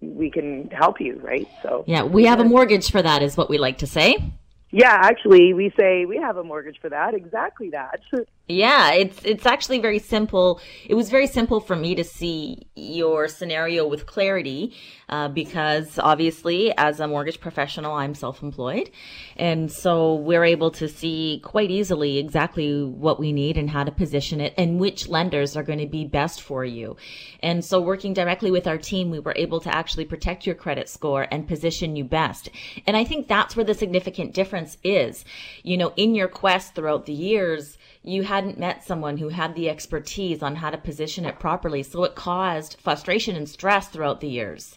we 0.00 0.30
can 0.30 0.68
help 0.70 1.00
you, 1.00 1.18
right? 1.22 1.48
So, 1.62 1.84
Yeah, 1.86 2.04
we 2.04 2.24
have 2.24 2.40
a 2.40 2.44
mortgage 2.44 2.90
for 2.90 3.02
that, 3.02 3.22
is 3.22 3.36
what 3.36 3.50
we 3.50 3.58
like 3.58 3.78
to 3.78 3.86
say. 3.86 4.16
yeah, 4.70 4.96
actually, 5.02 5.52
we 5.52 5.72
say 5.78 6.06
we 6.06 6.16
have 6.16 6.36
a 6.36 6.44
mortgage 6.44 6.78
for 6.80 6.88
that. 6.88 7.12
Exactly 7.14 7.70
that. 7.70 8.00
Yeah, 8.50 8.92
it's 8.94 9.20
it's 9.24 9.46
actually 9.46 9.78
very 9.78 10.00
simple. 10.00 10.60
It 10.84 10.94
was 10.94 11.08
very 11.08 11.28
simple 11.28 11.60
for 11.60 11.76
me 11.76 11.94
to 11.94 12.02
see 12.02 12.66
your 12.74 13.28
scenario 13.28 13.86
with 13.86 14.06
clarity, 14.06 14.74
uh, 15.08 15.28
because 15.28 16.00
obviously, 16.00 16.76
as 16.76 16.98
a 16.98 17.06
mortgage 17.06 17.40
professional, 17.40 17.94
I'm 17.94 18.12
self-employed, 18.12 18.90
and 19.36 19.70
so 19.70 20.14
we're 20.16 20.44
able 20.44 20.72
to 20.72 20.88
see 20.88 21.40
quite 21.44 21.70
easily 21.70 22.18
exactly 22.18 22.84
what 22.84 23.20
we 23.20 23.32
need 23.32 23.56
and 23.56 23.70
how 23.70 23.84
to 23.84 23.92
position 23.92 24.40
it, 24.40 24.52
and 24.58 24.80
which 24.80 25.06
lenders 25.06 25.56
are 25.56 25.62
going 25.62 25.78
to 25.78 25.86
be 25.86 26.04
best 26.04 26.42
for 26.42 26.64
you. 26.64 26.96
And 27.44 27.64
so, 27.64 27.80
working 27.80 28.14
directly 28.14 28.50
with 28.50 28.66
our 28.66 28.78
team, 28.78 29.10
we 29.10 29.20
were 29.20 29.34
able 29.36 29.60
to 29.60 29.72
actually 29.72 30.06
protect 30.06 30.44
your 30.44 30.56
credit 30.56 30.88
score 30.88 31.28
and 31.30 31.46
position 31.46 31.94
you 31.94 32.02
best. 32.02 32.48
And 32.84 32.96
I 32.96 33.04
think 33.04 33.28
that's 33.28 33.54
where 33.54 33.64
the 33.64 33.74
significant 33.74 34.34
difference 34.34 34.76
is. 34.82 35.24
You 35.62 35.76
know, 35.76 35.92
in 35.96 36.16
your 36.16 36.28
quest 36.28 36.74
throughout 36.74 37.06
the 37.06 37.12
years 37.12 37.78
you 38.02 38.22
hadn't 38.22 38.58
met 38.58 38.82
someone 38.82 39.18
who 39.18 39.28
had 39.28 39.54
the 39.54 39.68
expertise 39.68 40.42
on 40.42 40.56
how 40.56 40.70
to 40.70 40.78
position 40.78 41.26
it 41.26 41.38
properly. 41.38 41.82
So 41.82 42.02
it 42.04 42.14
caused 42.14 42.78
frustration 42.80 43.36
and 43.36 43.46
stress 43.46 43.88
throughout 43.88 44.20
the 44.20 44.28
years. 44.28 44.74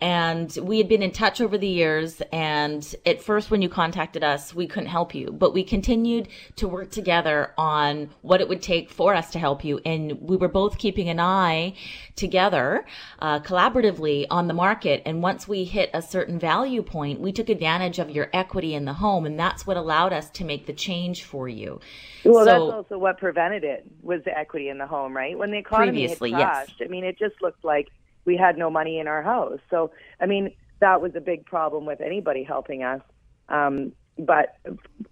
And 0.00 0.56
we 0.62 0.78
had 0.78 0.88
been 0.88 1.02
in 1.02 1.10
touch 1.10 1.42
over 1.42 1.58
the 1.58 1.68
years. 1.68 2.22
And 2.32 2.94
at 3.04 3.22
first, 3.22 3.50
when 3.50 3.60
you 3.60 3.68
contacted 3.68 4.24
us, 4.24 4.54
we 4.54 4.66
couldn't 4.66 4.88
help 4.88 5.14
you, 5.14 5.30
but 5.30 5.52
we 5.52 5.62
continued 5.62 6.28
to 6.56 6.66
work 6.66 6.90
together 6.90 7.52
on 7.58 8.08
what 8.22 8.40
it 8.40 8.48
would 8.48 8.62
take 8.62 8.90
for 8.90 9.14
us 9.14 9.30
to 9.32 9.38
help 9.38 9.62
you. 9.62 9.80
And 9.84 10.18
we 10.22 10.36
were 10.36 10.48
both 10.48 10.78
keeping 10.78 11.10
an 11.10 11.20
eye 11.20 11.74
together, 12.16 12.86
uh, 13.18 13.40
collaboratively 13.40 14.26
on 14.30 14.48
the 14.48 14.54
market. 14.54 15.02
And 15.04 15.22
once 15.22 15.46
we 15.46 15.64
hit 15.64 15.90
a 15.92 16.00
certain 16.00 16.38
value 16.38 16.82
point, 16.82 17.20
we 17.20 17.32
took 17.32 17.50
advantage 17.50 17.98
of 17.98 18.08
your 18.08 18.30
equity 18.32 18.74
in 18.74 18.86
the 18.86 18.94
home. 18.94 19.26
And 19.26 19.38
that's 19.38 19.66
what 19.66 19.76
allowed 19.76 20.14
us 20.14 20.30
to 20.30 20.44
make 20.44 20.66
the 20.66 20.72
change 20.72 21.24
for 21.24 21.46
you. 21.46 21.78
Well, 22.24 22.44
So- 22.46 22.53
that's 22.58 22.72
also 22.72 22.98
what 22.98 23.18
prevented 23.18 23.64
it 23.64 23.84
was 24.02 24.22
the 24.24 24.36
equity 24.36 24.68
in 24.68 24.78
the 24.78 24.86
home, 24.86 25.16
right? 25.16 25.36
When 25.36 25.50
the 25.50 25.58
economy 25.58 26.02
had 26.02 26.18
Previously, 26.18 26.30
yes. 26.30 26.40
crashed, 26.40 26.82
I 26.82 26.88
mean, 26.88 27.04
it 27.04 27.18
just 27.18 27.34
looked 27.42 27.64
like 27.64 27.88
we 28.24 28.36
had 28.36 28.56
no 28.56 28.70
money 28.70 28.98
in 28.98 29.08
our 29.08 29.22
house. 29.22 29.60
So, 29.70 29.90
I 30.20 30.26
mean, 30.26 30.54
that 30.80 31.00
was 31.00 31.12
a 31.14 31.20
big 31.20 31.44
problem 31.44 31.86
with 31.86 32.00
anybody 32.00 32.42
helping 32.42 32.82
us. 32.82 33.00
Um, 33.48 33.92
but 34.18 34.56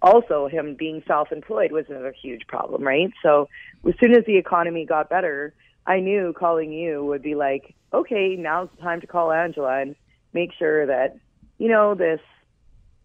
also, 0.01 0.47
him 0.47 0.75
being 0.75 1.03
self-employed 1.05 1.71
was 1.71 1.85
another 1.89 2.15
huge 2.19 2.47
problem, 2.47 2.83
right? 2.83 3.11
So, 3.21 3.49
as 3.87 3.93
soon 3.99 4.15
as 4.15 4.25
the 4.25 4.37
economy 4.37 4.85
got 4.85 5.09
better, 5.09 5.53
I 5.85 5.99
knew 5.99 6.33
calling 6.37 6.71
you 6.71 7.03
would 7.05 7.21
be 7.21 7.35
like, 7.35 7.75
okay, 7.93 8.35
now's 8.37 8.69
the 8.75 8.81
time 8.81 9.01
to 9.01 9.07
call 9.07 9.31
Angela 9.31 9.81
and 9.81 9.95
make 10.31 10.51
sure 10.57 10.85
that 10.85 11.17
you 11.57 11.67
know 11.67 11.95
this 11.95 12.21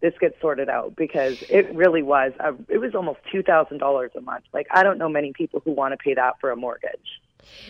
this 0.01 0.13
gets 0.19 0.39
sorted 0.39 0.69
out 0.69 0.95
because 0.95 1.41
it 1.49 1.73
really 1.73 2.03
was 2.03 2.31
a, 2.39 2.55
it 2.67 2.77
was 2.77 2.95
almost 2.95 3.19
two 3.31 3.43
thousand 3.43 3.79
dollars 3.79 4.11
a 4.15 4.21
month. 4.21 4.45
Like 4.53 4.67
I 4.71 4.83
don't 4.83 4.97
know 4.97 5.09
many 5.09 5.33
people 5.33 5.61
who 5.63 5.71
want 5.71 5.93
to 5.93 5.97
pay 5.97 6.13
that 6.13 6.39
for 6.39 6.51
a 6.51 6.55
mortgage. 6.55 7.19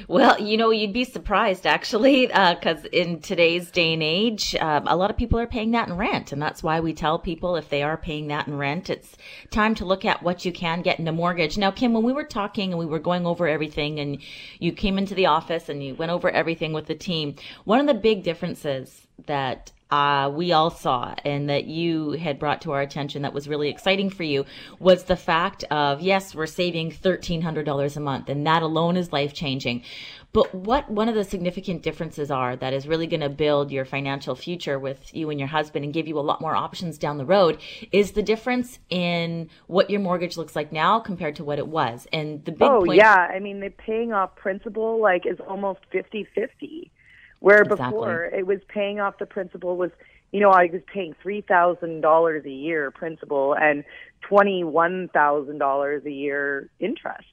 Well, 0.07 0.39
you 0.41 0.57
know, 0.57 0.71
you'd 0.71 0.93
be 0.93 1.03
surprised 1.03 1.67
actually, 1.67 2.27
because 2.27 2.85
in 2.85 3.21
today's 3.21 3.71
day 3.71 3.93
and 3.93 4.03
age, 4.03 4.55
um, 4.55 4.87
a 4.87 4.95
lot 4.95 5.09
of 5.11 5.17
people 5.17 5.39
are 5.39 5.47
paying 5.47 5.71
that 5.71 5.87
in 5.87 5.97
rent. 5.97 6.31
And 6.31 6.41
that's 6.41 6.63
why 6.63 6.79
we 6.79 6.93
tell 6.93 7.19
people 7.19 7.55
if 7.55 7.69
they 7.69 7.83
are 7.83 7.97
paying 7.97 8.27
that 8.27 8.47
in 8.47 8.57
rent, 8.57 8.89
it's 8.89 9.15
time 9.51 9.75
to 9.75 9.85
look 9.85 10.05
at 10.05 10.23
what 10.23 10.45
you 10.45 10.51
can 10.51 10.81
get 10.81 10.99
in 10.99 11.07
a 11.07 11.11
mortgage. 11.11 11.57
Now, 11.57 11.71
Kim, 11.71 11.93
when 11.93 12.03
we 12.03 12.13
were 12.13 12.23
talking 12.23 12.71
and 12.71 12.79
we 12.79 12.85
were 12.85 12.99
going 12.99 13.25
over 13.25 13.47
everything, 13.47 13.99
and 13.99 14.19
you 14.59 14.71
came 14.71 14.97
into 14.97 15.15
the 15.15 15.27
office 15.27 15.69
and 15.69 15.83
you 15.83 15.95
went 15.95 16.11
over 16.11 16.29
everything 16.29 16.73
with 16.73 16.87
the 16.87 16.95
team, 16.95 17.35
one 17.65 17.79
of 17.79 17.87
the 17.87 17.93
big 17.93 18.23
differences 18.23 19.07
that 19.25 19.71
uh, 19.91 20.31
we 20.33 20.51
all 20.51 20.69
saw 20.69 21.15
and 21.25 21.49
that 21.49 21.65
you 21.65 22.11
had 22.11 22.37
brought 22.37 22.61
to 22.61 22.71
our 22.71 22.81
attention 22.81 23.23
that 23.23 23.33
was 23.33 23.47
really 23.47 23.69
exciting 23.69 24.09
for 24.09 24.23
you 24.23 24.45
was 24.79 25.05
the 25.05 25.15
fact 25.15 25.63
of 25.65 26.01
yes, 26.01 26.35
we're 26.35 26.45
saving 26.45 26.91
$1,300 26.91 27.97
a 27.97 27.99
month, 27.99 28.29
and 28.29 28.45
that 28.45 28.61
alone 28.61 28.97
is 28.97 29.11
life 29.11 29.33
changing. 29.33 29.83
But 30.31 30.53
what 30.53 30.89
one 30.91 31.09
of 31.09 31.15
the 31.15 31.23
significant 31.23 31.81
differences 31.81 32.29
are 32.29 32.55
that 32.57 32.71
is 32.71 32.87
really 32.87 33.07
going 33.07 33.21
to 33.21 33.29
build 33.29 33.71
your 33.71 33.83
financial 33.83 34.35
future 34.35 34.77
with 34.77 35.13
you 35.15 35.31
and 35.31 35.39
your 35.39 35.47
husband 35.47 35.83
and 35.83 35.93
give 35.93 36.07
you 36.07 36.19
a 36.19 36.21
lot 36.21 36.39
more 36.39 36.55
options 36.55 36.99
down 36.99 37.17
the 37.17 37.25
road 37.25 37.59
is 37.91 38.11
the 38.11 38.21
difference 38.21 38.77
in 38.91 39.49
what 39.65 39.89
your 39.89 39.99
mortgage 39.99 40.37
looks 40.37 40.55
like 40.55 40.71
now 40.71 40.99
compared 40.99 41.35
to 41.37 41.43
what 41.43 41.57
it 41.57 41.67
was. 41.67 42.07
And 42.13 42.45
the 42.45 42.51
big 42.51 42.69
oh 42.69 42.85
point 42.85 42.97
yeah, 42.97 43.15
I 43.15 43.39
mean 43.39 43.59
the 43.59 43.69
paying 43.69 44.13
off 44.13 44.35
principal 44.35 45.01
like 45.01 45.25
is 45.25 45.39
almost 45.47 45.79
fifty 45.91 46.27
fifty, 46.35 46.91
where 47.39 47.61
Exactly. 47.61 47.85
before 47.85 48.25
it 48.25 48.45
was 48.45 48.59
paying 48.67 48.99
off 48.99 49.17
the 49.17 49.25
principal 49.25 49.77
was 49.77 49.91
you 50.31 50.39
know 50.39 50.51
I 50.51 50.69
was 50.71 50.81
paying 50.93 51.15
three 51.21 51.41
thousand 51.41 52.01
dollars 52.01 52.45
a 52.45 52.51
year 52.51 52.91
principal 52.91 53.55
and 53.55 53.83
twenty 54.21 54.63
one 54.63 55.09
thousand 55.13 55.57
dollars 55.59 56.03
a 56.05 56.11
year 56.11 56.69
interest. 56.79 57.27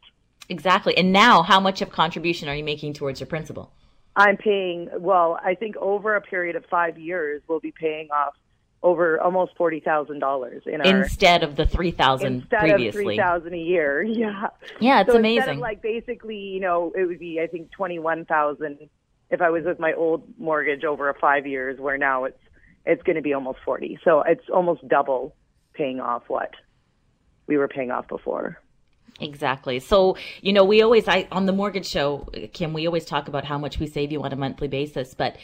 exactly. 0.49 0.97
And 0.97 1.13
now, 1.13 1.43
how 1.43 1.59
much 1.61 1.83
of 1.83 1.91
contribution 1.91 2.49
are 2.49 2.55
you 2.55 2.65
making 2.65 2.93
towards 2.95 3.21
your 3.21 3.27
principal? 3.27 3.73
I'm 4.15 4.37
paying 4.37 4.89
well, 4.99 5.39
I 5.45 5.55
think 5.55 5.77
over 5.77 6.15
a 6.17 6.21
period 6.23 6.57
of 6.57 6.65
five 6.67 6.97
years 6.99 7.43
we'll 7.49 7.61
be 7.61 7.73
paying 7.73 8.09
off 8.11 8.35
over 8.83 9.21
almost 9.21 9.57
forty 9.57 9.81
thousand 9.81 10.21
dollars 10.21 10.63
in 10.67 10.81
our 10.81 10.87
Instead 11.03 11.43
of 11.43 11.57
the 11.57 11.67
three 11.67 11.91
thousand 11.91 12.35
instead 12.43 12.61
previously. 12.61 12.89
of 12.89 12.95
three 12.95 13.17
thousand 13.19 13.55
a 13.55 13.59
year. 13.59 14.03
Yeah. 14.23 14.47
Yeah, 14.81 15.01
it's 15.01 15.11
so 15.11 15.19
amazing. 15.19 15.59
like 15.59 15.83
basically, 15.83 16.39
you 16.39 16.61
know, 16.61 16.93
it 16.97 17.05
would 17.07 17.19
be 17.19 17.41
I 17.41 17.47
think 17.47 17.71
twenty 17.73 17.99
one 17.99 18.25
thousand 18.25 18.79
if 19.31 19.41
I 19.41 19.51
was 19.51 19.64
with 19.64 19.79
my 19.79 19.93
old 19.93 20.24
mortgage 20.39 20.85
over 20.85 21.09
a 21.09 21.14
five 21.14 21.47
years, 21.47 21.79
where 21.81 21.99
now 21.99 22.24
it's 22.24 22.39
it's 22.85 23.03
going 23.03 23.16
to 23.16 23.22
be 23.22 23.33
almost 23.35 23.59
forty. 23.64 23.99
So 24.05 24.22
it's 24.22 24.49
almost 24.53 24.87
double 24.87 25.35
paying 25.74 26.01
off 26.01 26.24
what 26.29 26.51
we 27.47 27.57
were 27.57 27.68
paying 27.68 27.91
off 27.91 28.09
before. 28.09 28.61
Exactly. 29.21 29.81
So, 29.81 30.17
you 30.43 30.53
know, 30.53 30.64
we 30.64 30.83
always, 30.83 31.09
I, 31.09 31.27
on 31.33 31.47
the 31.47 31.53
mortgage 31.53 31.87
show, 31.87 32.29
Kim, 32.53 32.73
we 32.73 32.87
always 32.87 33.07
talk 33.07 33.29
about 33.29 33.45
how 33.45 33.59
much 33.59 33.79
we 33.79 33.87
save 33.87 34.12
you 34.12 34.23
on 34.23 34.33
a 34.33 34.37
monthly 34.37 34.69
basis. 34.69 35.14
But, 35.14 35.37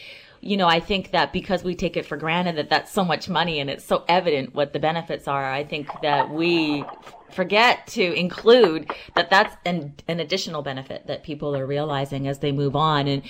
you 0.43 0.59
know, 0.59 0.67
I 0.69 0.81
think 0.81 1.13
that 1.13 1.33
because 1.33 1.65
we 1.65 1.75
take 1.75 1.97
it 1.97 2.05
for 2.05 2.17
granted 2.19 2.57
that 2.57 2.69
that's 2.69 2.93
so 2.93 3.05
much 3.05 3.29
money 3.31 3.61
and 3.61 3.71
it's 3.71 3.85
so 3.85 4.05
evident 4.09 4.55
what 4.55 4.75
the 4.75 4.79
benefits 4.79 5.27
are, 5.27 5.51
I 5.51 5.65
think 5.65 5.89
that 6.03 6.31
we 6.31 6.85
forget 7.31 7.87
to 7.87 8.13
include 8.13 8.91
that 9.15 9.31
that's 9.31 9.57
an, 9.65 9.95
an 10.07 10.21
additional 10.21 10.61
benefit 10.61 11.07
that 11.07 11.23
people 11.23 11.57
are 11.57 11.65
realizing 11.65 12.29
as 12.29 12.41
they 12.41 12.53
move 12.53 12.77
on. 12.77 13.09
And 13.09 13.23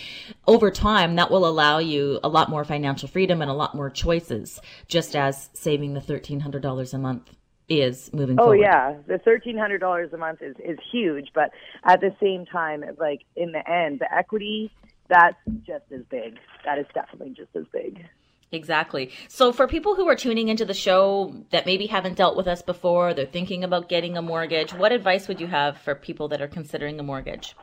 over 0.48 0.72
time, 0.72 1.14
that 1.16 1.30
will 1.30 1.46
allow 1.46 1.78
you 1.78 2.18
a 2.24 2.28
lot 2.28 2.48
more 2.48 2.64
financial 2.64 3.08
freedom 3.08 3.42
and 3.42 3.50
a 3.50 3.54
lot 3.54 3.76
more 3.76 3.90
choices, 3.90 4.60
just 4.88 5.14
as 5.14 5.50
saving 5.52 5.94
the 5.94 6.00
$1,300 6.00 6.94
a 6.94 6.98
month 6.98 7.30
is 7.68 8.12
moving 8.12 8.38
Oh 8.38 8.44
forward. 8.44 8.60
yeah, 8.60 8.94
the 9.06 9.18
thirteen 9.18 9.56
hundred 9.56 9.78
dollars 9.78 10.12
a 10.12 10.16
month 10.18 10.42
is 10.42 10.56
is 10.64 10.78
huge, 10.90 11.28
but 11.34 11.50
at 11.84 12.00
the 12.00 12.14
same 12.20 12.44
time, 12.46 12.84
like 12.98 13.20
in 13.36 13.52
the 13.52 13.68
end, 13.70 14.00
the 14.00 14.12
equity 14.14 14.70
that's 15.08 15.36
just 15.66 15.84
as 15.92 16.02
big. 16.10 16.38
That 16.64 16.78
is 16.78 16.86
definitely 16.94 17.34
just 17.36 17.54
as 17.54 17.64
big. 17.72 18.04
Exactly. 18.50 19.10
So 19.28 19.52
for 19.52 19.66
people 19.66 19.94
who 19.94 20.06
are 20.08 20.16
tuning 20.16 20.48
into 20.48 20.64
the 20.64 20.74
show 20.74 21.34
that 21.50 21.64
maybe 21.66 21.86
haven't 21.86 22.16
dealt 22.16 22.36
with 22.36 22.46
us 22.46 22.60
before, 22.62 23.14
they're 23.14 23.24
thinking 23.26 23.64
about 23.64 23.88
getting 23.88 24.16
a 24.16 24.22
mortgage, 24.22 24.72
what 24.74 24.92
advice 24.92 25.26
would 25.28 25.40
you 25.40 25.46
have 25.46 25.78
for 25.78 25.94
people 25.94 26.28
that 26.28 26.42
are 26.42 26.48
considering 26.48 27.00
a 27.00 27.02
mortgage? 27.02 27.56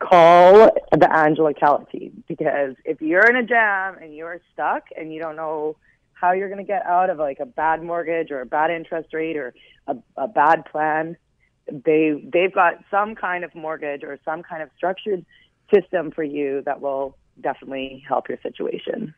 Call 0.00 0.70
the 0.92 1.12
Angela 1.14 1.52
Calla 1.52 1.84
team 1.92 2.24
because 2.26 2.74
if 2.84 3.02
you're 3.02 3.28
in 3.28 3.36
a 3.36 3.42
jam 3.44 3.96
and 4.00 4.14
you're 4.14 4.40
stuck 4.52 4.84
and 4.96 5.12
you 5.12 5.20
don't 5.20 5.36
know 5.36 5.76
how 6.20 6.32
you're 6.32 6.48
going 6.48 6.64
to 6.64 6.64
get 6.64 6.84
out 6.84 7.08
of 7.10 7.18
like 7.18 7.38
a 7.40 7.46
bad 7.46 7.82
mortgage 7.82 8.30
or 8.30 8.40
a 8.40 8.46
bad 8.46 8.70
interest 8.70 9.14
rate 9.14 9.36
or 9.36 9.54
a, 9.86 9.96
a 10.16 10.28
bad 10.28 10.64
plan, 10.66 11.16
they 11.66 12.22
they've 12.32 12.52
got 12.52 12.74
some 12.90 13.14
kind 13.14 13.44
of 13.44 13.54
mortgage 13.54 14.02
or 14.02 14.18
some 14.24 14.42
kind 14.42 14.62
of 14.62 14.68
structured 14.76 15.24
system 15.72 16.10
for 16.10 16.22
you 16.22 16.62
that 16.66 16.80
will 16.80 17.16
definitely 17.40 18.04
help 18.06 18.28
your 18.28 18.38
situation. 18.42 19.14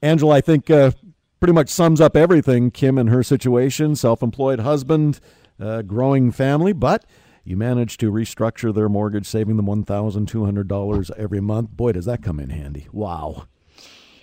Angela, 0.00 0.36
I 0.36 0.40
think 0.40 0.70
uh, 0.70 0.92
pretty 1.40 1.52
much 1.52 1.68
sums 1.68 2.00
up 2.00 2.16
everything. 2.16 2.70
Kim 2.70 2.98
and 2.98 3.10
her 3.10 3.22
situation: 3.22 3.96
self-employed 3.96 4.60
husband, 4.60 5.20
uh, 5.60 5.82
growing 5.82 6.30
family, 6.30 6.72
but 6.72 7.04
you 7.44 7.56
managed 7.56 7.98
to 8.00 8.12
restructure 8.12 8.72
their 8.74 8.88
mortgage, 8.88 9.26
saving 9.26 9.56
them 9.56 9.66
one 9.66 9.84
thousand 9.84 10.26
two 10.26 10.44
hundred 10.44 10.68
dollars 10.68 11.10
every 11.16 11.40
month. 11.40 11.70
Boy, 11.72 11.92
does 11.92 12.04
that 12.06 12.22
come 12.22 12.38
in 12.40 12.50
handy! 12.50 12.88
Wow. 12.92 13.48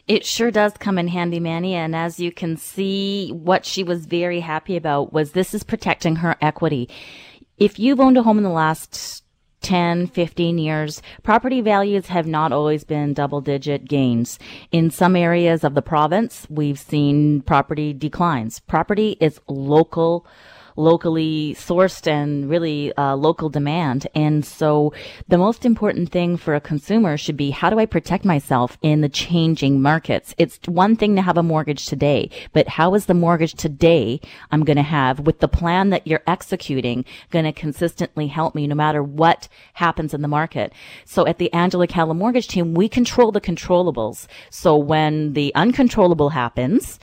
It 0.07 0.23
sure 0.25 0.51
does 0.51 0.73
come 0.73 0.99
in 0.99 1.07
handy, 1.07 1.39
Manny. 1.39 1.73
And 1.73 1.95
as 1.95 2.19
you 2.19 2.31
can 2.31 2.57
see, 2.57 3.31
what 3.31 3.65
she 3.65 3.83
was 3.83 4.05
very 4.05 4.39
happy 4.39 4.77
about 4.77 5.11
was 5.11 5.31
this 5.31 5.53
is 5.53 5.63
protecting 5.63 6.17
her 6.17 6.35
equity. 6.41 6.89
If 7.57 7.79
you've 7.79 7.99
owned 7.99 8.17
a 8.17 8.23
home 8.23 8.37
in 8.37 8.43
the 8.43 8.49
last 8.49 9.23
10, 9.61 10.05
15 10.07 10.59
years, 10.59 11.01
property 11.23 11.59
values 11.59 12.05
have 12.07 12.27
not 12.27 12.51
always 12.51 12.83
been 12.83 13.15
double 13.15 13.41
digit 13.41 13.85
gains. 13.85 14.37
In 14.71 14.91
some 14.91 15.15
areas 15.15 15.63
of 15.63 15.73
the 15.73 15.81
province, 15.81 16.45
we've 16.51 16.77
seen 16.77 17.41
property 17.41 17.91
declines. 17.91 18.59
Property 18.59 19.17
is 19.19 19.39
local 19.47 20.27
locally 20.75 21.55
sourced 21.57 22.07
and 22.07 22.49
really 22.49 22.95
uh, 22.97 23.15
local 23.15 23.49
demand. 23.49 24.07
And 24.15 24.45
so 24.45 24.93
the 25.27 25.37
most 25.37 25.65
important 25.65 26.11
thing 26.11 26.37
for 26.37 26.55
a 26.55 26.61
consumer 26.61 27.17
should 27.17 27.37
be 27.37 27.51
how 27.51 27.69
do 27.69 27.79
I 27.79 27.85
protect 27.85 28.25
myself 28.25 28.77
in 28.81 29.01
the 29.01 29.09
changing 29.09 29.81
markets? 29.81 30.35
It's 30.37 30.59
one 30.67 30.95
thing 30.95 31.15
to 31.15 31.21
have 31.21 31.37
a 31.37 31.43
mortgage 31.43 31.85
today, 31.85 32.29
but 32.53 32.67
how 32.67 32.93
is 32.95 33.05
the 33.05 33.13
mortgage 33.13 33.53
today 33.53 34.19
I'm 34.51 34.63
going 34.63 34.77
to 34.77 34.83
have 34.83 35.21
with 35.21 35.39
the 35.39 35.47
plan 35.47 35.89
that 35.89 36.05
you're 36.05 36.23
executing 36.27 37.05
going 37.31 37.45
to 37.45 37.51
consistently 37.51 38.27
help 38.27 38.55
me 38.55 38.67
no 38.67 38.75
matter 38.75 39.03
what 39.03 39.47
happens 39.73 40.13
in 40.13 40.21
the 40.21 40.27
market? 40.27 40.73
So 41.05 41.25
at 41.27 41.37
the 41.37 41.51
Angela 41.53 41.87
Calla 41.87 42.13
mortgage 42.13 42.47
team, 42.47 42.73
we 42.73 42.89
control 42.89 43.31
the 43.31 43.41
controllables. 43.41 44.27
So 44.49 44.75
when 44.77 45.33
the 45.33 45.53
uncontrollable 45.55 46.29
happens, 46.29 46.99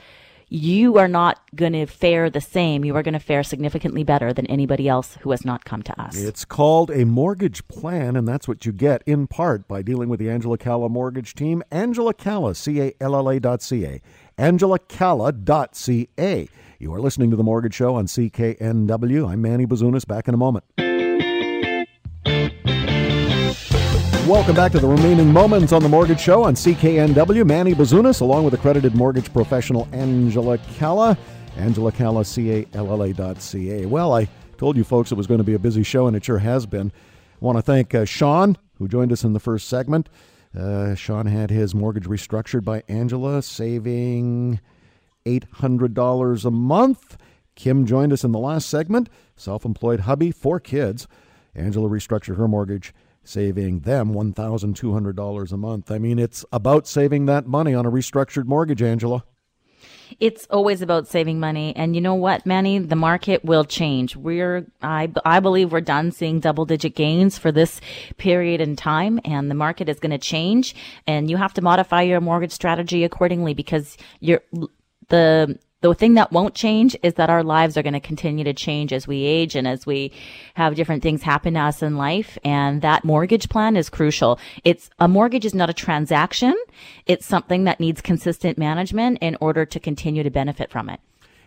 you 0.53 0.99
are 0.99 1.09
not 1.09 1.41
going 1.57 1.73
to 1.73 1.87
fare 1.87 2.29
the 2.29 2.41
same. 2.41 2.85
You 2.85 2.95
are 2.97 3.03
going 3.03 3.15
to 3.15 3.21
fare 3.21 3.43
significantly 3.43 4.05
better 4.05 4.35
than 4.35 4.47
anybody 4.49 4.87
else 4.87 5.17
who 5.23 5.31
has 5.31 5.47
not 5.47 5.65
come 5.65 5.83
to 5.83 5.99
us. 5.99 6.15
It's 6.15 6.45
called 6.45 6.91
a 6.91 7.07
mortgage 7.07 7.67
plan, 7.69 8.17
and 8.17 8.29
that's 8.29 8.47
what 8.47 8.67
you 8.67 8.73
get 8.73 9.03
in 9.07 9.27
part 9.27 9.67
by 9.67 9.81
dealing 9.81 10.11
with 10.11 10.21
the 10.21 10.29
Angela 10.29 10.59
Calla 10.59 10.91
mortgage 10.91 11.35
team. 11.35 11.63
Angela 11.71 12.13
Calla, 12.13 12.55
C 12.55 12.83
A 12.83 12.93
L 13.01 13.17
L 13.17 13.31
A 13.31 13.41
dot 13.41 13.63
C 13.63 13.87
A. 13.87 14.03
AngelaCalla 14.39 15.43
dot 15.43 15.75
C 15.75 16.11
A. 16.19 16.49
You 16.79 16.93
are 16.93 17.01
listening 17.01 17.31
to 17.31 17.37
The 17.37 17.45
Mortgage 17.45 17.75
Show 17.75 17.95
on 17.95 18.07
CKNW. 18.07 19.31
I'm 19.31 19.41
Manny 19.41 19.67
Bazunas. 19.67 20.07
Back 20.07 20.29
in 20.29 20.35
a 20.35 20.39
moment. 20.39 20.65
Welcome 24.29 24.55
back 24.55 24.71
to 24.71 24.79
the 24.79 24.87
remaining 24.87 25.33
moments 25.33 25.73
on 25.73 25.83
the 25.83 25.89
Mortgage 25.89 26.21
Show 26.21 26.45
on 26.45 26.55
CKNW. 26.55 27.45
Manny 27.45 27.75
Bazunas, 27.75 28.21
along 28.21 28.45
with 28.45 28.55
accredited 28.55 28.95
mortgage 28.95 29.33
professional 29.33 29.89
Angela 29.91 30.59
Calla. 30.59 31.19
Angela 31.57 31.91
Calla, 31.91 32.25
C-A-L-L-A 32.25 33.13
dot 33.15 33.43
C-A. 33.43 33.85
Well, 33.85 34.15
I 34.15 34.29
told 34.59 34.77
you 34.77 34.85
folks 34.85 35.11
it 35.11 35.17
was 35.17 35.27
going 35.27 35.39
to 35.39 35.45
be 35.45 35.55
a 35.55 35.59
busy 35.59 35.83
show, 35.83 36.07
and 36.07 36.17
it 36.17 36.25
sure 36.25 36.39
has 36.39 36.67
been. 36.67 36.93
I 37.35 37.45
want 37.45 37.59
to 37.59 37.63
thank 37.63 37.97
uh, 37.97 38.05
Sean, 38.05 38.57
who 38.79 38.87
joined 38.87 39.11
us 39.11 39.25
in 39.25 39.33
the 39.33 39.41
first 39.41 39.69
segment. 39.69 40.09
Uh, 40.57 40.95
Sean 40.95 41.27
had 41.27 41.51
his 41.51 41.75
mortgage 41.75 42.05
restructured 42.05 42.65
by 42.65 42.85
Angela, 42.87 43.43
saving 43.43 44.61
$800 45.27 46.45
a 46.45 46.51
month. 46.53 47.17
Kim 47.57 47.85
joined 47.85 48.13
us 48.13 48.23
in 48.23 48.31
the 48.31 48.39
last 48.39 48.69
segment. 48.69 49.09
Self 49.35 49.65
employed 49.65 50.01
hubby, 50.01 50.31
four 50.31 50.61
kids. 50.61 51.09
Angela 51.57 51.89
restructured 51.89 52.37
her 52.37 52.47
mortgage 52.47 52.95
saving 53.25 53.81
them 53.81 54.13
$1,200 54.13 55.53
a 55.53 55.57
month. 55.57 55.91
I 55.91 55.99
mean, 55.99 56.19
it's 56.19 56.45
about 56.53 56.87
saving 56.87 57.27
that 57.27 57.47
money 57.47 57.75
on 57.75 57.87
a 57.87 57.91
restructured 57.91 58.47
mortgage, 58.47 58.83
Angela. 58.83 59.25
It's 60.21 60.47
always 60.51 60.83
about 60.83 61.09
saving 61.09 61.41
money. 61.41 61.75
And 61.75 61.95
you 61.95 62.01
know 62.01 62.15
what, 62.15 62.45
Manny? 62.45 62.79
The 62.79 62.97
market 62.97 63.45
will 63.45 63.65
change. 63.65 64.15
We're, 64.15 64.67
I, 64.83 65.11
I 65.25 65.41
believe 65.41 65.73
we're 65.73 65.81
done 65.81 66.13
seeing 66.13 66.41
double 66.41 66.67
digit 66.67 66.95
gains 66.95 67.39
for 67.39 67.51
this 67.51 67.81
period 68.19 68.61
in 68.61 68.77
time 68.77 69.21
and 69.25 69.51
the 69.51 69.55
market 69.55 69.89
is 69.89 70.01
going 70.01 70.11
to 70.11 70.19
change 70.19 70.75
and 71.07 71.31
you 71.31 71.37
have 71.37 71.55
to 71.55 71.63
modify 71.63 72.03
your 72.03 72.21
mortgage 72.21 72.53
strategy 72.53 73.05
accordingly 73.05 73.55
because 73.55 73.97
you're, 74.21 74.43
the 75.09 75.59
the 75.83 75.95
thing 75.95 76.15
that 76.15 76.33
won't 76.33 76.55
change 76.55 76.97
is 77.03 77.15
that 77.15 77.29
our 77.29 77.43
lives 77.43 77.77
are 77.77 77.83
going 77.83 77.93
to 77.93 78.01
continue 78.01 78.45
to 78.45 78.55
change 78.55 78.93
as 78.93 79.07
we 79.07 79.25
age 79.25 79.55
and 79.57 79.67
as 79.69 79.85
we 79.85 80.13
have 80.55 80.77
different 80.77 81.03
things 81.03 81.23
happen 81.23 81.55
to 81.55 81.61
us 81.61 81.83
in 81.83 81.97
life. 81.97 82.39
And 82.45 82.81
that 82.83 83.05
mortgage 83.05 83.49
plan 83.49 83.77
is 83.77 83.91
crucial. 83.91 84.39
It's 84.65 84.89
a 84.99 85.09
mortgage 85.09 85.45
is 85.45 85.55
not 85.55 85.69
a 85.69 85.75
transaction. 85.75 86.55
It's 87.07 87.27
something 87.27 87.65
that 87.65 87.81
needs 87.81 88.01
consistent 88.01 88.57
management 88.57 89.19
in 89.21 89.37
order 89.41 89.67
to 89.67 89.81
continue 89.81 90.23
to 90.23 90.31
benefit 90.31 90.71
from 90.71 90.89
it. 90.89 91.01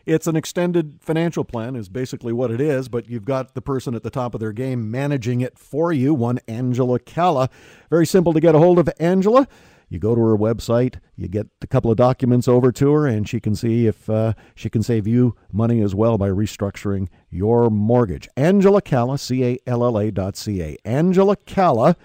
It's 0.05 0.27
an 0.27 0.35
extended 0.35 0.99
financial 1.01 1.43
plan, 1.43 1.75
is 1.75 1.89
basically 1.89 2.31
what 2.31 2.51
it 2.51 2.61
is, 2.61 2.89
but 2.89 3.09
you've 3.09 3.25
got 3.25 3.55
the 3.55 3.61
person 3.61 3.95
at 3.95 4.03
the 4.03 4.11
top 4.11 4.35
of 4.35 4.39
their 4.39 4.51
game 4.51 4.91
managing 4.91 5.41
it 5.41 5.57
for 5.57 5.91
you, 5.91 6.13
one 6.13 6.39
Angela 6.47 6.99
Calla. 6.99 7.49
Very 7.89 8.05
simple 8.05 8.31
to 8.31 8.39
get 8.39 8.53
a 8.53 8.59
hold 8.59 8.77
of 8.77 8.87
Angela. 8.99 9.47
You 9.95 9.99
go 9.99 10.13
to 10.13 10.19
her 10.19 10.37
website, 10.37 10.99
you 11.15 11.29
get 11.29 11.47
a 11.61 11.67
couple 11.67 11.89
of 11.89 11.95
documents 11.95 12.49
over 12.49 12.69
to 12.73 12.91
her, 12.91 13.07
and 13.07 13.27
she 13.29 13.39
can 13.39 13.55
see 13.55 13.87
if 13.87 14.09
uh, 14.09 14.33
she 14.53 14.69
can 14.69 14.83
save 14.83 15.07
you 15.07 15.37
money 15.53 15.81
as 15.81 15.95
well 15.95 16.17
by 16.17 16.27
restructuring 16.27 17.07
your 17.29 17.69
mortgage. 17.69 18.27
Angela 18.35 18.81
Calla, 18.81 19.17
C 19.17 19.45
A 19.45 19.57
L 19.65 19.85
L 19.85 19.97
A 19.97 20.11
dot 20.11 20.35
C 20.35 20.61
A. 20.61 20.77
Angela 20.83 21.37
Calla 21.37 21.95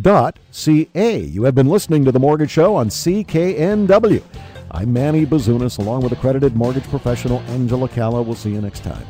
dot 0.00 0.38
C 0.50 0.88
A. 0.94 1.18
You 1.18 1.44
have 1.44 1.54
been 1.54 1.68
listening 1.68 2.06
to 2.06 2.12
The 2.12 2.18
Mortgage 2.18 2.50
Show 2.50 2.76
on 2.76 2.88
CKNW. 2.88 4.22
I'm 4.70 4.90
Manny 4.90 5.26
Bazunas, 5.26 5.78
along 5.78 6.00
with 6.00 6.12
accredited 6.12 6.56
mortgage 6.56 6.84
professional 6.84 7.40
Angela 7.48 7.90
Calla. 7.90 8.22
We'll 8.22 8.36
see 8.36 8.52
you 8.52 8.62
next 8.62 8.82
time. 8.84 9.04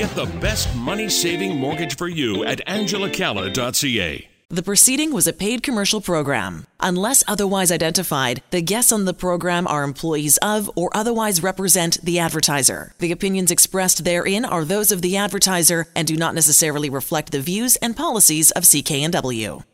Get 0.00 0.14
the 0.14 0.24
best 0.40 0.74
money 0.74 1.10
saving 1.10 1.58
mortgage 1.58 1.94
for 1.94 2.08
you 2.08 2.42
at 2.46 2.66
angelacalla.ca. 2.66 4.28
The 4.48 4.62
proceeding 4.62 5.12
was 5.12 5.26
a 5.26 5.32
paid 5.34 5.62
commercial 5.62 6.00
program. 6.00 6.64
Unless 6.80 7.22
otherwise 7.28 7.70
identified, 7.70 8.42
the 8.50 8.62
guests 8.62 8.92
on 8.92 9.04
the 9.04 9.12
program 9.12 9.66
are 9.68 9.84
employees 9.84 10.38
of 10.38 10.70
or 10.74 10.88
otherwise 10.94 11.42
represent 11.42 12.02
the 12.02 12.18
advertiser. 12.18 12.94
The 12.98 13.12
opinions 13.12 13.50
expressed 13.50 14.04
therein 14.04 14.46
are 14.46 14.64
those 14.64 14.90
of 14.90 15.02
the 15.02 15.18
advertiser 15.18 15.86
and 15.94 16.08
do 16.08 16.16
not 16.16 16.34
necessarily 16.34 16.88
reflect 16.88 17.30
the 17.30 17.42
views 17.42 17.76
and 17.76 17.94
policies 17.94 18.52
of 18.52 18.62
CKNW. 18.62 19.64